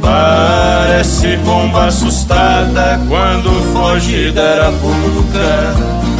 Parece 0.00 1.36
bomba 1.38 1.86
assustada 1.86 2.98
quando 3.08 3.50
foge 3.72 4.32
da 4.32 4.52
arapuca. 4.52 6.15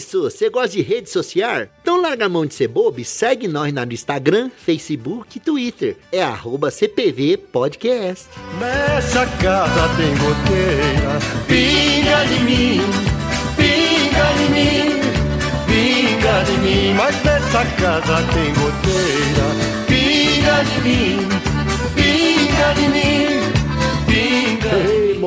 Su, 0.00 0.22
você 0.22 0.48
gosta 0.48 0.68
de 0.70 0.82
rede 0.82 1.10
social? 1.10 1.66
Então 1.82 2.00
larga 2.00 2.26
a 2.26 2.28
mão 2.28 2.46
de 2.46 2.54
ser 2.54 2.68
bobo 2.68 3.00
e 3.00 3.04
segue 3.04 3.48
nós 3.48 3.72
no 3.72 3.92
Instagram, 3.92 4.50
Facebook 4.56 5.38
e 5.38 5.40
Twitter. 5.40 5.96
É 6.12 6.22
arroba 6.22 6.70
CPV 6.70 7.36
Podcast. 7.36 8.26
Nessa 8.60 9.26
casa 9.26 9.88
tem 9.96 10.14
goteira, 10.18 11.18
pinga 11.46 12.24
de 12.26 12.44
mim, 12.44 12.80
pinga 13.56 14.32
de 14.34 14.52
mim, 14.52 15.00
pinga 15.66 16.42
de 16.44 16.52
mim. 16.58 16.94
Mas 16.94 17.22
nessa 17.24 17.64
casa 17.64 18.22
tem 18.32 18.52
goteira, 18.54 19.46
pinga 19.86 20.64
de 20.64 20.80
mim, 20.82 21.28
pinga 21.94 22.74
de 22.74 22.88
mim, 22.88 23.37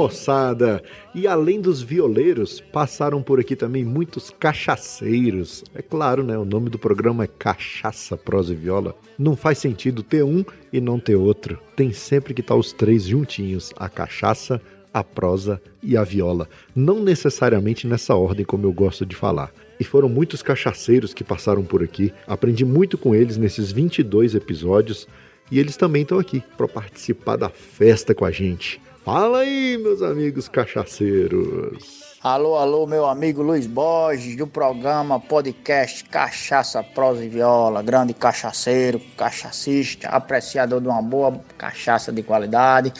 moçada! 0.01 0.81
E 1.13 1.27
além 1.27 1.61
dos 1.61 1.81
violeiros, 1.81 2.59
passaram 2.59 3.21
por 3.21 3.39
aqui 3.39 3.55
também 3.55 3.85
muitos 3.85 4.31
cachaceiros. 4.31 5.63
É 5.75 5.81
claro, 5.81 6.23
né? 6.23 6.35
O 6.37 6.45
nome 6.45 6.69
do 6.71 6.79
programa 6.79 7.25
é 7.25 7.27
Cachaça, 7.27 8.17
Prosa 8.17 8.53
e 8.53 8.55
Viola. 8.55 8.95
Não 9.17 9.35
faz 9.35 9.59
sentido 9.59 10.01
ter 10.01 10.23
um 10.23 10.43
e 10.73 10.81
não 10.81 10.99
ter 10.99 11.15
outro. 11.15 11.59
Tem 11.75 11.93
sempre 11.93 12.33
que 12.33 12.41
estar 12.41 12.55
os 12.55 12.73
três 12.73 13.03
juntinhos: 13.03 13.71
a 13.77 13.87
cachaça, 13.87 14.59
a 14.91 15.03
prosa 15.03 15.61
e 15.83 15.95
a 15.95 16.03
viola. 16.03 16.49
Não 16.75 17.03
necessariamente 17.03 17.85
nessa 17.85 18.15
ordem 18.15 18.45
como 18.45 18.65
eu 18.65 18.73
gosto 18.73 19.05
de 19.05 19.15
falar. 19.15 19.53
E 19.79 19.83
foram 19.83 20.09
muitos 20.09 20.41
cachaceiros 20.41 21.13
que 21.13 21.23
passaram 21.23 21.63
por 21.63 21.83
aqui. 21.83 22.11
Aprendi 22.25 22.65
muito 22.65 22.97
com 22.97 23.13
eles 23.13 23.37
nesses 23.37 23.71
22 23.71 24.33
episódios. 24.33 25.07
E 25.51 25.59
eles 25.59 25.77
também 25.77 26.01
estão 26.01 26.17
aqui 26.17 26.41
para 26.57 26.67
participar 26.67 27.35
da 27.35 27.49
festa 27.49 28.15
com 28.15 28.25
a 28.25 28.31
gente. 28.31 28.81
Fala 29.03 29.39
aí, 29.39 29.79
meus 29.79 30.03
amigos 30.03 30.47
cachaceiros. 30.47 32.17
Alô, 32.21 32.55
alô, 32.55 32.85
meu 32.85 33.07
amigo 33.07 33.41
Luiz 33.41 33.65
Borges, 33.65 34.35
do 34.35 34.45
programa 34.45 35.19
podcast 35.19 36.03
Cachaça, 36.03 36.83
Prosa 36.83 37.25
e 37.25 37.27
Viola. 37.27 37.81
Grande 37.81 38.13
cachaceiro, 38.13 39.01
cachacista, 39.17 40.07
apreciador 40.07 40.79
de 40.79 40.87
uma 40.87 41.01
boa 41.01 41.41
cachaça 41.57 42.11
de 42.11 42.21
qualidade. 42.21 42.93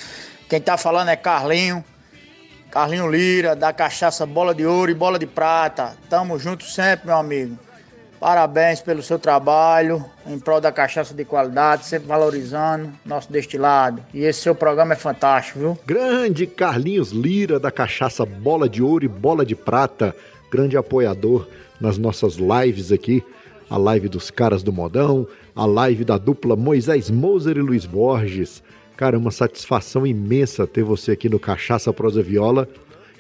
Quem 0.50 0.60
tá 0.60 0.76
falando 0.76 1.10
é 1.10 1.16
Carlinho, 1.16 1.86
Carlinho 2.72 3.08
Lira, 3.08 3.56
da 3.56 3.72
cachaça 3.72 4.26
Bola 4.26 4.56
de 4.56 4.66
Ouro 4.66 4.90
e 4.90 4.96
Bola 4.96 5.20
de 5.20 5.28
Prata. 5.28 5.96
Tamo 6.10 6.40
junto 6.40 6.66
sempre, 6.66 7.06
meu 7.06 7.18
amigo. 7.18 7.60
Parabéns 8.22 8.82
pelo 8.82 9.02
seu 9.02 9.18
trabalho 9.18 10.06
em 10.28 10.38
prol 10.38 10.62
da 10.62 10.72
cachaça 10.72 11.12
de 11.12 11.26
qualidade, 11.26 11.88
sempre 11.88 12.08
valorizando 12.08 12.92
nosso 13.04 13.32
destilado. 13.32 14.00
E 14.14 14.24
esse 14.24 14.42
seu 14.42 14.54
programa 14.54 14.94
é 14.94 14.96
fantástico, 14.96 15.58
viu? 15.58 15.80
Grande 15.88 16.46
Carlinhos 16.46 17.10
Lira 17.10 17.60
da 17.60 17.72
cachaça 17.72 18.24
Bola 18.24 18.70
de 18.70 18.84
Ouro 18.84 19.04
e 19.04 19.08
Bola 19.08 19.44
de 19.44 19.56
Prata, 19.56 20.16
grande 20.52 20.78
apoiador 20.78 21.48
nas 21.80 21.98
nossas 21.98 22.36
lives 22.36 22.92
aqui, 22.92 23.24
a 23.68 23.76
live 23.76 24.08
dos 24.08 24.30
caras 24.30 24.62
do 24.62 24.72
modão, 24.72 25.28
a 25.56 25.66
live 25.66 26.06
da 26.06 26.20
dupla 26.20 26.56
Moisés 26.56 27.10
Moser 27.10 27.58
e 27.58 27.62
Luiz 27.62 27.88
Borges. 27.88 28.62
Cara, 28.96 29.16
é 29.16 29.20
uma 29.20 29.32
satisfação 29.32 30.06
imensa 30.06 30.68
ter 30.68 30.84
você 30.84 31.14
aqui 31.14 31.28
no 31.28 31.40
Cachaça 31.40 31.92
Prosa 31.92 32.22
Viola 32.22 32.70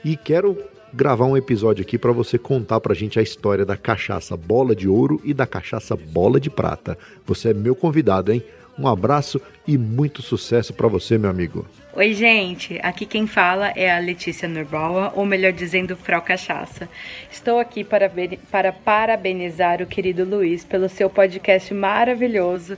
e 0.05 0.15
quero 0.15 0.55
gravar 0.93 1.25
um 1.25 1.37
episódio 1.37 1.81
aqui 1.81 1.97
para 1.97 2.11
você 2.11 2.37
contar 2.37 2.79
pra 2.79 2.93
gente 2.93 3.17
a 3.17 3.21
história 3.21 3.65
da 3.65 3.77
cachaça 3.77 4.35
Bola 4.35 4.75
de 4.75 4.87
Ouro 4.87 5.21
e 5.23 5.33
da 5.33 5.47
cachaça 5.47 5.95
Bola 5.95 6.39
de 6.39 6.49
Prata. 6.49 6.97
Você 7.25 7.49
é 7.49 7.53
meu 7.53 7.75
convidado, 7.75 8.31
hein? 8.31 8.43
Um 8.77 8.87
abraço 8.87 9.41
e 9.67 9.77
muito 9.77 10.21
sucesso 10.21 10.73
para 10.73 10.87
você, 10.87 11.17
meu 11.17 11.29
amigo. 11.29 11.65
Oi, 11.93 12.13
gente. 12.13 12.79
Aqui 12.81 13.05
quem 13.05 13.27
fala 13.27 13.67
é 13.75 13.91
a 13.91 13.99
Letícia 13.99 14.47
Norbaua, 14.47 15.11
ou 15.15 15.25
melhor 15.25 15.51
dizendo, 15.51 15.95
Frau 15.95 16.21
Cachaça. 16.21 16.89
Estou 17.29 17.59
aqui 17.59 17.83
para, 17.83 18.11
para 18.49 18.71
parabenizar 18.71 19.81
o 19.81 19.85
querido 19.85 20.23
Luiz 20.23 20.63
pelo 20.63 20.87
seu 20.87 21.09
podcast 21.09 21.73
maravilhoso, 21.73 22.77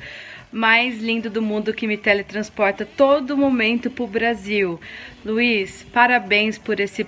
mais 0.51 0.99
lindo 0.99 1.29
do 1.29 1.41
mundo 1.41 1.73
que 1.73 1.87
me 1.87 1.97
teletransporta 1.97 2.85
todo 2.85 3.37
momento 3.37 3.89
para 3.89 4.03
o 4.03 4.07
Brasil. 4.07 4.79
Luiz, 5.23 5.85
parabéns 5.93 6.57
por 6.57 6.79
esse 6.79 7.05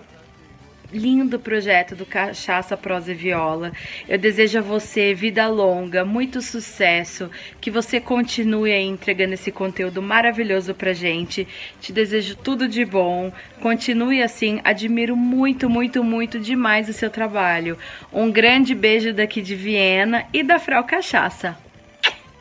lindo 0.91 1.39
projeto 1.39 1.95
do 1.95 2.05
Cachaça 2.05 2.77
Prosa 2.77 3.11
e 3.11 3.15
Viola. 3.15 3.71
Eu 4.07 4.17
desejo 4.17 4.59
a 4.59 4.61
você 4.61 5.13
vida 5.13 5.47
longa, 5.47 6.05
muito 6.05 6.41
sucesso, 6.41 7.29
que 7.59 7.71
você 7.71 7.99
continue 7.99 8.71
aí 8.71 8.85
entregando 8.85 9.33
esse 9.33 9.51
conteúdo 9.51 10.01
maravilhoso 10.01 10.73
pra 10.73 10.93
gente. 10.93 11.47
Te 11.79 11.91
desejo 11.91 12.35
tudo 12.35 12.67
de 12.67 12.85
bom. 12.85 13.31
Continue 13.61 14.21
assim, 14.21 14.59
admiro 14.63 15.15
muito, 15.15 15.69
muito, 15.69 16.03
muito 16.03 16.39
demais 16.39 16.89
o 16.89 16.93
seu 16.93 17.09
trabalho. 17.09 17.77
Um 18.11 18.31
grande 18.31 18.73
beijo 18.75 19.13
daqui 19.13 19.41
de 19.41 19.55
Viena 19.55 20.25
e 20.33 20.43
da 20.43 20.59
Frau 20.59 20.83
Cachaça. 20.83 21.57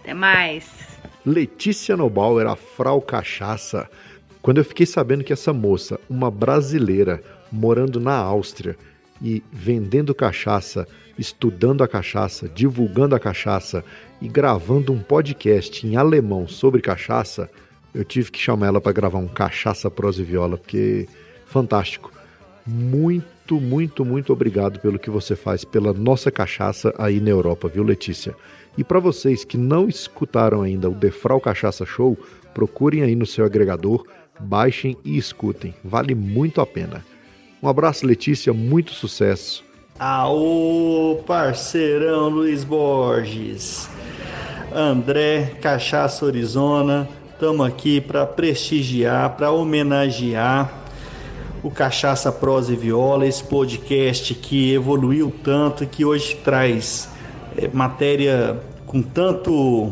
Até 0.00 0.14
mais. 0.14 0.68
Letícia 1.24 1.96
Nobauer, 1.96 2.46
a 2.46 2.56
Frau 2.56 3.00
Cachaça. 3.00 3.88
Quando 4.42 4.58
eu 4.58 4.64
fiquei 4.64 4.84
sabendo 4.84 5.24
que 5.24 5.32
essa 5.32 5.54
moça, 5.54 5.98
uma 6.10 6.30
brasileira, 6.30 7.22
morando 7.54 8.00
na 8.00 8.16
Áustria 8.16 8.76
e 9.22 9.42
vendendo 9.52 10.14
cachaça, 10.14 10.86
estudando 11.16 11.84
a 11.84 11.88
cachaça, 11.88 12.48
divulgando 12.48 13.14
a 13.14 13.20
cachaça 13.20 13.84
e 14.20 14.28
gravando 14.28 14.92
um 14.92 14.98
podcast 14.98 15.86
em 15.86 15.96
alemão 15.96 16.48
sobre 16.48 16.82
cachaça, 16.82 17.48
eu 17.94 18.04
tive 18.04 18.32
que 18.32 18.40
chamar 18.40 18.66
ela 18.66 18.80
para 18.80 18.92
gravar 18.92 19.18
um 19.18 19.28
Cachaça 19.28 19.88
Prosa 19.88 20.20
e 20.20 20.24
Viola, 20.24 20.58
porque 20.58 21.06
fantástico. 21.46 22.12
Muito, 22.66 23.60
muito, 23.60 24.04
muito 24.04 24.32
obrigado 24.32 24.80
pelo 24.80 24.98
que 24.98 25.10
você 25.10 25.36
faz 25.36 25.64
pela 25.64 25.92
nossa 25.92 26.30
cachaça 26.30 26.92
aí 26.98 27.20
na 27.20 27.30
Europa, 27.30 27.68
viu, 27.68 27.84
Letícia? 27.84 28.34
E 28.76 28.82
para 28.82 28.98
vocês 28.98 29.44
que 29.44 29.56
não 29.56 29.88
escutaram 29.88 30.62
ainda 30.62 30.90
o 30.90 30.94
Defral 30.94 31.40
Cachaça 31.40 31.86
Show, 31.86 32.18
procurem 32.52 33.02
aí 33.02 33.14
no 33.14 33.26
seu 33.26 33.44
agregador, 33.44 34.04
baixem 34.40 34.96
e 35.04 35.16
escutem. 35.16 35.72
Vale 35.84 36.14
muito 36.14 36.60
a 36.60 36.66
pena. 36.66 37.04
Um 37.64 37.68
abraço, 37.70 38.06
Letícia, 38.06 38.52
muito 38.52 38.92
sucesso. 38.92 39.64
Aô, 39.98 41.22
parceirão 41.26 42.28
Luiz 42.28 42.62
Borges. 42.62 43.88
André, 44.70 45.54
Cachaça 45.62 46.26
Arizona, 46.26 47.08
estamos 47.32 47.66
aqui 47.66 48.02
para 48.02 48.26
prestigiar, 48.26 49.30
para 49.30 49.50
homenagear 49.50 50.70
o 51.62 51.70
Cachaça 51.70 52.30
Prosa 52.30 52.74
e 52.74 52.76
Viola, 52.76 53.26
esse 53.26 53.42
podcast 53.42 54.34
que 54.34 54.74
evoluiu 54.74 55.32
tanto, 55.42 55.86
que 55.86 56.04
hoje 56.04 56.36
traz 56.44 57.08
é, 57.56 57.66
matéria 57.72 58.60
com 58.84 59.00
tanto 59.00 59.90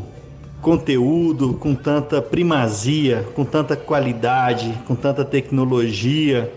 conteúdo, 0.60 1.54
com 1.54 1.74
tanta 1.74 2.20
primazia, 2.20 3.26
com 3.34 3.46
tanta 3.46 3.74
qualidade, 3.76 4.78
com 4.86 4.94
tanta 4.94 5.24
tecnologia 5.24 6.52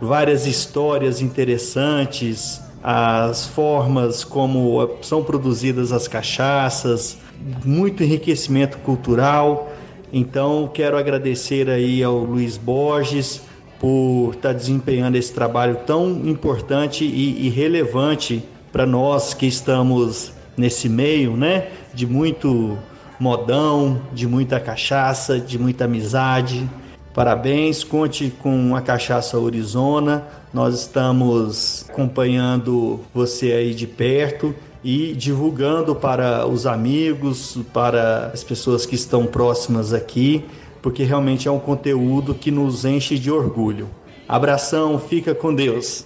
várias 0.00 0.46
histórias 0.46 1.20
interessantes, 1.20 2.60
as 2.82 3.46
formas 3.46 4.22
como 4.22 4.96
são 5.02 5.22
produzidas 5.22 5.92
as 5.92 6.06
cachaças, 6.06 7.18
muito 7.64 8.02
enriquecimento 8.02 8.78
cultural. 8.78 9.72
Então, 10.12 10.70
quero 10.72 10.96
agradecer 10.96 11.68
aí 11.68 12.02
ao 12.02 12.18
Luiz 12.18 12.56
Borges 12.56 13.42
por 13.80 14.32
estar 14.34 14.52
desempenhando 14.52 15.16
esse 15.16 15.32
trabalho 15.32 15.80
tão 15.86 16.22
importante 16.24 17.04
e, 17.04 17.46
e 17.46 17.48
relevante 17.48 18.42
para 18.72 18.86
nós 18.86 19.34
que 19.34 19.46
estamos 19.46 20.32
nesse 20.56 20.88
meio, 20.88 21.36
né? 21.36 21.68
De 21.92 22.06
muito 22.06 22.78
modão, 23.18 24.00
de 24.12 24.26
muita 24.26 24.60
cachaça, 24.60 25.38
de 25.38 25.58
muita 25.58 25.84
amizade. 25.84 26.68
Parabéns, 27.16 27.82
conte 27.82 28.30
com 28.42 28.76
a 28.76 28.82
Cachaça 28.82 29.42
Arizona. 29.42 30.28
Nós 30.52 30.82
estamos 30.82 31.86
acompanhando 31.88 33.00
você 33.14 33.52
aí 33.52 33.72
de 33.74 33.86
perto 33.86 34.54
e 34.84 35.14
divulgando 35.14 35.94
para 35.96 36.46
os 36.46 36.66
amigos, 36.66 37.58
para 37.72 38.26
as 38.34 38.44
pessoas 38.44 38.84
que 38.84 38.96
estão 38.96 39.24
próximas 39.24 39.94
aqui, 39.94 40.44
porque 40.82 41.04
realmente 41.04 41.48
é 41.48 41.50
um 41.50 41.58
conteúdo 41.58 42.34
que 42.34 42.50
nos 42.50 42.84
enche 42.84 43.18
de 43.18 43.30
orgulho. 43.30 43.88
Abração, 44.28 44.98
fica 44.98 45.34
com 45.34 45.54
Deus. 45.54 46.04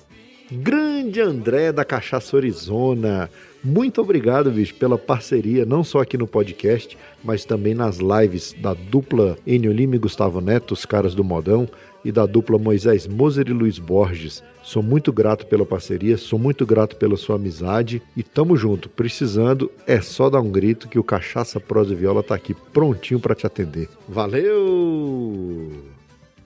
Grande 0.49 1.21
André 1.21 1.73
da 1.73 1.85
Cachaça 1.85 2.37
Arizona. 2.37 3.29
Muito 3.63 4.01
obrigado, 4.01 4.51
bicho, 4.51 4.75
pela 4.75 4.97
parceria, 4.97 5.67
não 5.67 5.85
só 5.85 6.01
aqui 6.01 6.17
no 6.17 6.27
podcast, 6.27 6.97
mas 7.23 7.45
também 7.45 7.75
nas 7.75 7.99
lives 7.99 8.55
da 8.59 8.73
dupla 8.73 9.37
Enio 9.47 9.73
Lima 9.73 9.97
e 9.97 9.99
Gustavo 9.99 10.41
Neto, 10.41 10.73
os 10.73 10.87
caras 10.87 11.15
do 11.15 11.23
Modão, 11.23 11.69
e 12.05 12.11
da 12.11 12.27
dupla 12.27 12.59
Moisés 12.59 13.07
Moser 13.07 13.49
e 13.49 13.53
Luiz 13.53 13.79
Borges. 13.79 14.43
Sou 14.63 14.83
muito 14.83 15.13
grato 15.13 15.47
pela 15.47 15.67
parceria, 15.67 16.17
sou 16.17 16.39
muito 16.39 16.67
grato 16.67 16.97
pela 16.97 17.17
sua 17.17 17.37
amizade 17.37 18.03
e 18.17 18.23
tamo 18.23 18.57
junto. 18.57 18.89
Precisando, 18.89 19.71
é 19.87 20.01
só 20.01 20.31
dar 20.31 20.41
um 20.41 20.51
grito 20.51 20.89
que 20.89 20.99
o 20.99 21.05
Cachaça 21.05 21.61
Prosa 21.61 21.93
e 21.93 21.97
Viola 21.97 22.23
tá 22.23 22.35
aqui 22.35 22.55
prontinho 22.73 23.21
para 23.21 23.35
te 23.35 23.47
atender. 23.47 23.89
Valeu! 24.09 26.00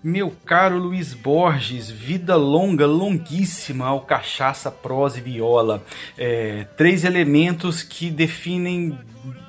Meu 0.06 0.30
caro 0.44 0.76
Luiz 0.76 1.14
Borges, 1.14 1.88
vida 1.88 2.36
longa, 2.36 2.84
longuíssima 2.84 3.86
ao 3.86 4.02
cachaça, 4.02 4.70
prosa 4.70 5.16
e 5.18 5.22
viola. 5.22 5.82
É, 6.18 6.66
três 6.76 7.04
elementos 7.04 7.82
que 7.82 8.10
definem 8.10 8.98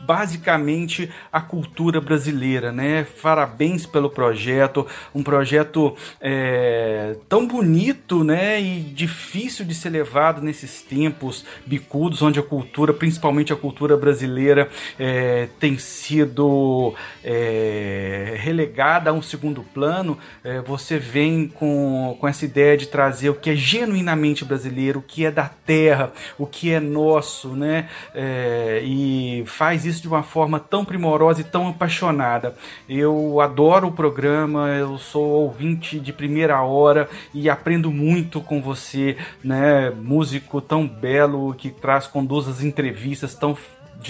basicamente 0.05 1.09
a 1.31 1.41
cultura 1.41 1.99
brasileira, 1.99 2.71
né? 2.71 3.05
Parabéns 3.21 3.85
pelo 3.85 4.09
projeto, 4.09 4.85
um 5.13 5.23
projeto 5.23 5.95
é, 6.21 7.15
tão 7.27 7.47
bonito, 7.47 8.23
né? 8.23 8.61
E 8.61 8.81
difícil 8.81 9.65
de 9.65 9.73
ser 9.73 9.89
levado 9.89 10.41
nesses 10.41 10.81
tempos 10.81 11.45
bicudos, 11.65 12.21
onde 12.21 12.39
a 12.39 12.43
cultura, 12.43 12.93
principalmente 12.93 13.51
a 13.51 13.55
cultura 13.55 13.97
brasileira, 13.97 14.69
é, 14.99 15.47
tem 15.59 15.77
sido 15.77 16.93
é, 17.23 18.35
relegada 18.37 19.09
a 19.09 19.13
um 19.13 19.21
segundo 19.21 19.63
plano. 19.63 20.17
É, 20.43 20.61
você 20.61 20.97
vem 20.97 21.47
com, 21.47 22.17
com 22.19 22.27
essa 22.27 22.45
ideia 22.45 22.77
de 22.77 22.87
trazer 22.87 23.29
o 23.29 23.35
que 23.35 23.49
é 23.49 23.55
genuinamente 23.55 24.45
brasileiro, 24.45 24.99
o 24.99 25.03
que 25.03 25.25
é 25.25 25.31
da 25.31 25.49
terra, 25.49 26.11
o 26.37 26.45
que 26.45 26.71
é 26.71 26.79
nosso, 26.79 27.55
né? 27.55 27.89
É, 28.13 28.81
e 28.83 29.43
faz 29.45 29.85
isso 29.85 29.94
isso 29.95 30.01
de 30.01 30.07
uma 30.07 30.23
forma 30.23 30.59
tão 30.59 30.85
primorosa 30.85 31.41
e 31.41 31.43
tão 31.43 31.69
apaixonada. 31.69 32.55
Eu 32.87 33.39
adoro 33.41 33.87
o 33.87 33.91
programa, 33.91 34.69
eu 34.69 34.97
sou 34.97 35.23
ouvinte 35.23 35.99
de 35.99 36.13
primeira 36.13 36.61
hora 36.61 37.09
e 37.33 37.49
aprendo 37.49 37.89
muito 37.89 38.41
com 38.41 38.61
você, 38.61 39.17
né? 39.43 39.89
Músico 39.89 40.61
tão 40.61 40.87
belo 40.87 41.53
que 41.53 41.69
traz, 41.69 42.07
conduz 42.07 42.47
as 42.47 42.61
entrevistas 42.61 43.33
tão 43.33 43.57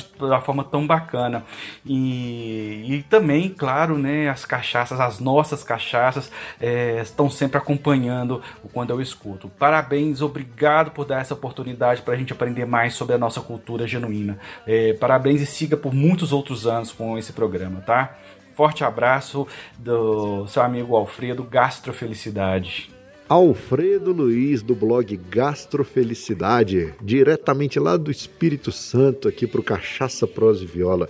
de 0.03 0.23
uma 0.23 0.41
forma 0.41 0.63
tão 0.63 0.85
bacana. 0.85 1.43
E, 1.85 2.85
e 2.87 3.03
também, 3.03 3.49
claro, 3.49 3.97
né, 3.97 4.29
as 4.29 4.45
cachaças, 4.45 4.99
as 4.99 5.19
nossas 5.19 5.63
cachaças, 5.63 6.31
é, 6.59 7.01
estão 7.01 7.29
sempre 7.29 7.57
acompanhando 7.57 8.41
quando 8.73 8.89
eu 8.91 9.01
escuto. 9.01 9.49
Parabéns, 9.49 10.21
obrigado 10.21 10.91
por 10.91 11.05
dar 11.05 11.21
essa 11.21 11.33
oportunidade 11.33 12.01
para 12.01 12.13
a 12.13 12.17
gente 12.17 12.33
aprender 12.33 12.65
mais 12.65 12.93
sobre 12.93 13.15
a 13.15 13.17
nossa 13.17 13.41
cultura 13.41 13.87
genuína. 13.87 14.37
É, 14.65 14.93
parabéns 14.93 15.41
e 15.41 15.45
siga 15.45 15.77
por 15.77 15.93
muitos 15.93 16.31
outros 16.31 16.65
anos 16.65 16.91
com 16.91 17.17
esse 17.17 17.33
programa, 17.33 17.81
tá? 17.81 18.15
Forte 18.55 18.85
abraço 18.85 19.45
do 19.77 20.47
seu 20.47 20.63
amigo 20.63 20.95
Alfredo 20.95 21.43
Gastrofelicidade. 21.43 22.94
Alfredo 23.27 24.11
Luiz, 24.11 24.61
do 24.61 24.75
blog 24.75 25.19
Gastrofelicidade, 25.31 26.93
diretamente 27.01 27.79
lá 27.79 27.97
do 27.97 28.11
Espírito 28.11 28.71
Santo, 28.71 29.27
aqui 29.27 29.47
para 29.47 29.59
o 29.59 29.63
Cachaça 29.63 30.27
Prosa 30.27 30.63
e 30.63 30.67
Viola. 30.67 31.09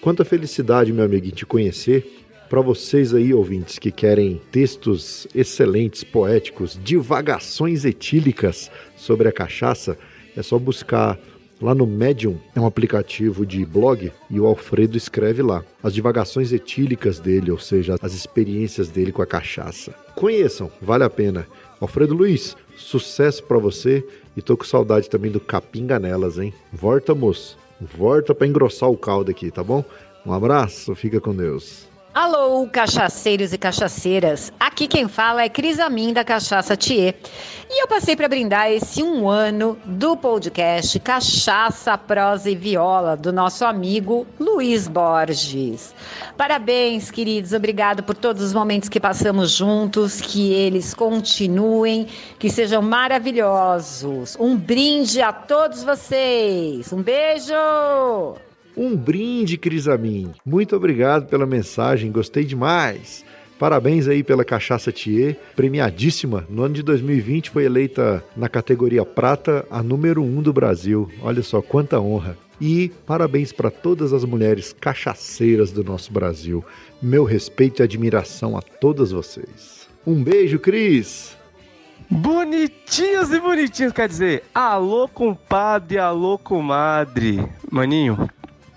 Quanta 0.00 0.24
felicidade, 0.24 0.90
meu 0.90 1.04
amigo, 1.04 1.26
em 1.26 1.30
te 1.30 1.44
conhecer. 1.44 2.24
Para 2.48 2.62
vocês 2.62 3.12
aí, 3.12 3.34
ouvintes, 3.34 3.78
que 3.78 3.92
querem 3.92 4.40
textos 4.50 5.26
excelentes, 5.34 6.02
poéticos, 6.02 6.80
divagações 6.82 7.84
etílicas 7.84 8.70
sobre 8.96 9.28
a 9.28 9.32
cachaça, 9.32 9.98
é 10.34 10.42
só 10.42 10.58
buscar 10.58 11.18
Lá 11.60 11.74
no 11.74 11.86
Medium 11.86 12.38
é 12.54 12.60
um 12.60 12.64
aplicativo 12.64 13.44
de 13.44 13.66
blog 13.66 14.10
e 14.30 14.40
o 14.40 14.46
Alfredo 14.46 14.96
escreve 14.96 15.42
lá 15.42 15.62
as 15.82 15.92
divagações 15.92 16.54
etílicas 16.54 17.18
dele, 17.18 17.50
ou 17.50 17.58
seja, 17.58 17.96
as 18.00 18.14
experiências 18.14 18.88
dele 18.88 19.12
com 19.12 19.20
a 19.20 19.26
cachaça. 19.26 19.94
Conheçam, 20.14 20.70
vale 20.80 21.04
a 21.04 21.10
pena. 21.10 21.46
Alfredo 21.78 22.14
Luiz, 22.14 22.56
sucesso 22.78 23.44
para 23.44 23.58
você 23.58 24.02
e 24.34 24.40
tô 24.40 24.56
com 24.56 24.64
saudade 24.64 25.10
também 25.10 25.30
do 25.30 25.38
Capinga 25.38 25.98
nelas, 25.98 26.38
hein? 26.38 26.54
Volta, 26.72 27.14
moço. 27.14 27.58
Volta 27.78 28.34
para 28.34 28.46
engrossar 28.46 28.88
o 28.88 28.96
caldo 28.96 29.30
aqui, 29.30 29.50
tá 29.50 29.62
bom? 29.62 29.84
Um 30.24 30.32
abraço, 30.32 30.94
fica 30.94 31.20
com 31.20 31.34
Deus. 31.34 31.89
Alô, 32.12 32.66
cachaceiros 32.66 33.52
e 33.52 33.58
cachaceiras. 33.58 34.52
Aqui 34.58 34.88
quem 34.88 35.06
fala 35.06 35.44
é 35.44 35.48
Cris 35.48 35.78
Amin 35.78 36.12
da 36.12 36.24
Cachaça 36.24 36.76
Thier. 36.76 37.14
E 37.70 37.80
eu 37.80 37.86
passei 37.86 38.16
para 38.16 38.28
brindar 38.28 38.68
esse 38.68 39.00
um 39.00 39.28
ano 39.28 39.78
do 39.84 40.16
podcast 40.16 40.98
Cachaça, 40.98 41.96
Prosa 41.96 42.50
e 42.50 42.56
Viola 42.56 43.16
do 43.16 43.32
nosso 43.32 43.64
amigo 43.64 44.26
Luiz 44.40 44.88
Borges. 44.88 45.94
Parabéns, 46.36 47.12
queridos. 47.12 47.52
Obrigado 47.52 48.02
por 48.02 48.16
todos 48.16 48.42
os 48.42 48.52
momentos 48.52 48.88
que 48.88 48.98
passamos 48.98 49.52
juntos. 49.52 50.20
Que 50.20 50.52
eles 50.52 50.92
continuem, 50.92 52.08
que 52.40 52.50
sejam 52.50 52.82
maravilhosos. 52.82 54.36
Um 54.40 54.56
brinde 54.56 55.22
a 55.22 55.32
todos 55.32 55.84
vocês. 55.84 56.92
Um 56.92 57.02
beijo! 57.02 57.54
Um 58.76 58.96
brinde, 58.96 59.56
Crisamin. 59.56 60.32
Muito 60.44 60.76
obrigado 60.76 61.26
pela 61.26 61.46
mensagem, 61.46 62.12
gostei 62.12 62.44
demais. 62.44 63.24
Parabéns 63.58 64.08
aí 64.08 64.22
pela 64.22 64.42
Cachaça 64.42 64.90
Thier, 64.90 65.36
premiadíssima. 65.54 66.46
No 66.48 66.62
ano 66.62 66.74
de 66.74 66.82
2020 66.82 67.50
foi 67.50 67.64
eleita 67.64 68.24
na 68.34 68.48
categoria 68.48 69.04
prata 69.04 69.66
a 69.70 69.82
número 69.82 70.22
um 70.22 70.40
do 70.40 70.50
Brasil. 70.50 71.10
Olha 71.20 71.42
só 71.42 71.60
quanta 71.60 72.00
honra. 72.00 72.38
E 72.58 72.90
parabéns 73.04 73.52
para 73.52 73.70
todas 73.70 74.14
as 74.14 74.24
mulheres 74.24 74.72
cachaceiras 74.72 75.72
do 75.72 75.84
nosso 75.84 76.10
Brasil. 76.10 76.64
Meu 77.02 77.24
respeito 77.24 77.80
e 77.80 77.82
admiração 77.82 78.56
a 78.56 78.62
todas 78.62 79.10
vocês. 79.10 79.88
Um 80.06 80.22
beijo, 80.22 80.58
Cris! 80.58 81.36
Bonitinhos 82.10 83.30
e 83.30 83.38
bonitinhos, 83.38 83.92
quer 83.92 84.08
dizer, 84.08 84.42
alô 84.54 85.06
compadre, 85.06 85.98
alô 85.98 86.36
comadre. 86.38 87.46
Maninho, 87.70 88.28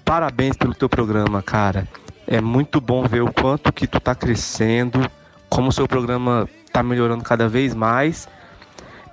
parabéns 0.04 0.56
pelo 0.56 0.74
teu 0.74 0.90
programa, 0.90 1.42
cara. 1.42 1.88
É 2.26 2.40
muito 2.40 2.80
bom 2.80 3.04
ver 3.06 3.22
o 3.22 3.32
quanto 3.32 3.72
que 3.72 3.86
tu 3.86 4.00
tá 4.00 4.16
crescendo, 4.16 5.10
como 5.50 5.70
o 5.70 5.72
seu 5.72 5.88
programa 5.88 6.50
tá 6.72 6.82
melhorando 6.82 7.24
cada 7.24 7.48
vez 7.48 7.74
mais. 7.76 8.28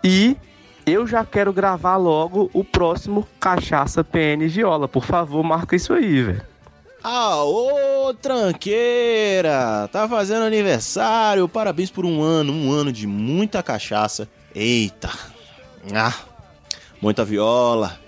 E 0.02 0.36
eu 0.86 1.06
já 1.06 1.24
quero 1.24 1.52
gravar 1.52 1.96
logo 1.96 2.50
o 2.52 2.64
próximo 2.64 3.26
Cachaça 3.38 4.02
PN 4.02 4.48
Viola. 4.48 4.88
Por 4.88 5.04
favor, 5.04 5.42
marca 5.42 5.76
isso 5.76 5.92
aí, 5.92 6.22
velho. 6.22 6.42
Ah, 7.02 7.42
ô 7.44 8.12
tranqueira! 8.14 9.88
Tá 9.90 10.06
fazendo 10.08 10.44
aniversário, 10.44 11.48
parabéns 11.48 11.90
por 11.90 12.04
um 12.04 12.22
ano, 12.22 12.52
um 12.52 12.72
ano 12.72 12.92
de 12.92 13.06
muita 13.06 13.62
cachaça. 13.62 14.28
Eita! 14.54 15.10
Ah, 15.94 16.14
muita 17.00 17.24
viola, 17.24 17.98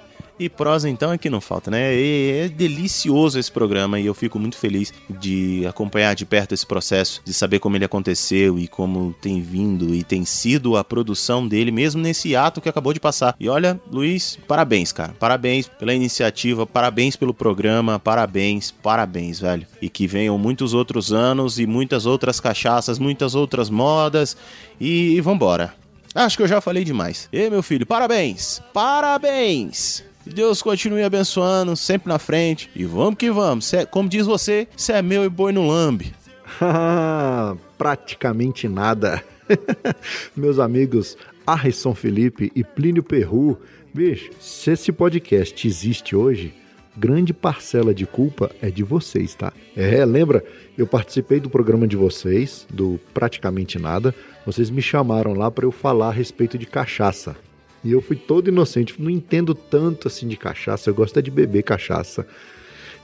e 0.44 0.48
prosa, 0.48 0.88
então, 0.88 1.12
é 1.12 1.18
que 1.18 1.30
não 1.30 1.40
falta, 1.40 1.70
né? 1.70 1.94
É, 1.94 2.44
é 2.44 2.48
delicioso 2.48 3.38
esse 3.38 3.50
programa 3.50 3.98
e 3.98 4.06
eu 4.06 4.14
fico 4.14 4.38
muito 4.38 4.56
feliz 4.56 4.92
de 5.08 5.64
acompanhar 5.66 6.14
de 6.14 6.24
perto 6.24 6.52
esse 6.52 6.66
processo, 6.66 7.22
de 7.24 7.32
saber 7.32 7.58
como 7.58 7.76
ele 7.76 7.84
aconteceu 7.84 8.58
e 8.58 8.66
como 8.68 9.14
tem 9.20 9.40
vindo 9.40 9.94
e 9.94 10.02
tem 10.02 10.24
sido 10.24 10.76
a 10.76 10.84
produção 10.84 11.46
dele, 11.46 11.70
mesmo 11.70 12.00
nesse 12.00 12.34
ato 12.34 12.60
que 12.60 12.68
acabou 12.68 12.92
de 12.92 13.00
passar. 13.00 13.34
E 13.38 13.48
olha, 13.48 13.80
Luiz, 13.90 14.38
parabéns, 14.46 14.92
cara. 14.92 15.14
Parabéns 15.18 15.68
pela 15.68 15.94
iniciativa, 15.94 16.66
parabéns 16.66 17.16
pelo 17.16 17.34
programa, 17.34 17.98
parabéns, 17.98 18.70
parabéns, 18.70 19.40
velho. 19.40 19.66
E 19.80 19.88
que 19.88 20.06
venham 20.06 20.36
muitos 20.38 20.74
outros 20.74 21.12
anos 21.12 21.58
e 21.58 21.66
muitas 21.66 22.06
outras 22.06 22.40
cachaças, 22.40 22.98
muitas 22.98 23.34
outras 23.34 23.70
modas 23.70 24.36
e, 24.80 25.16
e 25.16 25.20
vambora. 25.20 25.74
Acho 26.14 26.36
que 26.36 26.42
eu 26.42 26.48
já 26.48 26.60
falei 26.60 26.84
demais. 26.84 27.28
E 27.32 27.48
meu 27.48 27.62
filho, 27.62 27.86
parabéns! 27.86 28.62
Parabéns! 28.72 30.04
Deus 30.26 30.62
continue 30.62 31.02
abençoando, 31.02 31.76
sempre 31.76 32.08
na 32.08 32.18
frente. 32.18 32.70
E 32.74 32.84
vamos 32.84 33.16
que 33.16 33.30
vamos. 33.30 33.66
Cê, 33.66 33.86
como 33.86 34.08
diz 34.08 34.26
você, 34.26 34.68
você 34.76 34.92
é 34.92 35.02
meu 35.02 35.24
e 35.24 35.28
boi 35.28 35.52
no 35.52 35.66
lambe. 35.66 36.14
Praticamente 37.76 38.68
nada. 38.68 39.22
Meus 40.36 40.58
amigos 40.58 41.16
Arrisson 41.46 41.94
Felipe 41.94 42.52
e 42.54 42.62
Plínio 42.62 43.02
Perru, 43.02 43.58
bicho, 43.92 44.30
se 44.40 44.70
esse 44.70 44.92
podcast 44.92 45.66
existe 45.66 46.14
hoje, 46.14 46.54
grande 46.96 47.32
parcela 47.32 47.94
de 47.94 48.06
culpa 48.06 48.50
é 48.60 48.70
de 48.70 48.82
vocês, 48.82 49.34
tá? 49.34 49.52
É, 49.76 50.04
lembra? 50.04 50.44
Eu 50.76 50.86
participei 50.86 51.40
do 51.40 51.50
programa 51.50 51.86
de 51.86 51.96
vocês, 51.96 52.66
do 52.70 53.00
Praticamente 53.12 53.78
Nada. 53.78 54.14
Vocês 54.46 54.70
me 54.70 54.82
chamaram 54.82 55.34
lá 55.34 55.50
para 55.50 55.64
eu 55.64 55.72
falar 55.72 56.08
a 56.08 56.12
respeito 56.12 56.56
de 56.56 56.66
cachaça. 56.66 57.36
E 57.84 57.92
eu 57.92 58.00
fui 58.00 58.16
todo 58.16 58.48
inocente, 58.48 58.94
não 58.98 59.10
entendo 59.10 59.54
tanto 59.54 60.08
assim 60.08 60.28
de 60.28 60.36
cachaça, 60.36 60.88
eu 60.88 60.94
gosto 60.94 61.18
é 61.18 61.22
de 61.22 61.30
beber 61.30 61.62
cachaça. 61.62 62.26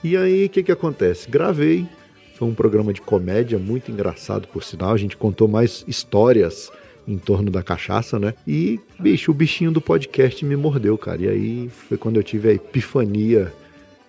E 0.03 0.17
aí, 0.17 0.47
o 0.47 0.49
que 0.49 0.63
que 0.63 0.71
acontece? 0.71 1.29
Gravei, 1.29 1.87
foi 2.35 2.47
um 2.47 2.55
programa 2.55 2.93
de 2.93 3.01
comédia 3.01 3.59
muito 3.59 3.91
engraçado, 3.91 4.47
por 4.47 4.63
sinal. 4.63 4.93
A 4.93 4.97
gente 4.97 5.17
contou 5.17 5.49
mais 5.49 5.85
histórias 5.89 6.71
em 7.07 7.19
torno 7.19 7.51
da 7.51 7.63
cachaça, 7.63 8.19
né? 8.19 8.35
E, 8.47 8.79
bicho, 9.01 9.33
o 9.33 9.35
bichinho 9.35 9.73
do 9.73 9.81
podcast 9.81 10.45
me 10.45 10.55
mordeu, 10.55 10.97
cara. 10.97 11.23
E 11.23 11.29
aí 11.29 11.69
foi 11.69 11.97
quando 11.99 12.17
eu 12.17 12.23
tive 12.23 12.51
a 12.51 12.53
epifania 12.53 13.53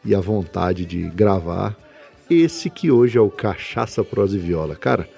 e 0.05 0.13
a 0.13 0.20
vontade 0.20 0.86
de 0.86 1.09
gravar 1.09 1.76
esse 2.30 2.70
que 2.70 2.91
hoje 2.91 3.17
é 3.17 3.22
o 3.22 3.32
Cachaça 3.32 4.03
Prosa 4.03 4.36
e 4.36 4.39
Viola. 4.39 4.76
Cara, 4.76 5.09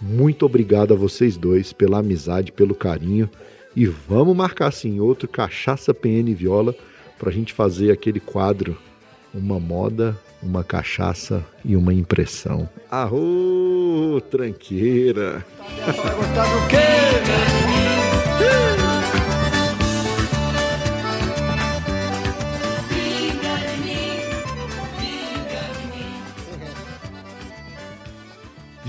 muito 0.00 0.44
obrigado 0.44 0.92
a 0.92 0.96
vocês 0.96 1.36
dois 1.36 1.72
pela 1.72 2.00
amizade, 2.00 2.52
pelo 2.52 2.74
carinho. 2.74 3.30
E 3.74 3.86
vamos 3.86 4.36
marcar 4.36 4.72
sim 4.72 5.00
outro 5.00 5.28
Cachaça 5.28 5.94
PN 5.94 6.34
Viola 6.34 6.74
para 7.18 7.30
a 7.30 7.32
gente 7.32 7.52
fazer 7.52 7.92
aquele 7.92 8.18
quadro 8.18 8.76
Uma 9.32 9.60
Moda, 9.60 10.18
uma 10.42 10.64
Cachaça 10.64 11.44
e 11.64 11.76
uma 11.76 11.94
Impressão. 11.94 12.68
Arro, 12.90 14.20
tranqueira! 14.30 15.44
Vai 15.86 16.14
gostar 16.16 16.44
do 16.46 16.70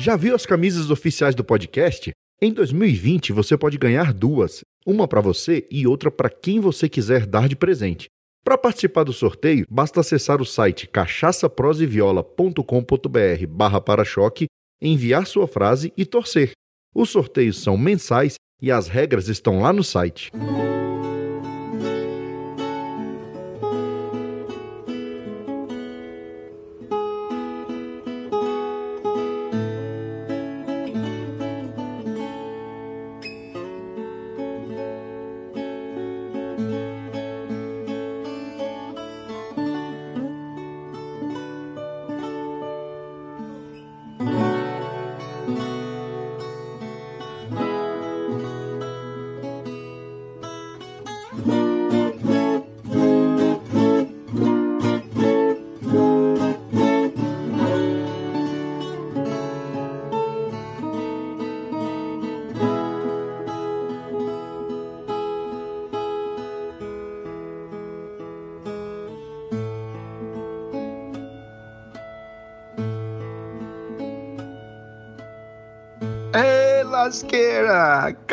Já 0.02 0.16
viu 0.16 0.34
as 0.34 0.48
camisas 0.48 0.90
oficiais 0.90 1.36
do 1.36 1.44
podcast? 1.44 2.12
Em 2.44 2.52
2020 2.52 3.34
você 3.34 3.56
pode 3.56 3.78
ganhar 3.78 4.12
duas, 4.12 4.62
uma 4.84 5.08
para 5.08 5.22
você 5.22 5.68
e 5.70 5.86
outra 5.86 6.10
para 6.10 6.28
quem 6.28 6.60
você 6.60 6.89
quiser 6.89 7.28
dar 7.28 7.48
de 7.48 7.56
presente. 7.56 8.08
Para 8.44 8.58
participar 8.58 9.04
do 9.04 9.14
sorteio, 9.14 9.64
basta 9.70 10.00
acessar 10.00 10.42
o 10.42 10.46
site 10.46 10.88
cachaçaproseviola.com.br 10.88 13.46
barra 13.48 13.80
para-choque, 13.80 14.48
enviar 14.82 15.28
sua 15.28 15.46
frase 15.46 15.94
e 15.96 16.04
torcer. 16.04 16.54
Os 16.96 17.12
sorteios 17.12 17.62
são 17.62 17.78
mensais 17.78 18.38
e 18.60 18.72
as 18.72 18.88
regras 18.88 19.28
estão 19.28 19.62
lá 19.62 19.72
no 19.72 19.84
site. 19.84 20.32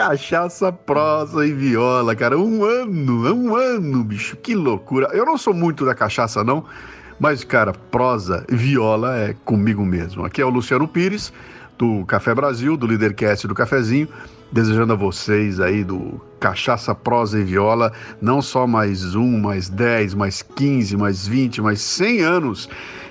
Cachaça, 0.08 0.72
prosa 0.72 1.46
e 1.46 1.52
viola, 1.52 2.16
cara. 2.16 2.38
Um 2.38 2.64
ano, 2.64 3.30
um 3.30 3.54
ano, 3.54 4.02
bicho. 4.02 4.38
Que 4.38 4.54
loucura. 4.54 5.10
Eu 5.12 5.26
não 5.26 5.36
sou 5.36 5.52
muito 5.52 5.84
da 5.84 5.94
cachaça, 5.94 6.42
não. 6.42 6.64
Mas, 7.20 7.44
cara, 7.44 7.74
prosa 7.74 8.42
e 8.48 8.56
viola 8.56 9.18
é 9.18 9.34
comigo 9.44 9.84
mesmo. 9.84 10.24
Aqui 10.24 10.40
é 10.40 10.46
o 10.46 10.48
Luciano 10.48 10.88
Pires, 10.88 11.30
do 11.78 12.04
Café 12.04 12.34
Brasil, 12.34 12.76
do 12.76 12.86
Lidercast 12.86 13.46
do 13.46 13.54
Cafezinho, 13.54 14.08
desejando 14.50 14.92
a 14.92 14.96
vocês 14.96 15.60
aí 15.60 15.84
do 15.84 16.20
Cachaça, 16.40 16.94
Prosa 16.94 17.38
e 17.38 17.44
Viola, 17.44 17.92
não 18.20 18.42
só 18.42 18.66
mais 18.66 19.14
um, 19.14 19.38
mais 19.38 19.68
dez, 19.68 20.12
mais 20.12 20.42
quinze, 20.42 20.96
mais 20.96 21.26
vinte, 21.26 21.62
mais 21.62 21.80
cem 21.80 22.20
anos 22.20 22.68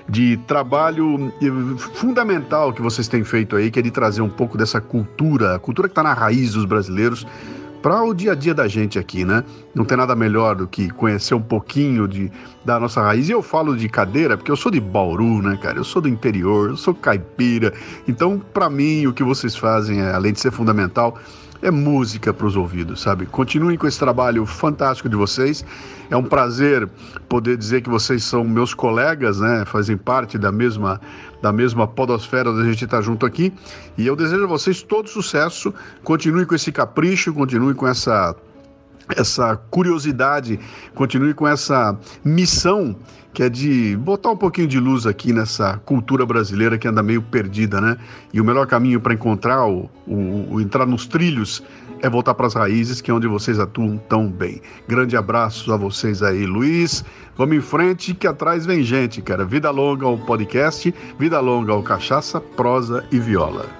de 0.08 0.36
trabalho 0.46 1.32
fundamental 1.94 2.72
que 2.72 2.80
vocês 2.80 3.08
têm 3.08 3.24
feito 3.24 3.56
aí, 3.56 3.70
que 3.70 3.78
é 3.78 3.82
de 3.82 3.90
trazer 3.90 4.22
um 4.22 4.28
pouco 4.28 4.56
dessa 4.56 4.80
cultura, 4.80 5.54
a 5.54 5.58
cultura 5.58 5.88
que 5.88 5.92
está 5.92 6.02
na 6.02 6.14
raiz 6.14 6.52
dos 6.52 6.64
brasileiros, 6.64 7.26
para 7.82 8.02
o 8.02 8.12
dia 8.12 8.32
a 8.32 8.34
dia 8.34 8.54
da 8.54 8.66
gente 8.66 8.98
aqui, 8.98 9.24
né? 9.24 9.44
Não 9.74 9.84
tem 9.84 9.96
nada 9.96 10.14
melhor 10.14 10.56
do 10.56 10.66
que 10.66 10.90
conhecer 10.90 11.34
um 11.34 11.42
pouquinho 11.42 12.08
de, 12.08 12.30
da 12.64 12.78
nossa 12.78 13.00
raiz. 13.00 13.28
E 13.28 13.32
eu 13.32 13.42
falo 13.42 13.76
de 13.76 13.88
cadeira 13.88 14.36
porque 14.36 14.50
eu 14.50 14.56
sou 14.56 14.70
de 14.70 14.80
Bauru, 14.80 15.42
né, 15.42 15.58
cara? 15.60 15.78
Eu 15.78 15.84
sou 15.84 16.02
do 16.02 16.08
interior, 16.08 16.70
eu 16.70 16.76
sou 16.76 16.94
caipira. 16.94 17.72
Então, 18.06 18.40
para 18.52 18.68
mim, 18.68 19.06
o 19.06 19.12
que 19.12 19.22
vocês 19.22 19.56
fazem, 19.56 20.00
é, 20.00 20.12
além 20.12 20.32
de 20.32 20.40
ser 20.40 20.50
fundamental, 20.50 21.18
é 21.60 21.70
música 21.70 22.32
para 22.32 22.46
os 22.46 22.56
ouvidos, 22.56 23.00
sabe? 23.00 23.26
Continuem 23.26 23.76
com 23.76 23.86
esse 23.86 23.98
trabalho 23.98 24.46
fantástico 24.46 25.08
de 25.08 25.16
vocês. 25.16 25.64
É 26.10 26.16
um 26.16 26.22
prazer 26.22 26.88
poder 27.28 27.56
dizer 27.56 27.82
que 27.82 27.90
vocês 27.90 28.22
são 28.22 28.44
meus 28.44 28.74
colegas, 28.74 29.40
né? 29.40 29.64
Fazem 29.66 29.96
parte 29.96 30.38
da 30.38 30.52
mesma 30.52 31.00
da 31.40 31.52
mesma 31.52 31.86
podosfera 31.86 32.50
onde 32.50 32.62
a 32.62 32.70
gente 32.70 32.84
está 32.84 33.00
junto 33.00 33.24
aqui. 33.24 33.52
E 33.96 34.06
eu 34.06 34.16
desejo 34.16 34.44
a 34.44 34.48
vocês 34.48 34.82
todo 34.82 35.08
sucesso. 35.08 35.72
Continuem 36.02 36.44
com 36.44 36.54
esse 36.54 36.72
capricho, 36.72 37.32
continuem 37.32 37.74
com 37.74 37.86
essa 37.86 38.34
essa 39.16 39.56
curiosidade, 39.56 40.58
continue 40.94 41.34
com 41.34 41.46
essa 41.46 41.98
missão 42.24 42.96
que 43.32 43.42
é 43.42 43.48
de 43.48 43.96
botar 43.96 44.30
um 44.30 44.36
pouquinho 44.36 44.66
de 44.66 44.80
luz 44.80 45.06
aqui 45.06 45.32
nessa 45.32 45.76
cultura 45.84 46.26
brasileira 46.26 46.76
que 46.76 46.88
anda 46.88 47.02
meio 47.04 47.22
perdida, 47.22 47.80
né? 47.80 47.96
E 48.32 48.40
o 48.40 48.44
melhor 48.44 48.66
caminho 48.66 49.00
para 49.00 49.14
encontrar 49.14 49.64
o, 49.64 49.88
o, 50.06 50.54
o, 50.54 50.60
entrar 50.60 50.86
nos 50.86 51.06
trilhos 51.06 51.62
é 52.00 52.08
voltar 52.10 52.34
para 52.34 52.48
as 52.48 52.54
raízes, 52.54 53.00
que 53.00 53.10
é 53.10 53.14
onde 53.14 53.28
vocês 53.28 53.60
atuam 53.60 53.96
tão 53.96 54.28
bem. 54.28 54.60
Grande 54.88 55.16
abraço 55.16 55.72
a 55.72 55.76
vocês 55.76 56.22
aí, 56.22 56.46
Luiz. 56.46 57.04
Vamos 57.36 57.56
em 57.56 57.60
frente, 57.60 58.12
que 58.12 58.26
atrás 58.26 58.66
vem 58.66 58.82
gente, 58.82 59.22
cara. 59.22 59.44
Vida 59.44 59.70
longa 59.70 60.06
ao 60.06 60.18
podcast, 60.18 60.92
vida 61.18 61.38
longa 61.38 61.72
ao 61.72 61.82
cachaça, 61.82 62.40
prosa 62.40 63.04
e 63.12 63.20
viola. 63.20 63.77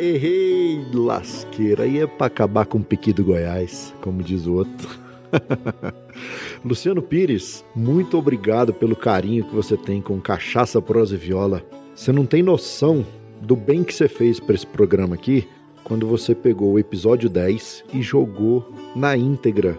Errei, 0.00 0.82
lasqueira. 0.94 1.82
Aí 1.82 1.98
é 1.98 2.06
para 2.06 2.26
acabar 2.26 2.64
com 2.64 2.78
o 2.78 2.82
piqui 2.82 3.12
do 3.12 3.22
Goiás, 3.22 3.94
como 4.00 4.22
diz 4.22 4.46
o 4.46 4.54
outro. 4.54 4.88
Luciano 6.64 7.02
Pires, 7.02 7.62
muito 7.76 8.16
obrigado 8.16 8.72
pelo 8.72 8.96
carinho 8.96 9.44
que 9.44 9.54
você 9.54 9.76
tem 9.76 10.00
com 10.00 10.18
Cachaça, 10.18 10.80
Prosa 10.80 11.16
e 11.16 11.18
Viola. 11.18 11.62
Você 11.94 12.12
não 12.12 12.24
tem 12.24 12.42
noção 12.42 13.04
do 13.42 13.54
bem 13.54 13.84
que 13.84 13.92
você 13.92 14.08
fez 14.08 14.40
para 14.40 14.54
esse 14.54 14.66
programa 14.66 15.16
aqui 15.16 15.46
quando 15.84 16.06
você 16.06 16.34
pegou 16.34 16.72
o 16.72 16.78
episódio 16.78 17.28
10 17.28 17.84
e 17.92 18.00
jogou 18.00 18.72
na 18.96 19.14
íntegra 19.14 19.78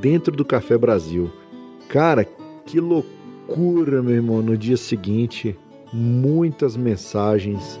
dentro 0.00 0.36
do 0.36 0.44
Café 0.44 0.78
Brasil. 0.78 1.28
Cara, 1.88 2.24
que 2.64 2.78
loucura, 2.78 4.00
meu 4.00 4.14
irmão. 4.14 4.40
No 4.42 4.56
dia 4.56 4.76
seguinte, 4.76 5.58
muitas 5.92 6.76
mensagens 6.76 7.80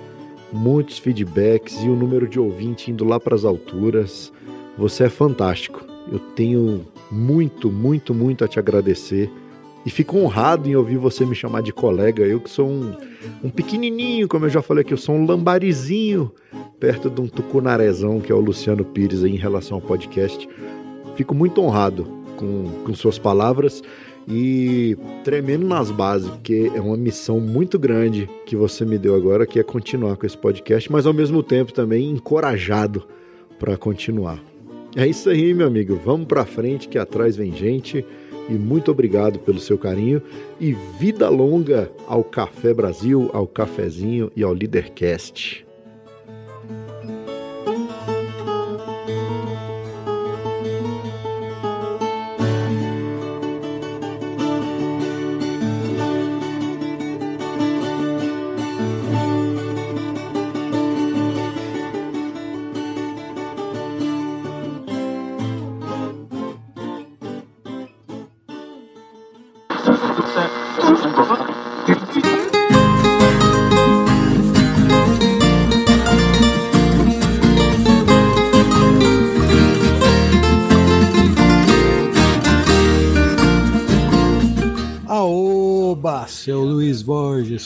muitos 0.52 0.98
feedbacks 0.98 1.82
e 1.82 1.88
o 1.88 1.96
número 1.96 2.28
de 2.28 2.38
ouvinte 2.38 2.90
indo 2.90 3.04
lá 3.04 3.18
para 3.18 3.34
as 3.34 3.44
alturas. 3.44 4.32
Você 4.78 5.04
é 5.04 5.08
fantástico. 5.08 5.84
Eu 6.10 6.18
tenho 6.18 6.86
muito, 7.10 7.70
muito, 7.70 8.14
muito 8.14 8.44
a 8.44 8.48
te 8.48 8.58
agradecer. 8.58 9.30
E 9.84 9.90
fico 9.90 10.18
honrado 10.18 10.68
em 10.68 10.74
ouvir 10.74 10.96
você 10.96 11.24
me 11.24 11.34
chamar 11.34 11.62
de 11.62 11.72
colega. 11.72 12.24
Eu 12.24 12.40
que 12.40 12.50
sou 12.50 12.68
um, 12.68 12.92
um 13.42 13.50
pequenininho, 13.50 14.28
como 14.28 14.44
eu 14.44 14.50
já 14.50 14.60
falei 14.60 14.82
aqui, 14.82 14.92
eu 14.92 14.98
sou 14.98 15.14
um 15.14 15.24
lambarizinho 15.24 16.32
perto 16.80 17.08
de 17.08 17.20
um 17.20 17.28
tucunarezão 17.28 18.20
que 18.20 18.30
é 18.30 18.34
o 18.34 18.40
Luciano 18.40 18.84
Pires 18.84 19.24
aí 19.24 19.32
em 19.32 19.38
relação 19.38 19.76
ao 19.76 19.80
podcast. 19.80 20.48
Fico 21.14 21.34
muito 21.34 21.62
honrado 21.62 22.06
com, 22.36 22.64
com 22.84 22.94
suas 22.94 23.18
palavras 23.18 23.82
e 24.28 24.96
tremendo 25.22 25.66
nas 25.66 25.90
bases, 25.90 26.28
porque 26.28 26.70
é 26.74 26.80
uma 26.80 26.96
missão 26.96 27.38
muito 27.38 27.78
grande 27.78 28.28
que 28.44 28.56
você 28.56 28.84
me 28.84 28.98
deu 28.98 29.14
agora, 29.14 29.46
que 29.46 29.60
é 29.60 29.62
continuar 29.62 30.16
com 30.16 30.26
esse 30.26 30.36
podcast, 30.36 30.90
mas 30.90 31.06
ao 31.06 31.12
mesmo 31.12 31.42
tempo 31.42 31.72
também 31.72 32.10
encorajado 32.10 33.04
para 33.58 33.76
continuar. 33.76 34.42
É 34.96 35.06
isso 35.06 35.28
aí, 35.28 35.52
meu 35.52 35.66
amigo. 35.66 36.00
Vamos 36.04 36.26
para 36.26 36.44
frente 36.46 36.88
que 36.88 36.98
atrás 36.98 37.36
vem 37.36 37.52
gente. 37.52 38.04
E 38.48 38.52
muito 38.52 38.92
obrigado 38.92 39.40
pelo 39.40 39.58
seu 39.58 39.76
carinho 39.76 40.22
e 40.60 40.72
vida 40.98 41.28
longa 41.28 41.90
ao 42.06 42.22
Café 42.22 42.72
Brasil, 42.72 43.28
ao 43.32 43.46
Cafezinho 43.46 44.30
e 44.36 44.42
ao 44.44 44.52
Leadercast. 44.52 45.65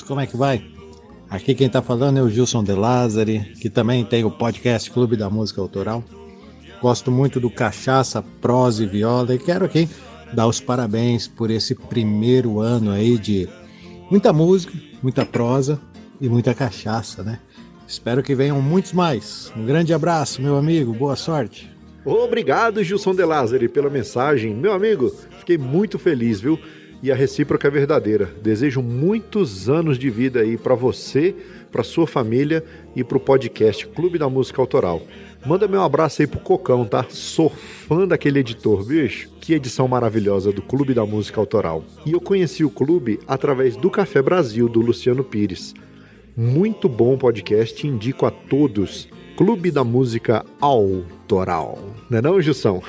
Como 0.06 0.20
é 0.20 0.26
que 0.26 0.36
vai? 0.36 0.62
Aqui 1.30 1.54
quem 1.54 1.66
está 1.66 1.80
falando 1.80 2.18
é 2.18 2.22
o 2.22 2.28
Gilson 2.28 2.62
De 2.62 2.72
Lázari, 2.72 3.52
que 3.60 3.70
também 3.70 4.04
tem 4.04 4.24
o 4.24 4.30
podcast 4.30 4.90
Clube 4.90 5.16
da 5.16 5.30
Música 5.30 5.60
Autoral. 5.60 6.04
Gosto 6.82 7.10
muito 7.10 7.38
do 7.38 7.48
Cachaça, 7.50 8.22
Prosa 8.40 8.82
e 8.82 8.86
Viola 8.86 9.34
e 9.34 9.38
quero 9.38 9.64
aqui 9.64 9.88
dar 10.32 10.46
os 10.46 10.60
parabéns 10.60 11.28
por 11.28 11.50
esse 11.50 11.74
primeiro 11.74 12.60
ano 12.60 12.90
aí 12.90 13.18
de 13.18 13.48
muita 14.10 14.32
música, 14.32 14.72
muita 15.02 15.24
prosa 15.24 15.80
e 16.20 16.28
muita 16.28 16.52
cachaça, 16.52 17.22
né? 17.22 17.40
Espero 17.86 18.22
que 18.22 18.34
venham 18.34 18.60
muitos 18.60 18.92
mais. 18.92 19.52
Um 19.56 19.64
grande 19.64 19.94
abraço, 19.94 20.42
meu 20.42 20.56
amigo, 20.56 20.92
boa 20.92 21.16
sorte. 21.16 21.70
Obrigado, 22.04 22.82
Gilson 22.82 23.14
De 23.14 23.24
Lázari, 23.24 23.68
pela 23.68 23.90
mensagem. 23.90 24.54
Meu 24.54 24.72
amigo, 24.72 25.12
fiquei 25.38 25.58
muito 25.58 25.98
feliz, 25.98 26.40
viu? 26.40 26.58
E 27.02 27.10
a 27.10 27.14
recíproca 27.14 27.68
é 27.68 27.70
verdadeira. 27.70 28.30
Desejo 28.42 28.82
muitos 28.82 29.68
anos 29.68 29.98
de 29.98 30.10
vida 30.10 30.40
aí 30.40 30.56
para 30.56 30.74
você, 30.74 31.34
para 31.70 31.82
sua 31.82 32.06
família 32.06 32.64
e 32.94 33.02
para 33.02 33.16
o 33.16 33.20
podcast 33.20 33.86
Clube 33.88 34.18
da 34.18 34.28
Música 34.28 34.60
Autoral. 34.60 35.02
Manda 35.46 35.66
meu 35.66 35.82
abraço 35.82 36.20
aí 36.20 36.26
pro 36.26 36.38
Cocão, 36.38 36.84
tá? 36.84 37.06
Sou 37.08 37.48
fã 37.48 38.06
daquele 38.06 38.40
editor, 38.40 38.84
bicho. 38.84 39.30
Que 39.40 39.54
edição 39.54 39.88
maravilhosa 39.88 40.52
do 40.52 40.60
Clube 40.60 40.92
da 40.92 41.06
Música 41.06 41.40
Autoral. 41.40 41.82
E 42.04 42.12
eu 42.12 42.20
conheci 42.20 42.62
o 42.62 42.70
clube 42.70 43.18
através 43.26 43.74
do 43.76 43.90
Café 43.90 44.20
Brasil, 44.20 44.68
do 44.68 44.80
Luciano 44.80 45.24
Pires. 45.24 45.74
Muito 46.36 46.88
bom 46.88 47.16
podcast, 47.16 47.86
indico 47.86 48.26
a 48.26 48.30
todos. 48.30 49.08
Clube 49.36 49.70
da 49.70 49.82
Música 49.82 50.44
Autoral. 50.60 51.78
Não 52.10 52.18
é 52.18 52.22
não, 52.22 52.42
Gilson? 52.42 52.82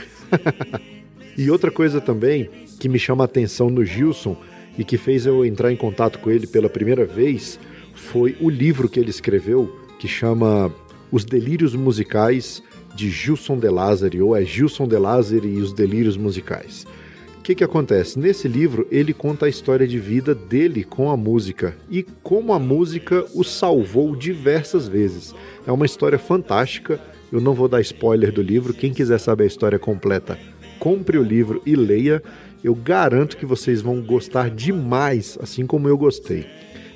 e 1.37 1.49
outra 1.49 1.71
coisa 1.71 2.01
também, 2.01 2.49
que 2.81 2.89
me 2.89 2.97
chama 2.97 3.23
a 3.23 3.25
atenção 3.25 3.69
no 3.69 3.85
Gilson 3.85 4.35
e 4.75 4.83
que 4.83 4.97
fez 4.97 5.27
eu 5.27 5.45
entrar 5.45 5.71
em 5.71 5.75
contato 5.75 6.17
com 6.17 6.31
ele 6.31 6.47
pela 6.47 6.67
primeira 6.67 7.05
vez 7.05 7.59
foi 7.93 8.35
o 8.41 8.49
livro 8.49 8.89
que 8.89 8.99
ele 8.99 9.11
escreveu, 9.11 9.71
que 9.99 10.07
chama 10.07 10.73
Os 11.11 11.23
Delírios 11.23 11.75
Musicais 11.75 12.63
de 12.95 13.11
Gilson 13.11 13.59
de 13.59 13.69
Lázari, 13.69 14.19
ou 14.19 14.35
é 14.35 14.43
Gilson 14.43 14.87
de 14.87 14.97
Lázari 14.97 15.47
e 15.47 15.61
os 15.61 15.71
Delírios 15.73 16.17
Musicais. 16.17 16.87
O 17.37 17.43
que, 17.43 17.53
que 17.53 17.63
acontece? 17.63 18.17
Nesse 18.17 18.47
livro, 18.47 18.87
ele 18.89 19.13
conta 19.13 19.45
a 19.45 19.49
história 19.49 19.87
de 19.87 19.99
vida 19.99 20.33
dele 20.33 20.83
com 20.83 21.11
a 21.11 21.15
música 21.15 21.77
e 21.87 22.01
como 22.23 22.51
a 22.51 22.57
música 22.57 23.23
o 23.35 23.43
salvou 23.43 24.15
diversas 24.15 24.87
vezes. 24.87 25.35
É 25.67 25.71
uma 25.71 25.85
história 25.85 26.17
fantástica. 26.17 26.99
Eu 27.31 27.39
não 27.39 27.53
vou 27.53 27.67
dar 27.67 27.79
spoiler 27.81 28.31
do 28.31 28.41
livro. 28.41 28.73
Quem 28.73 28.91
quiser 28.91 29.19
saber 29.19 29.43
a 29.43 29.47
história 29.47 29.77
completa, 29.77 30.39
compre 30.79 31.19
o 31.19 31.23
livro 31.23 31.61
e 31.63 31.75
leia. 31.75 32.23
Eu 32.63 32.75
garanto 32.75 33.37
que 33.37 33.45
vocês 33.45 33.81
vão 33.81 34.01
gostar 34.01 34.49
demais, 34.49 35.37
assim 35.41 35.65
como 35.65 35.87
eu 35.87 35.97
gostei. 35.97 36.45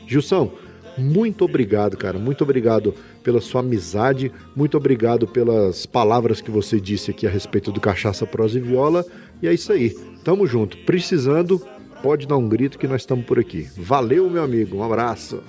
Gilson, 0.08 0.52
muito 0.98 1.44
obrigado, 1.44 1.98
cara. 1.98 2.18
Muito 2.18 2.44
obrigado 2.44 2.94
pela 3.24 3.42
sua 3.42 3.62
amizade. 3.62 4.32
Muito 4.56 4.78
obrigado 4.78 5.28
pelas 5.28 5.86
palavras 5.86 6.40
que 6.40 6.52
você 6.52 6.80
disse 6.80 7.12
aqui 7.12 7.28
a 7.28 7.30
respeito 7.30 7.72
do 7.72 7.82
Cachaça 7.82 8.26
Prosa 8.26 8.58
e 8.58 8.62
Viola. 8.62 9.06
E 9.42 9.48
é 9.48 9.54
isso 9.54 9.74
aí. 9.74 9.96
Tamo 10.24 10.48
junto. 10.48 10.78
Precisando, 10.80 11.62
pode 12.02 12.28
dar 12.28 12.38
um 12.38 12.48
grito 12.48 12.80
que 12.80 12.88
nós 12.88 13.02
estamos 13.02 13.26
por 13.26 13.40
aqui. 13.40 13.68
Valeu, 13.78 14.30
meu 14.30 14.44
amigo. 14.44 14.78
Um 14.78 14.84
abraço. 14.84 15.42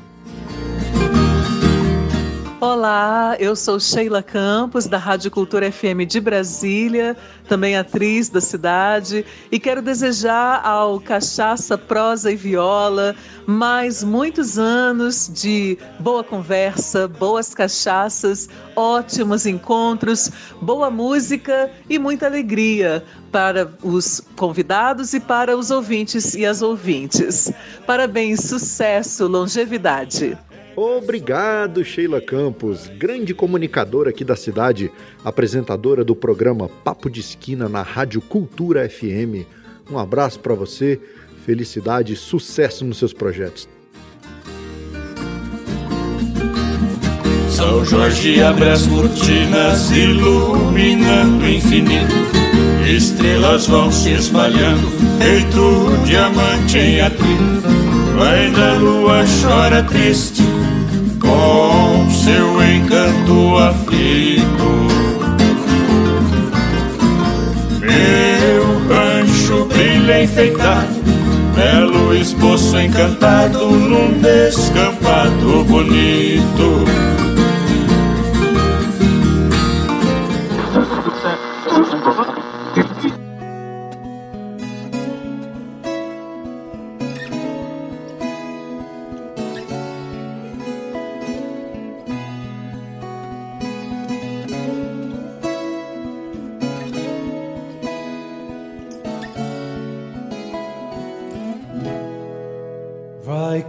Olá, 2.59 3.37
eu 3.39 3.55
sou 3.55 3.79
Sheila 3.79 4.23
Campos, 4.23 4.87
da 4.87 4.97
Rádio 4.97 5.31
Cultura 5.31 5.71
FM 5.71 6.07
de 6.09 6.19
Brasília, 6.19 7.15
também 7.47 7.77
atriz 7.77 8.31
da 8.31 8.41
cidade, 8.41 9.27
e 9.53 9.61
quero 9.61 9.83
desejar 9.83 10.65
ao 10.65 10.99
Cachaça, 10.99 11.77
Prosa 11.77 12.33
e 12.33 12.35
Viola 12.35 13.15
mais 13.47 14.03
muitos 14.03 14.59
anos 14.59 15.31
de 15.31 15.77
boa 16.01 16.25
conversa, 16.25 17.07
boas 17.07 17.55
cachaças, 17.55 18.49
ótimos 18.75 19.45
encontros, 19.45 20.31
boa 20.59 20.91
música 20.91 21.71
e 21.91 21.99
muita 21.99 22.25
alegria 22.25 23.05
para 23.31 23.71
os 23.83 24.23
convidados 24.35 25.13
e 25.13 25.21
para 25.21 25.55
os 25.55 25.71
ouvintes 25.71 26.35
e 26.35 26.47
as 26.47 26.63
ouvintes. 26.63 27.53
Parabéns, 27.87 28.41
sucesso, 28.41 29.27
longevidade. 29.27 30.39
Obrigado, 30.77 31.83
Sheila 31.83 32.21
Campos, 32.21 32.87
grande 32.99 33.33
comunicadora 33.33 34.11
aqui 34.11 34.23
da 34.23 34.37
cidade, 34.37 34.93
apresentadora 35.25 36.05
do 36.05 36.15
programa 36.15 36.69
Papo 36.69 37.09
de 37.09 37.21
Esquina 37.21 37.67
na 37.67 37.81
Rádio 37.81 38.21
Cultura 38.21 38.87
FM. 38.87 39.47
Um 39.91 39.99
abraço 39.99 40.39
para 40.39 40.53
você, 40.53 41.01
felicidade 41.47 42.13
e 42.13 42.17
sucesso 42.17 42.85
nos 42.85 42.99
seus 42.99 43.15
projetos. 43.15 43.67
São 47.49 47.83
Jorge 47.83 48.43
abre 48.43 48.69
as 48.69 48.87
cortinas, 48.87 49.91
iluminando 49.91 51.43
o 51.43 51.49
infinito. 51.49 52.15
Estrelas 52.87 53.67
vão 53.67 53.91
se 53.91 54.13
espalhando, 54.13 54.89
feito 55.19 56.05
diamante 56.05 56.77
em 56.77 57.01
atrito. 57.01 57.67
Ainda 58.21 58.73
a 58.73 58.79
lua 58.79 59.25
chora 59.43 59.83
triste, 59.83 60.43
seu 62.27 62.61
encanto 62.61 63.57
aflito. 63.57 64.69
Meu 67.81 68.89
rancho 68.89 69.65
brilha 69.67 70.25
enfeitado, 70.25 70.89
belo 71.55 72.13
esboço 72.17 72.81
encantado 72.81 73.71
num 73.71 74.19
descampado 74.19 75.63
bonito. 75.69 77.26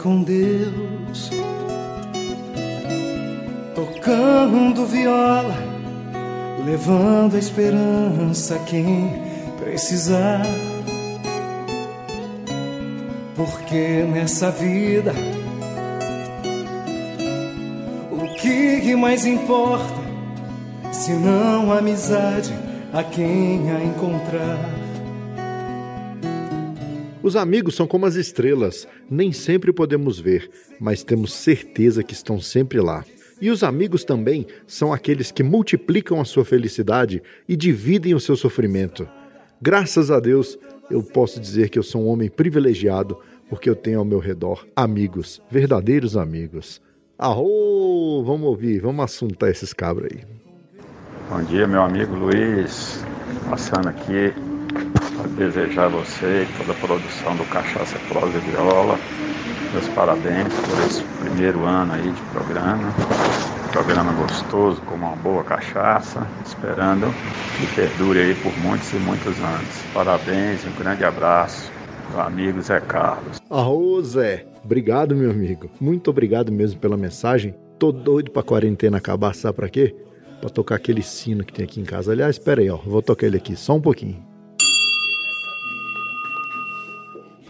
Com 0.07 0.23
Deus, 0.23 1.29
tocando 3.75 4.85
viola, 4.85 5.53
levando 6.65 7.35
a 7.35 7.39
esperança 7.39 8.55
a 8.55 8.59
quem 8.59 9.11
precisar. 9.59 10.45
Porque 13.35 14.05
nessa 14.09 14.49
vida, 14.49 15.13
o 18.09 18.33
que 18.35 18.95
mais 18.95 19.25
importa, 19.25 20.01
se 20.93 21.11
não 21.11 21.69
a 21.73 21.79
amizade 21.79 22.53
a 22.93 23.03
quem 23.03 23.69
a 23.71 23.83
encontrar? 23.83 24.86
Os 27.23 27.35
amigos 27.35 27.75
são 27.75 27.87
como 27.87 28.05
as 28.05 28.15
estrelas, 28.15 28.87
nem 29.09 29.31
sempre 29.31 29.73
podemos 29.73 30.19
ver, 30.19 30.49
mas 30.79 31.03
temos 31.03 31.33
certeza 31.33 32.03
que 32.03 32.13
estão 32.13 32.39
sempre 32.39 32.79
lá. 32.79 33.03
E 33.41 33.49
os 33.49 33.63
amigos 33.63 34.03
também 34.03 34.45
são 34.65 34.93
aqueles 34.93 35.31
que 35.31 35.43
multiplicam 35.43 36.21
a 36.21 36.25
sua 36.25 36.45
felicidade 36.45 37.21
e 37.47 37.55
dividem 37.55 38.13
o 38.13 38.19
seu 38.19 38.35
sofrimento. 38.35 39.07
Graças 39.61 40.11
a 40.11 40.19
Deus, 40.19 40.57
eu 40.89 41.01
posso 41.01 41.39
dizer 41.39 41.69
que 41.69 41.77
eu 41.77 41.83
sou 41.83 42.03
um 42.03 42.07
homem 42.07 42.29
privilegiado 42.29 43.17
porque 43.49 43.69
eu 43.69 43.75
tenho 43.75 43.99
ao 43.99 44.05
meu 44.05 44.19
redor 44.19 44.67
amigos, 44.75 45.41
verdadeiros 45.49 46.15
amigos. 46.15 46.81
Arro! 47.17 48.23
Vamos 48.23 48.47
ouvir, 48.47 48.79
vamos 48.79 49.03
assuntar 49.03 49.49
esses 49.49 49.73
cabras 49.73 50.11
aí. 50.11 50.23
Bom 51.29 51.43
dia, 51.43 51.67
meu 51.67 51.81
amigo 51.81 52.15
Luiz. 52.15 53.03
Passando 53.49 53.89
aqui 53.89 54.33
desejar 55.37 55.85
a 55.85 55.89
você 55.89 56.47
e 56.47 56.57
toda 56.57 56.71
a 56.71 56.75
produção 56.75 57.35
do 57.35 57.45
Cachaça 57.45 57.97
Prosa 58.09 58.39
Viola 58.39 58.97
meus 59.73 59.87
parabéns 59.89 60.47
por 60.53 60.85
esse 60.85 61.03
primeiro 61.21 61.63
ano 61.65 61.93
aí 61.93 62.09
de 62.11 62.21
programa. 62.31 62.93
Programa 63.71 64.11
gostoso, 64.13 64.81
com 64.81 64.95
uma 64.95 65.15
boa 65.17 65.43
cachaça, 65.43 66.25
esperando 66.45 67.13
que 67.59 67.75
perdure 67.75 68.19
aí 68.19 68.35
por 68.35 68.57
muitos 68.59 68.91
e 68.93 68.95
muitos 68.95 69.37
anos. 69.39 69.83
Parabéns 69.93 70.65
um 70.65 70.71
grande 70.71 71.03
abraço, 71.03 71.71
meu 72.11 72.21
amigo 72.21 72.61
Zé 72.61 72.79
Carlos. 72.79 73.37
Arro, 73.49 74.01
Zé. 74.03 74.45
Obrigado, 74.63 75.15
meu 75.15 75.31
amigo. 75.31 75.69
Muito 75.79 76.09
obrigado 76.09 76.51
mesmo 76.51 76.79
pela 76.79 76.97
mensagem. 76.97 77.53
Tô 77.77 77.91
doido 77.91 78.31
pra 78.31 78.41
quarentena 78.41 78.97
acabar, 78.97 79.35
sabe 79.35 79.57
pra 79.57 79.69
quê? 79.69 79.95
Pra 80.41 80.49
tocar 80.49 80.75
aquele 80.75 81.03
sino 81.03 81.43
que 81.43 81.53
tem 81.53 81.65
aqui 81.65 81.79
em 81.79 81.85
casa. 81.85 82.11
Aliás, 82.11 82.35
espera 82.35 82.61
aí, 82.61 82.69
ó. 82.69 82.77
Vou 82.77 83.01
tocar 83.01 83.27
ele 83.27 83.37
aqui, 83.37 83.55
só 83.55 83.75
um 83.75 83.81
pouquinho. 83.81 84.26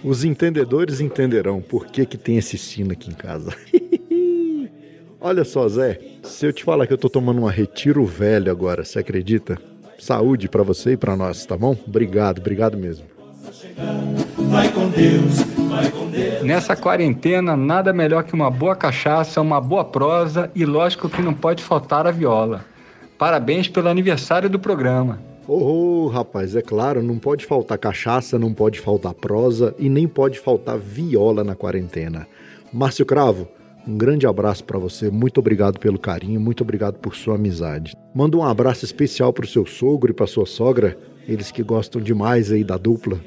Os 0.07 0.23
entendedores 0.23 1.01
entenderão 1.01 1.59
por 1.59 1.87
que, 1.87 2.05
que 2.05 2.17
tem 2.17 2.37
esse 2.37 2.57
sino 2.57 2.93
aqui 2.93 3.09
em 3.09 3.13
casa. 3.13 3.53
Olha 5.19 5.43
só, 5.43 5.67
Zé, 5.67 5.99
se 6.23 6.45
eu 6.45 6.53
te 6.53 6.63
falar 6.63 6.87
que 6.87 6.93
eu 6.93 6.97
tô 6.97 7.09
tomando 7.09 7.39
uma 7.39 7.51
retiro 7.51 8.05
velho 8.05 8.49
agora, 8.49 8.85
você 8.85 8.99
acredita? 8.99 9.59
Saúde 9.99 10.47
para 10.47 10.63
você 10.63 10.93
e 10.93 10.97
para 10.97 11.13
nós, 11.17 11.45
tá 11.45 11.57
bom? 11.57 11.75
Obrigado, 11.85 12.39
obrigado 12.39 12.77
mesmo. 12.77 13.05
Vai 14.37 14.71
com 14.71 14.87
Deus, 14.87 15.41
vai 15.67 15.91
com 15.91 16.07
Deus. 16.09 16.41
Nessa 16.41 16.73
quarentena, 16.73 17.57
nada 17.57 17.91
melhor 17.91 18.23
que 18.23 18.33
uma 18.33 18.49
boa 18.49 18.77
cachaça, 18.77 19.41
uma 19.41 19.59
boa 19.59 19.83
prosa 19.83 20.49
e 20.55 20.63
lógico 20.63 21.09
que 21.09 21.21
não 21.21 21.33
pode 21.33 21.61
faltar 21.61 22.07
a 22.07 22.11
viola. 22.11 22.63
Parabéns 23.17 23.67
pelo 23.67 23.89
aniversário 23.89 24.49
do 24.49 24.57
programa. 24.57 25.19
Oh, 25.49 26.07
rapaz, 26.07 26.57
é 26.57 26.61
claro, 26.61 27.01
não 27.01 27.17
pode 27.17 27.45
faltar 27.45 27.77
cachaça, 27.77 28.37
não 28.37 28.53
pode 28.53 28.81
faltar 28.81 29.13
prosa 29.13 29.73
e 29.79 29.87
nem 29.87 30.05
pode 30.05 30.39
faltar 30.39 30.77
viola 30.77 31.41
na 31.41 31.55
quarentena. 31.55 32.27
Márcio 32.73 33.05
Cravo, 33.05 33.47
um 33.87 33.97
grande 33.97 34.27
abraço 34.27 34.65
para 34.65 34.77
você, 34.77 35.09
muito 35.09 35.37
obrigado 35.37 35.79
pelo 35.79 35.97
carinho, 35.97 36.37
muito 36.37 36.63
obrigado 36.63 36.95
por 36.95 37.15
sua 37.15 37.35
amizade. 37.35 37.95
Manda 38.13 38.35
um 38.35 38.43
abraço 38.43 38.83
especial 38.83 39.31
pro 39.31 39.47
seu 39.47 39.65
sogro 39.65 40.11
e 40.11 40.13
pra 40.13 40.27
sua 40.27 40.45
sogra, 40.45 40.97
eles 41.25 41.49
que 41.49 41.63
gostam 41.63 42.01
demais 42.01 42.51
aí 42.51 42.65
da 42.65 42.75
dupla. 42.75 43.17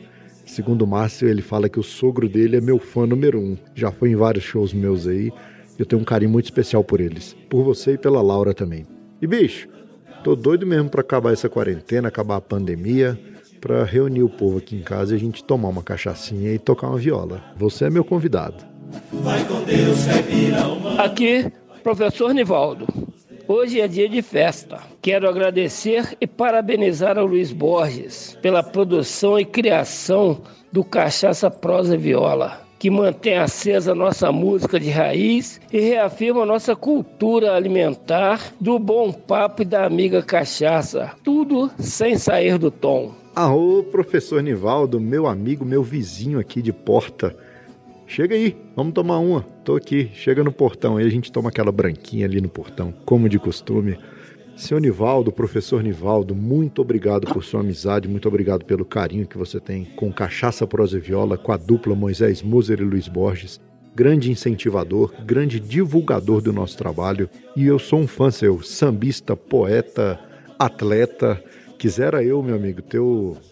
Segundo 0.45 0.83
o 0.83 0.87
Márcio, 0.87 1.27
ele 1.27 1.41
fala 1.41 1.71
que 1.71 1.81
o 1.81 1.83
sogro 1.83 2.29
dele 2.29 2.57
é 2.57 2.61
meu 2.61 2.79
fã 2.79 3.07
número 3.07 3.41
um. 3.41 3.57
Já 3.75 3.91
foi 3.91 4.11
em 4.11 4.16
vários 4.16 4.45
shows 4.45 4.75
meus 4.75 5.07
aí. 5.07 5.33
Eu 5.79 5.87
tenho 5.87 6.03
um 6.03 6.05
carinho 6.05 6.33
muito 6.33 6.47
especial 6.47 6.85
por 6.85 7.01
eles. 7.01 7.35
Por 7.49 7.64
você 7.64 7.93
e 7.93 7.99
pela 7.99 8.21
Laura 8.21 8.53
também. 8.53 8.87
E 9.23 9.27
bicho, 9.27 9.68
tô 10.23 10.37
doido 10.37 10.66
mesmo 10.66 10.89
para 10.89 11.01
acabar 11.01 11.33
essa 11.33 11.49
quarentena, 11.49 12.09
acabar 12.09 12.37
a 12.37 12.41
pandemia, 12.41 13.18
para 13.61 13.85
reunir 13.85 14.23
o 14.23 14.29
povo 14.29 14.59
aqui 14.59 14.77
em 14.77 14.83
casa 14.83 15.12
e 15.12 15.16
a 15.16 15.21
gente 15.21 15.45
tomar 15.45 15.68
uma 15.68 15.83
cachaçinha 15.83 16.53
e 16.53 16.59
tocar 16.59 16.89
uma 16.89 16.99
viola. 16.99 17.43
Você 17.57 17.85
é 17.87 17.91
meu 17.91 18.05
convidado. 18.05 18.64
Vai 19.12 19.45
com 19.45 19.62
Deus, 19.62 19.99
uma... 20.81 21.03
Aqui, 21.03 21.51
professor 21.83 22.33
Nivaldo. 22.33 22.87
Hoje 23.47 23.81
é 23.81 23.89
dia 23.89 24.09
de 24.09 24.23
festa. 24.23 24.79
Quero 25.03 25.29
agradecer 25.29 26.16
e 26.21 26.27
parabenizar 26.27 27.18
ao 27.18 27.27
Luiz 27.27 27.53
Borges 27.53 28.39
pela 28.41 28.62
produção 28.62 29.39
e 29.39 29.45
criação 29.45 30.43
do 30.73 30.85
Cachaça 30.85 31.51
Prosa 31.51 31.97
e 31.97 31.99
Viola, 31.99 32.61
que 32.81 32.91
mantém 32.91 33.37
acesa 33.37 33.95
nossa 33.95 34.33
música 34.33 34.81
de 34.81 34.89
raiz 34.89 35.61
e 35.70 35.78
reafirma 35.81 36.47
nossa 36.47 36.74
cultura 36.74 37.55
alimentar 37.55 38.55
do 38.59 38.78
bom 38.78 39.12
papo 39.12 39.61
e 39.61 39.66
da 39.66 39.85
amiga 39.85 40.22
cachaça. 40.22 41.12
Tudo 41.22 41.70
sem 41.78 42.16
sair 42.16 42.57
do 42.57 42.70
tom. 42.70 43.12
Arô, 43.37 43.85
professor 43.93 44.43
Nivaldo, 44.43 44.99
meu 44.99 45.26
amigo, 45.26 45.62
meu 45.62 45.83
vizinho 45.83 46.39
aqui 46.39 46.62
de 46.62 46.72
porta. 46.72 47.37
Chega 48.07 48.35
aí, 48.35 48.57
vamos 48.74 48.95
tomar 48.95 49.18
uma. 49.18 49.43
Tô 49.62 49.76
aqui, 49.76 50.11
chega 50.14 50.43
no 50.43 50.51
portão 50.51 50.97
aí, 50.97 51.07
a 51.07 51.11
gente 51.11 51.31
toma 51.31 51.51
aquela 51.51 51.70
branquinha 51.70 52.24
ali 52.24 52.41
no 52.41 52.49
portão, 52.49 52.95
como 53.05 53.28
de 53.28 53.39
costume. 53.39 53.99
Seu 54.57 54.78
Nivaldo, 54.78 55.32
professor 55.32 55.82
Nivaldo, 55.82 56.34
muito 56.34 56.82
obrigado 56.82 57.26
por 57.32 57.42
sua 57.42 57.61
amizade, 57.61 58.09
muito 58.09 58.28
obrigado 58.28 58.64
pelo 58.64 58.84
carinho 58.84 59.26
que 59.26 59.38
você 59.38 59.59
tem 59.59 59.84
com 59.96 60.12
Cachaça 60.12 60.66
Prosa 60.66 60.98
e 60.98 61.01
Viola, 61.01 61.38
com 61.38 61.51
a 61.51 61.57
dupla 61.57 61.94
Moisés 61.94 62.42
Muser 62.42 62.80
e 62.80 62.84
Luiz 62.84 63.09
Borges. 63.09 63.61
Grande 63.94 64.30
incentivador, 64.30 65.12
grande 65.24 65.59
divulgador 65.59 66.40
do 66.40 66.53
nosso 66.53 66.76
trabalho. 66.76 67.28
E 67.57 67.66
eu 67.66 67.78
sou 67.78 68.01
um 68.01 68.07
fã 68.07 68.30
seu, 68.30 68.62
sambista, 68.62 69.36
poeta, 69.36 70.18
atleta. 70.59 71.42
Quisera 71.78 72.22
eu, 72.22 72.42
meu 72.42 72.55
amigo, 72.55 72.82
ter 72.82 73.01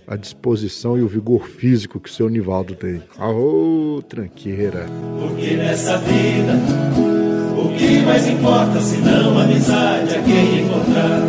a 0.07 0.15
disposição 0.15 0.99
e 0.99 1.03
o 1.03 1.09
vigor 1.09 1.49
físico 1.49 1.99
que 1.99 2.11
o 2.11 2.13
seu 2.13 2.29
Nivaldo 2.29 2.75
tem. 2.75 3.03
Aô, 3.19 4.03
tranqueira. 4.07 4.87
Porque 5.19 5.57
nessa 5.57 5.97
vida, 5.99 7.18
o 7.65 7.75
que 7.75 8.01
mais 8.03 8.27
importa 8.29 8.81
se 8.81 8.97
não 8.99 9.39
amizade 9.39 10.15
a 10.15 10.23
quem 10.23 10.61
encontrar? 10.61 11.23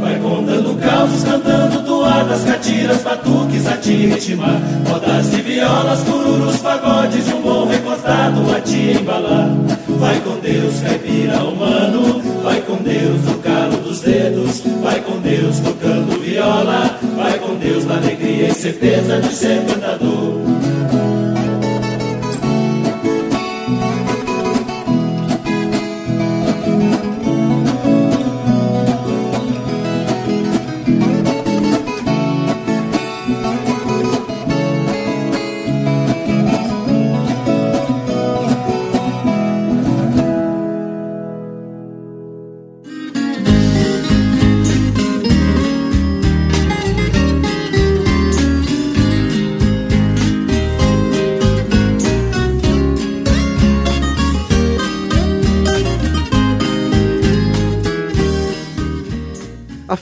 Vai 0.00 0.18
contando 0.20 0.80
causos, 0.80 1.24
cantando 1.24 1.82
toadas, 1.82 2.44
catiras, 2.44 3.02
batuques 3.02 3.66
a 3.66 3.76
te 3.76 4.06
ritmar. 4.06 4.60
Rodas 4.88 5.30
de 5.30 5.42
violas, 5.42 6.02
cururus, 6.04 6.56
pagodes 6.58 7.28
um 7.28 7.42
bom 7.42 7.66
recortado 7.66 8.54
a 8.54 8.60
te 8.60 8.96
embalar. 8.98 9.50
Vai 9.98 10.20
com 10.20 10.38
Deus, 10.38 10.80
caipira 10.80 11.42
humano, 11.42 12.22
vai 12.42 12.60
com 12.62 12.76
Deus 12.76 13.20
no 13.24 13.38
calo 13.38 13.76
dos 13.78 14.00
dedos, 14.00 14.62
vai 14.82 15.00
com 15.00 15.18
Deus 15.18 15.58
tocando 15.58 16.20
viola, 16.22 16.98
vai 17.16 17.38
com 17.38 17.56
Deus 17.56 17.84
na 17.84 17.96
alegria 17.96 18.48
e 18.48 18.54
certeza 18.54 19.20
de 19.20 19.32
ser 19.32 19.64
cantador. 19.66 20.47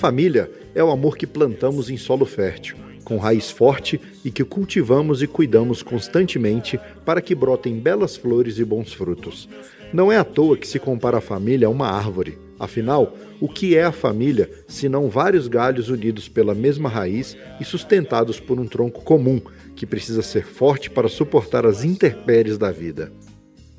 Família 0.06 0.48
é 0.72 0.84
o 0.84 0.90
amor 0.92 1.16
que 1.16 1.26
plantamos 1.26 1.90
em 1.90 1.96
solo 1.96 2.24
fértil, 2.24 2.76
com 3.02 3.16
raiz 3.16 3.50
forte 3.50 4.00
e 4.24 4.30
que 4.30 4.44
cultivamos 4.44 5.20
e 5.20 5.26
cuidamos 5.26 5.82
constantemente 5.82 6.78
para 7.04 7.20
que 7.20 7.34
brotem 7.34 7.80
belas 7.80 8.16
flores 8.16 8.60
e 8.60 8.64
bons 8.64 8.92
frutos. 8.92 9.48
Não 9.92 10.12
é 10.12 10.16
à 10.16 10.22
toa 10.22 10.56
que 10.56 10.68
se 10.68 10.78
compara 10.78 11.18
a 11.18 11.20
família 11.20 11.66
a 11.66 11.70
uma 11.70 11.88
árvore. 11.88 12.38
Afinal, 12.56 13.16
o 13.40 13.48
que 13.48 13.74
é 13.74 13.82
a 13.82 13.90
família 13.90 14.48
se 14.68 14.88
não 14.88 15.08
vários 15.08 15.48
galhos 15.48 15.88
unidos 15.88 16.28
pela 16.28 16.54
mesma 16.54 16.88
raiz 16.88 17.36
e 17.60 17.64
sustentados 17.64 18.38
por 18.38 18.60
um 18.60 18.66
tronco 18.68 19.02
comum 19.02 19.40
que 19.74 19.84
precisa 19.84 20.22
ser 20.22 20.44
forte 20.44 20.88
para 20.88 21.08
suportar 21.08 21.66
as 21.66 21.82
intempéries 21.82 22.56
da 22.56 22.70
vida? 22.70 23.12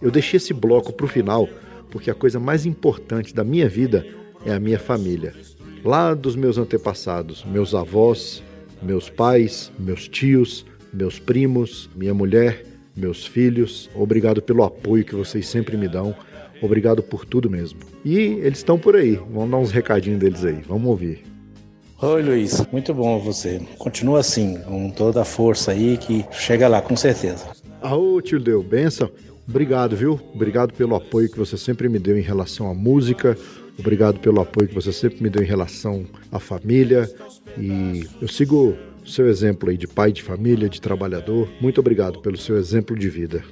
Eu 0.01 0.11
deixei 0.11 0.35
esse 0.35 0.53
bloco 0.53 0.91
para 0.91 1.05
o 1.05 1.09
final 1.09 1.47
porque 1.89 2.11
a 2.11 2.13
coisa 2.13 2.37
mais 2.37 2.65
importante 2.65 3.33
da 3.33 3.45
minha 3.45 3.69
vida 3.69 4.05
é 4.45 4.51
a 4.51 4.59
minha 4.59 4.77
família. 4.77 5.33
Lá 5.83 6.13
dos 6.13 6.35
meus 6.35 6.57
antepassados, 6.57 7.43
meus 7.45 7.73
avós, 7.73 8.43
meus 8.81 9.09
pais, 9.09 9.71
meus 9.79 10.07
tios, 10.07 10.65
meus 10.93 11.19
primos, 11.19 11.89
minha 11.95 12.13
mulher, 12.13 12.63
meus 12.95 13.25
filhos. 13.25 13.89
Obrigado 13.95 14.41
pelo 14.41 14.63
apoio 14.63 15.05
que 15.05 15.15
vocês 15.15 15.47
sempre 15.47 15.77
me 15.77 15.87
dão. 15.87 16.15
Obrigado 16.61 17.03
por 17.03 17.25
tudo 17.25 17.49
mesmo. 17.49 17.79
E 18.03 18.17
eles 18.41 18.59
estão 18.59 18.79
por 18.79 18.95
aí. 18.95 19.15
Vamos 19.31 19.51
dar 19.51 19.57
uns 19.57 19.71
recadinhos 19.71 20.19
deles 20.19 20.43
aí. 20.43 20.61
Vamos 20.67 20.87
ouvir. 20.87 21.23
Oi 22.01 22.21
Luiz, 22.21 22.63
muito 22.71 22.93
bom 22.93 23.19
você. 23.19 23.59
Continua 23.77 24.19
assim, 24.19 24.59
com 24.61 24.89
toda 24.91 25.21
a 25.21 25.25
força 25.25 25.71
aí 25.71 25.97
que 25.97 26.23
chega 26.31 26.67
lá, 26.67 26.79
com 26.81 26.95
certeza. 26.95 27.47
Aô, 27.81 28.21
tio 28.21 28.39
Deu, 28.39 28.61
benção. 28.61 29.09
Obrigado, 29.49 29.95
viu? 29.95 30.19
Obrigado 30.33 30.73
pelo 30.73 30.95
apoio 30.95 31.29
que 31.29 31.39
você 31.39 31.57
sempre 31.57 31.87
me 31.87 31.97
deu 31.97 32.17
em 32.17 32.21
relação 32.21 32.69
à 32.69 32.73
música. 32.73 33.37
Obrigado 33.79 34.19
pelo 34.19 34.41
apoio 34.41 34.67
que 34.67 34.73
você 34.73 34.91
sempre 34.91 35.21
me 35.21 35.29
deu 35.29 35.43
em 35.43 35.45
relação 35.45 36.05
à 36.31 36.39
família. 36.39 37.09
E 37.57 38.07
eu 38.21 38.27
sigo 38.27 38.75
o 39.03 39.09
seu 39.09 39.27
exemplo 39.27 39.69
aí 39.69 39.77
de 39.77 39.87
pai 39.87 40.11
de 40.11 40.23
família, 40.23 40.67
de 40.67 40.81
trabalhador. 40.81 41.47
Muito 41.61 41.79
obrigado 41.79 42.19
pelo 42.19 42.37
seu 42.37 42.57
exemplo 42.57 42.97
de 42.97 43.09
vida. 43.09 43.43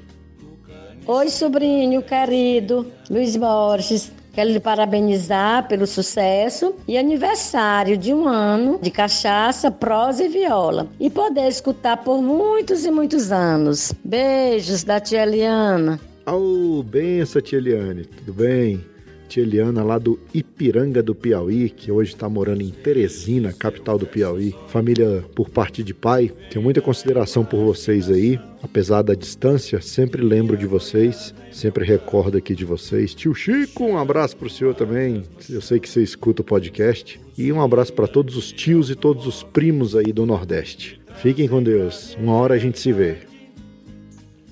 Oi, 1.05 1.29
sobrinho 1.29 2.01
querido 2.01 2.87
Luiz 3.09 3.35
Borges. 3.35 4.11
Quero 4.33 4.49
lhe 4.49 4.59
parabenizar 4.59 5.65
pelo 5.65 5.87
sucesso 5.87 6.75
e 6.85 6.97
aniversário 6.97 7.95
de 7.95 8.13
um 8.13 8.27
ano 8.27 8.77
de 8.81 8.91
cachaça, 8.91 9.71
prosa 9.71 10.25
e 10.25 10.27
viola. 10.27 10.89
E 10.99 11.09
poder 11.09 11.47
escutar 11.47 12.03
por 12.03 12.21
muitos 12.21 12.83
e 12.83 12.91
muitos 12.91 13.31
anos. 13.31 13.93
Beijos 14.03 14.83
da 14.83 14.99
tia 14.99 15.23
Eliana. 15.23 16.01
Aô, 16.25 16.83
benção, 16.83 17.41
tia 17.41 17.59
Eliane. 17.59 18.03
Tudo 18.03 18.33
bem? 18.33 18.83
Tia 19.27 19.43
Eliana 19.43 19.83
lá 19.83 19.97
do 19.97 20.19
Ipiranga 20.33 21.01
do 21.01 21.13
Piauí, 21.13 21.69
que 21.69 21.91
hoje 21.91 22.13
está 22.13 22.29
morando 22.29 22.61
em 22.61 22.69
Teresina, 22.69 23.51
capital 23.51 23.97
do 23.97 24.05
Piauí. 24.05 24.55
Família 24.67 25.23
por 25.35 25.49
parte 25.49 25.83
de 25.83 25.93
pai. 25.93 26.31
Tenho 26.49 26.63
muita 26.63 26.81
consideração 26.81 27.43
por 27.43 27.63
vocês 27.63 28.09
aí. 28.09 28.39
Apesar 28.61 29.01
da 29.01 29.13
distância, 29.13 29.81
sempre 29.81 30.21
lembro 30.23 30.57
de 30.57 30.65
vocês. 30.65 31.33
Sempre 31.51 31.85
recordo 31.85 32.37
aqui 32.37 32.55
de 32.55 32.65
vocês. 32.65 33.13
Tio 33.13 33.33
Chico, 33.33 33.83
um 33.83 33.97
abraço 33.97 34.37
pro 34.37 34.49
senhor 34.49 34.73
também. 34.73 35.23
Eu 35.49 35.61
sei 35.61 35.79
que 35.79 35.89
você 35.89 36.01
escuta 36.01 36.41
o 36.41 36.45
podcast. 36.45 37.19
E 37.37 37.51
um 37.51 37.61
abraço 37.61 37.93
para 37.93 38.07
todos 38.07 38.37
os 38.37 38.51
tios 38.51 38.89
e 38.89 38.95
todos 38.95 39.27
os 39.27 39.43
primos 39.43 39.95
aí 39.95 40.13
do 40.13 40.25
Nordeste. 40.25 41.01
Fiquem 41.21 41.47
com 41.47 41.61
Deus. 41.61 42.15
Uma 42.19 42.33
hora 42.33 42.55
a 42.55 42.57
gente 42.57 42.79
se 42.79 42.93
vê. 42.93 43.17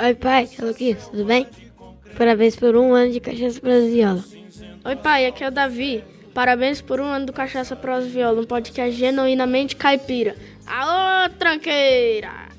Oi, 0.02 0.16
pai, 0.16 0.48
tudo 0.48 1.26
bem? 1.26 1.48
Parabéns 2.18 2.56
por 2.56 2.76
um 2.76 2.94
ano 2.94 3.12
de 3.12 3.20
Cachaça 3.20 3.60
Viola. 3.62 4.24
Oi, 4.86 4.98
pai, 4.98 5.26
aqui 5.26 5.42
é 5.42 5.48
o 5.48 5.52
Davi. 5.52 6.04
Parabéns 6.34 6.82
por 6.82 7.00
um 7.00 7.06
ano 7.06 7.28
do 7.28 7.32
Cachaça 7.32 7.74
Prosa 7.74 8.06
Viola, 8.06 8.42
um 8.42 8.46
podcast 8.46 8.92
genuinamente 8.92 9.78
caipira. 9.78 10.36
Alô, 10.68 11.30
tranqueira! 11.40 12.50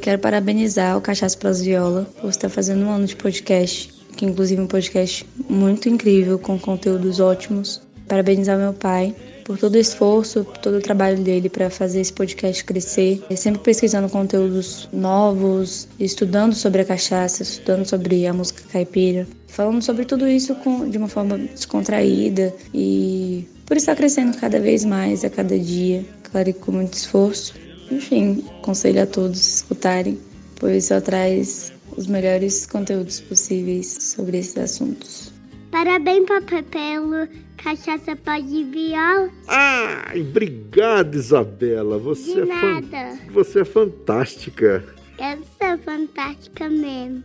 Quero 0.00 0.18
parabenizar 0.18 0.96
o 0.96 1.02
Cachaça 1.02 1.36
Pras 1.36 1.60
Viola 1.60 2.08
por 2.22 2.30
estar 2.30 2.48
fazendo 2.48 2.86
um 2.86 2.90
ano 2.90 3.04
de 3.04 3.14
podcast, 3.14 3.92
que 4.16 4.24
inclusive 4.24 4.58
é 4.58 4.64
um 4.64 4.66
podcast 4.66 5.28
muito 5.46 5.90
incrível, 5.90 6.38
com 6.38 6.58
conteúdos 6.58 7.20
ótimos. 7.20 7.82
Parabenizar 8.08 8.56
meu 8.56 8.72
pai 8.72 9.14
por 9.48 9.56
todo 9.56 9.76
o 9.76 9.78
esforço, 9.78 10.44
por 10.44 10.58
todo 10.58 10.76
o 10.76 10.80
trabalho 10.80 11.16
dele 11.22 11.48
para 11.48 11.70
fazer 11.70 12.02
esse 12.02 12.12
podcast 12.12 12.62
crescer. 12.62 13.24
Sempre 13.34 13.62
pesquisando 13.62 14.06
conteúdos 14.10 14.86
novos, 14.92 15.88
estudando 15.98 16.54
sobre 16.54 16.82
a 16.82 16.84
cachaça, 16.84 17.42
estudando 17.42 17.86
sobre 17.86 18.26
a 18.26 18.34
música 18.34 18.62
caipira, 18.70 19.26
falando 19.46 19.80
sobre 19.80 20.04
tudo 20.04 20.28
isso 20.28 20.54
com, 20.56 20.90
de 20.90 20.98
uma 20.98 21.08
forma 21.08 21.38
descontraída 21.38 22.54
e 22.74 23.48
por 23.64 23.78
estar 23.78 23.96
crescendo 23.96 24.36
cada 24.36 24.60
vez 24.60 24.84
mais 24.84 25.24
a 25.24 25.30
cada 25.30 25.58
dia, 25.58 26.04
claro 26.30 26.52
que 26.52 26.60
com 26.60 26.72
muito 26.72 26.92
esforço. 26.92 27.54
Enfim, 27.90 28.44
aconselho 28.58 29.02
a 29.02 29.06
todos 29.06 29.56
escutarem, 29.56 30.18
pois 30.56 30.84
só 30.84 31.00
traz 31.00 31.72
os 31.96 32.06
melhores 32.06 32.66
conteúdos 32.66 33.18
possíveis 33.20 33.96
sobre 33.98 34.38
esses 34.38 34.58
assuntos. 34.58 35.32
Parabéns, 35.70 36.26
papai, 36.26 36.62
pelo 36.64 37.47
Cachaça 37.62 38.16
Pode 38.16 38.64
Viola. 38.64 39.30
Ai, 39.46 40.20
obrigado, 40.20 41.14
Isabela. 41.14 41.98
Você 41.98 42.34
De 42.44 42.50
é 42.50 42.60
fan- 42.60 42.80
nada. 42.80 43.18
Você 43.32 43.60
é 43.60 43.64
fantástica. 43.64 44.84
Eu 45.18 45.38
sou 45.60 45.78
fantástica 45.84 46.68
mesmo. 46.68 47.24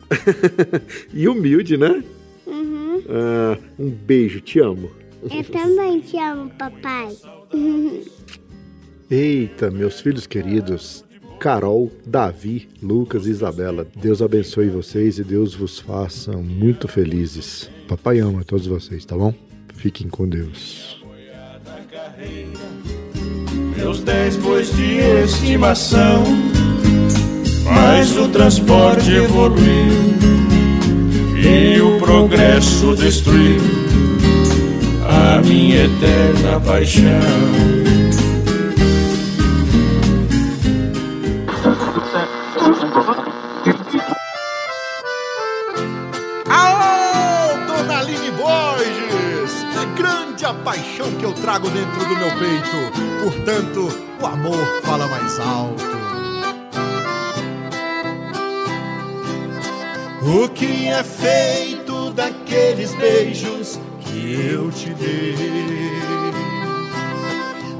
e 1.13 1.27
humilde, 1.27 1.77
né? 1.77 2.03
Uhum. 2.47 3.01
Ah, 3.07 3.57
um 3.77 3.89
beijo, 3.89 4.41
te 4.41 4.59
amo. 4.59 4.91
Eu 5.23 5.43
também 5.45 5.99
te 6.01 6.17
amo, 6.17 6.49
papai. 6.57 7.15
Eita, 9.09 9.69
meus 9.69 10.01
filhos 10.01 10.25
queridos, 10.25 11.05
Carol, 11.39 11.91
Davi, 12.05 12.67
Lucas 12.81 13.27
e 13.27 13.29
Isabela, 13.29 13.85
Deus 13.95 14.21
abençoe 14.21 14.69
vocês 14.69 15.19
e 15.19 15.23
Deus 15.23 15.53
vos 15.53 15.77
faça 15.79 16.31
muito 16.37 16.87
felizes. 16.87 17.69
Papai 17.87 18.19
ama 18.19 18.43
todos 18.43 18.65
vocês, 18.65 19.05
tá 19.05 19.15
bom? 19.15 19.33
Fiquem 19.83 20.07
com 20.07 20.25
Deus. 20.25 21.03
Meus 23.75 23.99
dez 23.99 24.37
bois 24.37 24.73
de 24.73 24.99
estimação, 25.25 26.23
mas 27.65 28.15
o 28.15 28.29
transporte 28.29 29.11
evoluiu 29.11 29.91
e 31.35 31.81
o 31.81 31.99
progresso 31.99 32.95
destruiu 32.95 33.59
a 35.05 35.41
minha 35.41 35.83
eterna 35.83 36.61
paixão. 36.61 37.83
Paixão 50.73 51.11
que 51.19 51.23
eu 51.23 51.33
trago 51.33 51.69
dentro 51.69 51.99
do 51.99 52.15
meu 52.17 52.31
peito. 52.39 53.23
Portanto, 53.23 53.89
o 54.19 54.25
amor 54.25 54.65
fala 54.81 55.05
mais 55.07 55.39
alto. 55.39 55.83
O 60.23 60.49
que 60.49 60.87
é 60.87 61.03
feito 61.03 62.09
daqueles 62.11 62.95
beijos 62.95 63.79
que 63.99 64.49
eu 64.51 64.71
te 64.71 64.91
dei? 64.95 65.35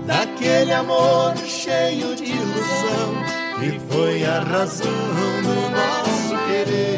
Daquele 0.05 0.73
amor 0.73 1.35
cheio 1.37 2.15
de 2.15 2.25
ilusão 2.25 3.23
que 3.59 3.79
foi 3.91 4.23
a 4.23 4.39
razão 4.41 4.85
do 5.41 5.69
nosso 5.71 6.45
querer. 6.47 6.92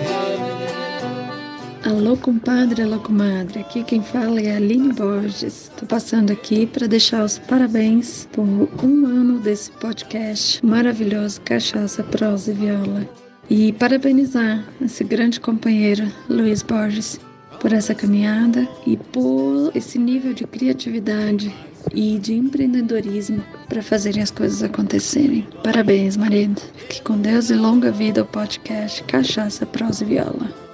Alô, 1.86 2.18
compadre, 2.18 2.82
alô, 2.82 3.00
comadre. 3.00 3.60
Aqui 3.60 3.84
quem 3.84 4.02
fala 4.02 4.42
é 4.42 4.54
a 4.54 4.56
Aline 4.56 4.92
Borges. 4.92 5.72
Tô 5.78 5.86
passando 5.86 6.34
aqui 6.34 6.66
para 6.66 6.88
deixar 6.88 7.24
os 7.24 7.38
parabéns 7.38 8.28
por 8.32 8.42
um 8.42 9.06
ano 9.06 9.38
desse 9.40 9.70
podcast 9.70 10.66
maravilhoso 10.66 11.40
Cachaça, 11.42 12.04
Prosa 12.04 12.50
e 12.50 12.54
Viola. 12.56 13.08
E 13.48 13.72
parabenizar 13.74 14.66
esse 14.82 15.04
grande 15.04 15.40
companheiro, 15.40 16.12
Luiz 16.28 16.64
Borges, 16.64 17.20
por 17.60 17.72
essa 17.72 17.94
caminhada 17.94 18.68
e 18.88 18.98
por 18.98 19.72
esse 19.76 20.00
nível 20.00 20.34
de 20.34 20.44
criatividade 20.46 21.54
e 21.94 22.18
de 22.18 22.34
empreendedorismo 22.34 23.44
para 23.70 23.84
fazerem 23.84 24.24
as 24.24 24.32
coisas 24.32 24.64
acontecerem. 24.64 25.48
Parabéns, 25.64 26.18
marido. 26.18 26.60
Fique 26.76 27.04
com 27.04 27.16
Deus 27.16 27.52
e 27.52 27.54
longa 27.54 27.92
vida 27.92 28.22
ao 28.22 28.28
podcast 28.28 29.04
Cachaça, 29.04 29.68
Prosa 29.68 30.04
e 30.04 30.08
Viola. 30.08 30.65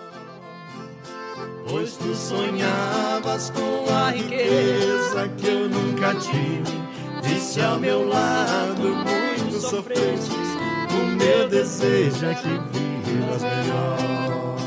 Pois 1.72 1.95
tu 1.95 2.13
sonhavas 2.13 3.49
com 3.51 3.93
a 3.93 4.09
riqueza 4.09 5.30
que 5.38 5.47
eu 5.47 5.69
nunca 5.69 6.13
tive. 6.15 6.82
Disse 7.24 7.61
ao 7.61 7.80
meu 7.80 8.05
lado, 8.09 8.82
muito 8.82 9.57
sofreste. 9.57 10.36
O 10.91 11.15
meu 11.15 11.47
desejo 11.47 12.26
é 12.26 12.34
que 12.34 12.49
vivas 12.49 13.41
melhor. 13.41 14.57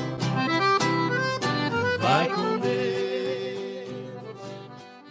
Vai 2.00 2.28
com 2.28 2.54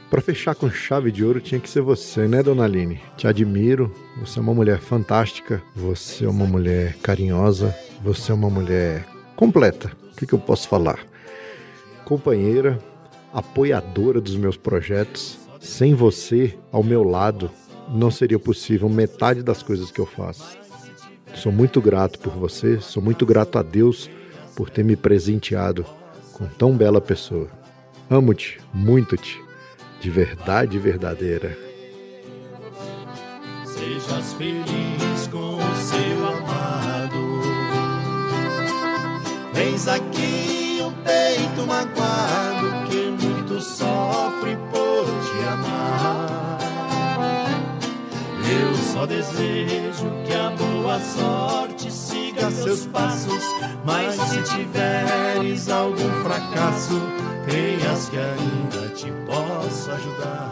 Pra 0.10 0.22
fechar 0.22 0.56
com 0.56 0.72
chave 0.72 1.12
de 1.12 1.24
ouro 1.24 1.40
tinha 1.40 1.60
que 1.60 1.70
ser 1.70 1.82
você, 1.82 2.28
né, 2.28 2.42
dona 2.42 2.64
Aline? 2.64 3.00
Te 3.18 3.28
admiro, 3.28 3.94
você 4.20 4.40
é 4.40 4.42
uma 4.42 4.54
mulher 4.54 4.80
fantástica, 4.80 5.62
você 5.76 6.26
é 6.26 6.30
uma 6.30 6.46
mulher 6.46 6.96
carinhosa, 7.04 7.76
você 8.04 8.32
é 8.32 8.36
uma 8.36 8.50
mulher 8.50 9.08
completa. 9.36 9.92
O 10.12 10.16
que, 10.16 10.26
que 10.26 10.34
eu 10.34 10.40
posso 10.40 10.68
falar? 10.68 11.13
Companheira, 12.06 12.80
apoiadora 13.34 14.20
dos 14.20 14.36
meus 14.36 14.58
projetos. 14.58 15.38
Sem 15.60 15.96
você 15.96 16.58
ao 16.72 16.84
meu 16.84 17.04
lado, 17.04 17.50
não 17.90 18.12
seria 18.12 18.38
possível 18.38 18.90
metade 18.90 19.42
das 19.42 19.64
coisas 19.64 19.92
que 19.92 20.00
eu 20.00 20.06
faço. 20.06 20.58
Sou 21.36 21.52
muito 21.52 21.82
grato 21.82 22.20
por 22.20 22.34
você, 22.34 22.80
sou 22.80 23.02
muito 23.02 23.26
grato 23.26 23.58
a 23.58 23.64
Deus 23.64 24.10
por 24.56 24.70
ter 24.70 24.84
me 24.84 24.96
presenteado 24.96 25.86
com 26.34 26.46
tão 26.46 26.76
bela 26.76 27.02
pessoa. 27.02 27.48
Amo-te, 28.10 28.60
muito-te, 28.74 29.42
de 30.00 30.10
verdade 30.10 30.78
verdadeira. 30.78 31.58
Sejas 33.66 34.34
feliz 34.34 35.28
com 35.32 35.56
o 35.56 35.76
seu 35.76 36.28
amado. 36.28 37.18
Eis 39.56 39.88
aqui 39.88 40.53
peito 41.04 41.66
magoado 41.68 42.90
que 42.90 43.26
muito 43.26 43.60
sofre 43.60 44.58
por 44.72 45.06
te 45.06 45.48
amar. 45.48 46.54
Eu 48.50 48.76
só 48.76 49.06
desejo 49.06 50.12
que 50.26 50.34
a 50.34 50.50
boa 50.52 51.00
sorte 51.00 51.92
siga 51.92 52.52
seus 52.52 52.86
passos, 52.88 53.44
mas 53.86 54.16
se 54.16 54.42
tiveres 54.44 55.70
algum 55.70 56.10
fracasso, 56.24 57.02
creias 57.46 58.10
que 58.10 58.18
ainda 58.18 58.90
te 58.94 59.12
posso 59.26 59.92
ajudar. 59.92 60.52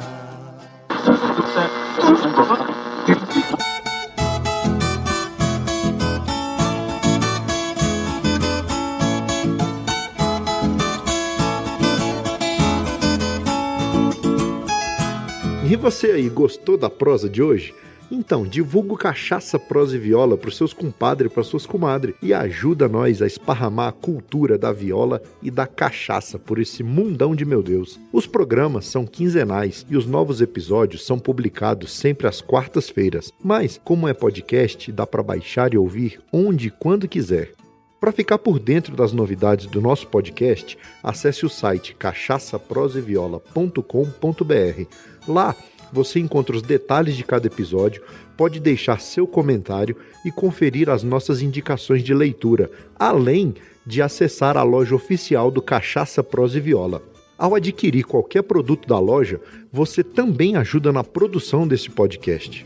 Você 15.81 16.11
aí, 16.11 16.29
gostou 16.29 16.77
da 16.77 16.91
prosa 16.91 17.27
de 17.27 17.41
hoje? 17.41 17.73
Então, 18.11 18.45
divulga 18.45 18.93
o 18.93 18.97
Cachaça, 18.97 19.57
Prosa 19.57 19.95
e 19.95 19.99
Viola 19.99 20.37
para 20.37 20.49
os 20.49 20.57
seus 20.57 20.73
compadres 20.73 21.31
e 21.31 21.33
para 21.33 21.43
suas 21.43 21.65
comadres 21.65 22.13
e 22.21 22.35
ajuda 22.35 22.87
nós 22.87 23.19
a 23.19 23.25
esparramar 23.25 23.87
a 23.87 23.91
cultura 23.91 24.59
da 24.59 24.71
viola 24.71 25.23
e 25.41 25.49
da 25.49 25.65
cachaça 25.65 26.37
por 26.37 26.59
esse 26.59 26.83
mundão 26.83 27.33
de 27.33 27.45
meu 27.45 27.63
Deus. 27.63 27.99
Os 28.13 28.27
programas 28.27 28.85
são 28.85 29.07
quinzenais 29.07 29.83
e 29.89 29.97
os 29.97 30.05
novos 30.05 30.39
episódios 30.39 31.03
são 31.03 31.17
publicados 31.17 31.93
sempre 31.93 32.27
às 32.27 32.41
quartas-feiras, 32.41 33.33
mas 33.43 33.81
como 33.83 34.07
é 34.07 34.13
podcast, 34.13 34.91
dá 34.91 35.07
para 35.07 35.23
baixar 35.23 35.73
e 35.73 35.77
ouvir 35.77 36.21
onde 36.31 36.67
e 36.67 36.71
quando 36.71 37.07
quiser. 37.07 37.53
Para 37.99 38.11
ficar 38.11 38.37
por 38.39 38.59
dentro 38.59 38.95
das 38.95 39.13
novidades 39.13 39.67
do 39.67 39.79
nosso 39.79 40.07
podcast, 40.07 40.75
acesse 41.03 41.45
o 41.45 41.49
site 41.49 41.95
cachaçaproseviola.com.br. 41.95 44.85
Lá 45.27 45.55
você 45.91 46.19
encontra 46.19 46.55
os 46.55 46.61
detalhes 46.61 47.15
de 47.15 47.23
cada 47.23 47.47
episódio, 47.47 48.01
pode 48.37 48.59
deixar 48.59 48.99
seu 48.99 49.27
comentário 49.27 49.95
e 50.25 50.31
conferir 50.31 50.89
as 50.89 51.03
nossas 51.03 51.41
indicações 51.41 52.03
de 52.03 52.13
leitura, 52.13 52.69
além 52.97 53.53
de 53.85 54.01
acessar 54.01 54.57
a 54.57 54.63
loja 54.63 54.95
oficial 54.95 55.51
do 55.51 55.61
Cachaça 55.61 56.23
Prosa 56.23 56.57
e 56.57 56.61
Viola. 56.61 57.01
Ao 57.37 57.55
adquirir 57.55 58.03
qualquer 58.05 58.43
produto 58.43 58.87
da 58.87 58.99
loja, 58.99 59.41
você 59.71 60.03
também 60.03 60.55
ajuda 60.55 60.91
na 60.91 61.03
produção 61.03 61.67
desse 61.67 61.89
podcast. 61.89 62.65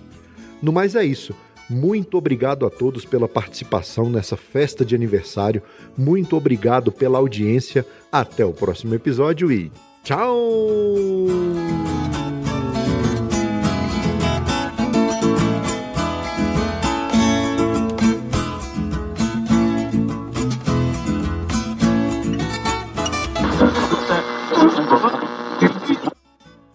No 0.62 0.74
mais 0.74 0.96
é 0.96 1.06
isso. 1.06 1.34
Muito 1.70 2.18
obrigado 2.18 2.66
a 2.66 2.70
todos 2.70 3.06
pela 3.06 3.28
participação 3.28 4.10
nessa 4.10 4.38
festa 4.38 4.86
de 4.86 4.94
aniversário. 4.94 5.62
Muito 5.98 6.36
obrigado 6.36 6.92
pela 6.92 7.18
audiência. 7.18 7.86
Até 8.12 8.46
o 8.46 8.54
próximo 8.54 8.94
episódio 8.94 9.52
e 9.52 9.72
tchau! 10.04 10.36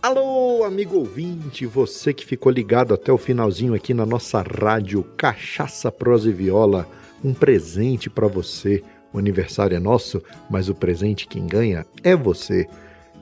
Alô, 0.02 0.64
amigo 0.64 0.96
ouvinte, 0.96 1.66
você 1.66 2.14
que 2.14 2.24
ficou 2.24 2.50
ligado 2.50 2.94
até 2.94 3.12
o 3.12 3.18
finalzinho 3.18 3.74
aqui 3.74 3.92
na 3.92 4.06
nossa 4.06 4.40
rádio 4.40 5.02
Cachaça, 5.14 5.92
Prosa 5.92 6.30
e 6.30 6.32
Viola, 6.32 6.88
um 7.22 7.34
presente 7.34 8.08
para 8.08 8.26
você. 8.26 8.82
O 9.12 9.18
aniversário 9.18 9.76
é 9.76 9.78
nosso, 9.78 10.22
mas 10.48 10.70
o 10.70 10.74
presente 10.74 11.28
quem 11.28 11.46
ganha 11.46 11.84
é 12.02 12.16
você. 12.16 12.66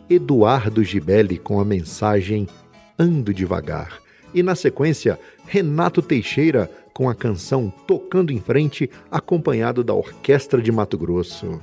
Eduardo 0.08 0.84
Gibelli 0.84 1.36
com 1.36 1.58
a 1.58 1.64
mensagem 1.64 2.46
Ando 2.96 3.34
Devagar. 3.34 3.98
E 4.32 4.40
na 4.40 4.54
sequência, 4.54 5.18
Renato 5.46 6.00
Teixeira 6.00 6.70
com 6.94 7.10
a 7.10 7.14
canção 7.14 7.72
Tocando 7.88 8.32
em 8.32 8.38
Frente, 8.38 8.88
acompanhado 9.10 9.82
da 9.82 9.94
Orquestra 9.94 10.62
de 10.62 10.70
Mato 10.70 10.96
Grosso. 10.96 11.60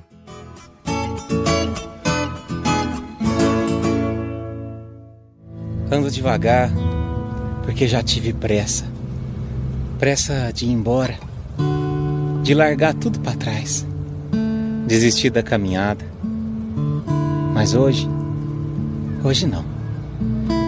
Ando 5.91 6.09
devagar, 6.09 6.71
porque 7.63 7.87
já 7.87 8.01
tive 8.01 8.33
pressa. 8.33 8.85
Pressa 9.99 10.51
de 10.53 10.65
ir 10.65 10.71
embora, 10.71 11.17
de 12.43 12.53
largar 12.53 12.93
tudo 12.93 13.19
para 13.19 13.37
trás, 13.37 13.85
desistir 14.87 15.29
da 15.29 15.43
caminhada. 15.43 16.03
Mas 17.53 17.73
hoje, 17.73 18.09
hoje 19.23 19.45
não. 19.47 19.63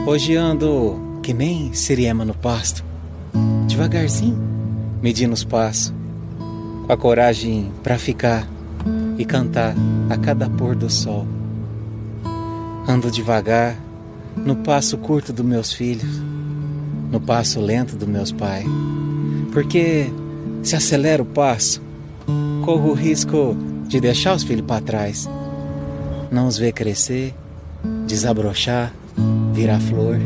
Hoje 0.05 0.35
ando 0.35 1.19
que 1.23 1.33
nem 1.33 1.73
siriema 1.73 2.23
no 2.23 2.33
pasto, 2.33 2.83
devagarzinho, 3.67 4.37
medindo 5.01 5.33
os 5.33 5.43
passos, 5.43 5.93
com 6.85 6.93
a 6.93 6.95
coragem 6.95 7.71
para 7.83 7.97
ficar 7.97 8.47
e 9.17 9.25
cantar 9.25 9.75
a 10.09 10.15
cada 10.15 10.49
pôr 10.49 10.75
do 10.75 10.89
sol. 10.89 11.27
Ando 12.87 13.11
devagar 13.11 13.86
no 14.45 14.55
passo 14.57 14.97
curto 14.97 15.33
dos 15.33 15.45
meus 15.45 15.73
filhos, 15.73 16.21
no 17.11 17.19
passo 17.19 17.59
lento 17.59 17.95
dos 17.95 18.07
meus 18.07 18.31
pais. 18.31 18.65
Porque 19.51 20.11
se 20.63 20.75
acelera 20.75 21.21
o 21.21 21.25
passo, 21.25 21.81
corro 22.63 22.91
o 22.91 22.93
risco 22.93 23.55
de 23.87 23.99
deixar 23.99 24.35
os 24.35 24.43
filhos 24.43 24.65
para 24.65 24.81
trás, 24.81 25.29
não 26.29 26.47
os 26.47 26.57
ver 26.57 26.73
crescer, 26.73 27.33
desabrochar, 28.05 28.93
virar 29.53 29.79
flor. 29.79 30.19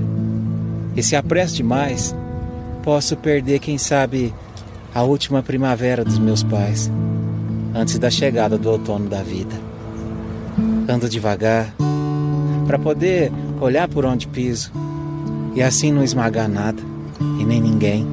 E 0.96 1.04
se 1.04 1.16
apresso 1.16 1.56
demais, 1.56 2.16
posso 2.84 3.16
perder, 3.16 3.60
quem 3.60 3.78
sabe, 3.78 4.34
a 4.94 5.04
última 5.04 5.42
primavera 5.42 6.04
dos 6.04 6.20
meus 6.20 6.44
pais, 6.44 6.92
antes 7.74 7.98
da 7.98 8.10
chegada 8.10 8.58
do 8.58 8.70
outono 8.70 9.08
da 9.08 9.22
vida. 9.22 9.56
Ando 10.90 11.08
devagar, 11.08 11.74
para 12.68 12.78
poder 12.78 13.32
olhar 13.62 13.88
por 13.88 14.06
onde 14.06 14.28
piso 14.28 14.72
e 15.54 15.62
assim 15.62 15.92
não 15.92 16.04
esmagar 16.04 16.50
nada 16.50 16.82
e 17.40 17.46
nem 17.46 17.62
ninguém, 17.62 18.08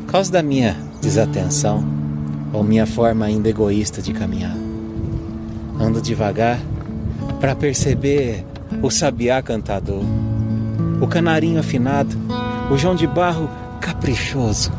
por 0.00 0.12
causa 0.12 0.32
da 0.32 0.42
minha 0.42 0.74
desatenção 1.02 1.84
ou 2.52 2.64
minha 2.64 2.86
forma 2.86 3.26
ainda 3.26 3.50
egoísta 3.50 4.00
de 4.00 4.14
caminhar. 4.14 4.56
Ando 5.78 6.00
devagar 6.00 6.58
para 7.38 7.54
perceber 7.54 8.44
o 8.82 8.90
sabiá 8.90 9.42
cantador, 9.42 10.02
o 11.00 11.06
canarinho 11.06 11.60
afinado, 11.60 12.16
o 12.70 12.78
João 12.78 12.94
de 12.94 13.06
Barro 13.06 13.48
caprichoso, 13.80 14.72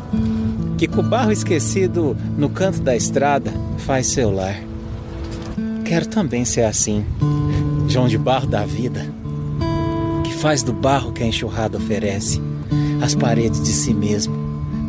que 0.76 0.88
com 0.88 1.00
o 1.02 1.08
barro 1.08 1.30
esquecido 1.30 2.16
no 2.36 2.50
canto 2.50 2.80
da 2.80 2.96
estrada 2.96 3.52
faz 3.78 4.08
seu 4.08 4.34
lar. 4.34 4.56
Quero 5.84 6.06
também 6.06 6.44
ser 6.44 6.64
assim, 6.64 7.04
João 7.88 8.08
de 8.08 8.18
Barro 8.18 8.46
da 8.46 8.64
vida, 8.64 9.19
faz 10.40 10.62
do 10.62 10.72
barro 10.72 11.12
que 11.12 11.22
a 11.22 11.26
enxurrada 11.26 11.76
oferece 11.76 12.40
as 13.02 13.14
paredes 13.14 13.62
de 13.62 13.72
si 13.72 13.92
mesmo, 13.92 14.34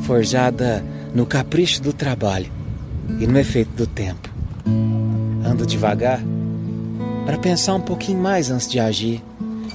forjada 0.03 0.84
no 1.14 1.26
capricho 1.26 1.82
do 1.82 1.91
trabalho 1.91 2.52
e 3.19 3.28
no 3.28 3.38
efeito 3.38 3.72
do 3.76 3.86
tempo. 3.86 4.30
Ando 5.45 5.65
devagar 5.65 6.22
para 7.26 7.38
pensar 7.38 7.76
um 7.76 7.82
pouquinho 7.82 8.19
mais 8.19 8.49
antes 8.49 8.69
de 8.69 8.80
agir, 8.80 9.22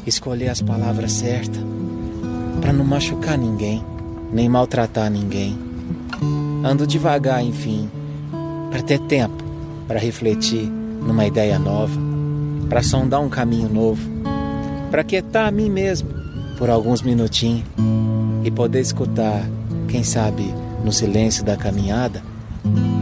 escolher 0.06 0.48
as 0.48 0.62
palavras 0.62 1.12
certas, 1.12 1.62
para 2.60 2.72
não 2.72 2.84
machucar 2.84 3.36
ninguém, 3.36 3.84
nem 4.32 4.48
maltratar 4.48 5.10
ninguém. 5.10 5.58
Ando 6.64 6.86
devagar, 6.86 7.42
enfim, 7.44 7.90
para 8.70 8.82
ter 8.82 8.98
tempo 9.00 9.44
para 9.86 10.00
refletir 10.00 10.64
numa 10.66 11.26
ideia 11.26 11.58
nova, 11.58 11.96
para 12.68 12.82
sondar 12.82 13.20
um 13.20 13.28
caminho 13.28 13.68
novo, 13.68 14.15
para 14.90 15.04
quietar 15.04 15.46
a 15.46 15.50
mim 15.50 15.70
mesmo 15.70 16.08
por 16.58 16.70
alguns 16.70 17.02
minutinhos 17.02 17.64
e 18.44 18.50
poder 18.50 18.80
escutar, 18.80 19.44
quem 19.88 20.04
sabe, 20.04 20.52
no 20.84 20.92
silêncio 20.92 21.44
da 21.44 21.56
caminhada, 21.56 22.22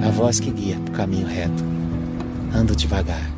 a 0.07 0.11
voz 0.11 0.41
que 0.41 0.51
guia 0.51 0.77
para 0.85 0.93
o 0.93 0.97
caminho 0.97 1.27
reto. 1.27 1.65
Ando 2.55 2.75
devagar. 2.75 3.34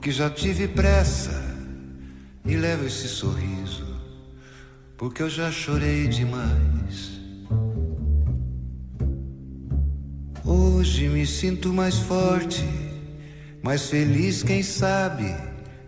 Porque 0.00 0.10
já 0.10 0.30
tive 0.30 0.66
pressa. 0.66 1.30
E 2.46 2.56
levo 2.56 2.86
esse 2.86 3.06
sorriso, 3.06 3.84
porque 4.96 5.22
eu 5.22 5.28
já 5.28 5.52
chorei 5.52 6.08
demais. 6.08 7.20
Hoje 10.42 11.06
me 11.06 11.26
sinto 11.26 11.70
mais 11.70 11.96
forte, 11.96 12.64
mais 13.62 13.90
feliz, 13.90 14.42
quem 14.42 14.62
sabe. 14.62 15.36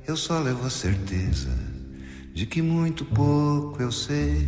Eu 0.07 0.15
só 0.15 0.39
levo 0.41 0.67
a 0.67 0.71
certeza 0.71 1.49
de 2.35 2.45
que 2.45 2.61
muito 2.61 3.07
pouco 3.07 3.81
eu 3.81 3.91
sei. 3.91 4.47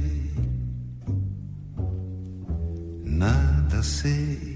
Nada 3.03 3.83
sei. 3.83 4.54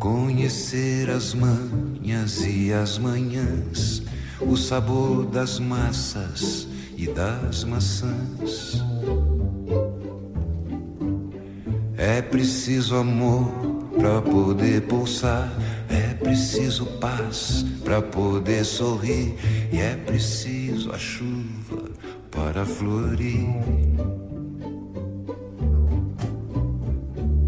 Conhecer 0.00 1.10
as 1.10 1.34
manhas 1.34 2.42
e 2.46 2.72
as 2.72 2.96
manhãs, 2.96 4.02
o 4.40 4.56
sabor 4.56 5.26
das 5.26 5.58
massas 5.58 6.66
e 6.96 7.06
das 7.06 7.64
maçãs. 7.64 8.82
É 11.98 12.22
preciso 12.22 12.96
amor 12.96 13.44
para 13.98 14.22
poder 14.22 14.80
pulsar, 14.86 15.52
é 15.90 16.14
preciso 16.14 16.86
paz 16.98 17.66
para 17.84 18.00
poder 18.00 18.64
sorrir, 18.64 19.34
e 19.70 19.80
é 19.80 19.96
preciso 19.96 20.92
a 20.92 20.98
chuva 20.98 21.90
para 22.30 22.64
florir. 22.64 23.50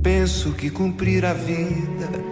Penso 0.03 0.53
que 0.53 0.69
cumprir 0.69 1.25
a 1.25 1.33
vida 1.33 2.32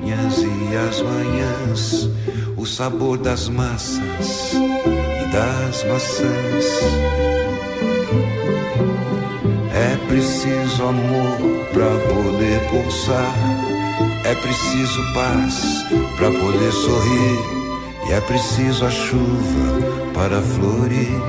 manhãs 0.00 0.38
e 0.38 0.76
as 0.76 1.02
manhãs, 1.02 2.08
o 2.56 2.64
sabor 2.64 3.18
das 3.18 3.48
massas 3.48 4.52
e 4.54 5.32
das 5.32 5.84
maçãs. 5.84 6.64
É 9.72 9.96
preciso 10.08 10.82
amor 10.84 11.38
para 11.72 11.90
poder 12.14 12.60
pulsar, 12.70 13.34
é 14.24 14.34
preciso 14.34 15.14
paz 15.14 15.84
para 16.16 16.30
poder 16.30 16.72
sorrir, 16.72 17.38
e 18.08 18.12
é 18.12 18.20
preciso 18.22 18.86
a 18.86 18.90
chuva 18.90 20.12
para 20.14 20.40
florir. 20.40 21.20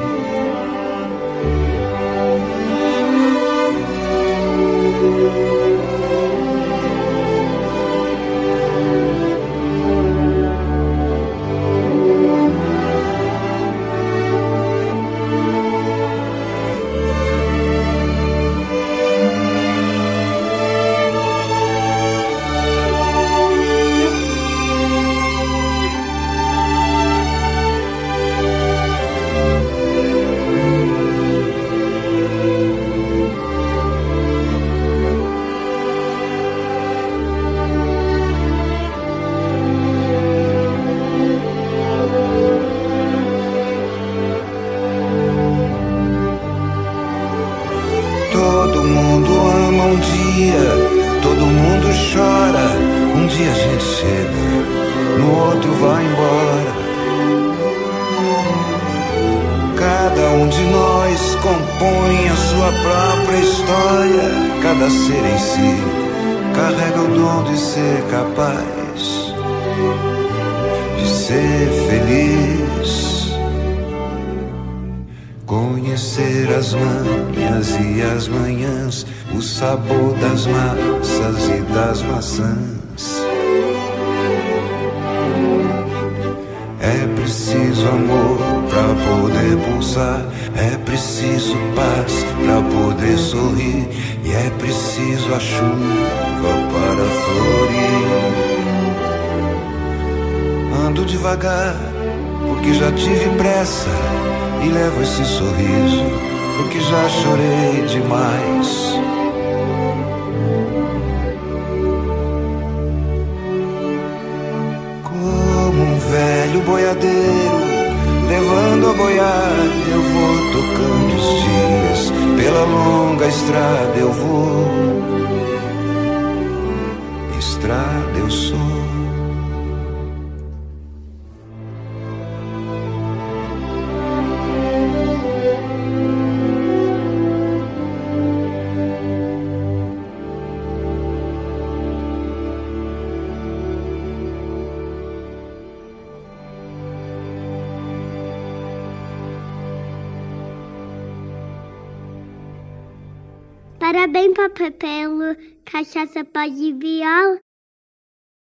Parabéns, 156.41 156.73
Papai 156.73 156.81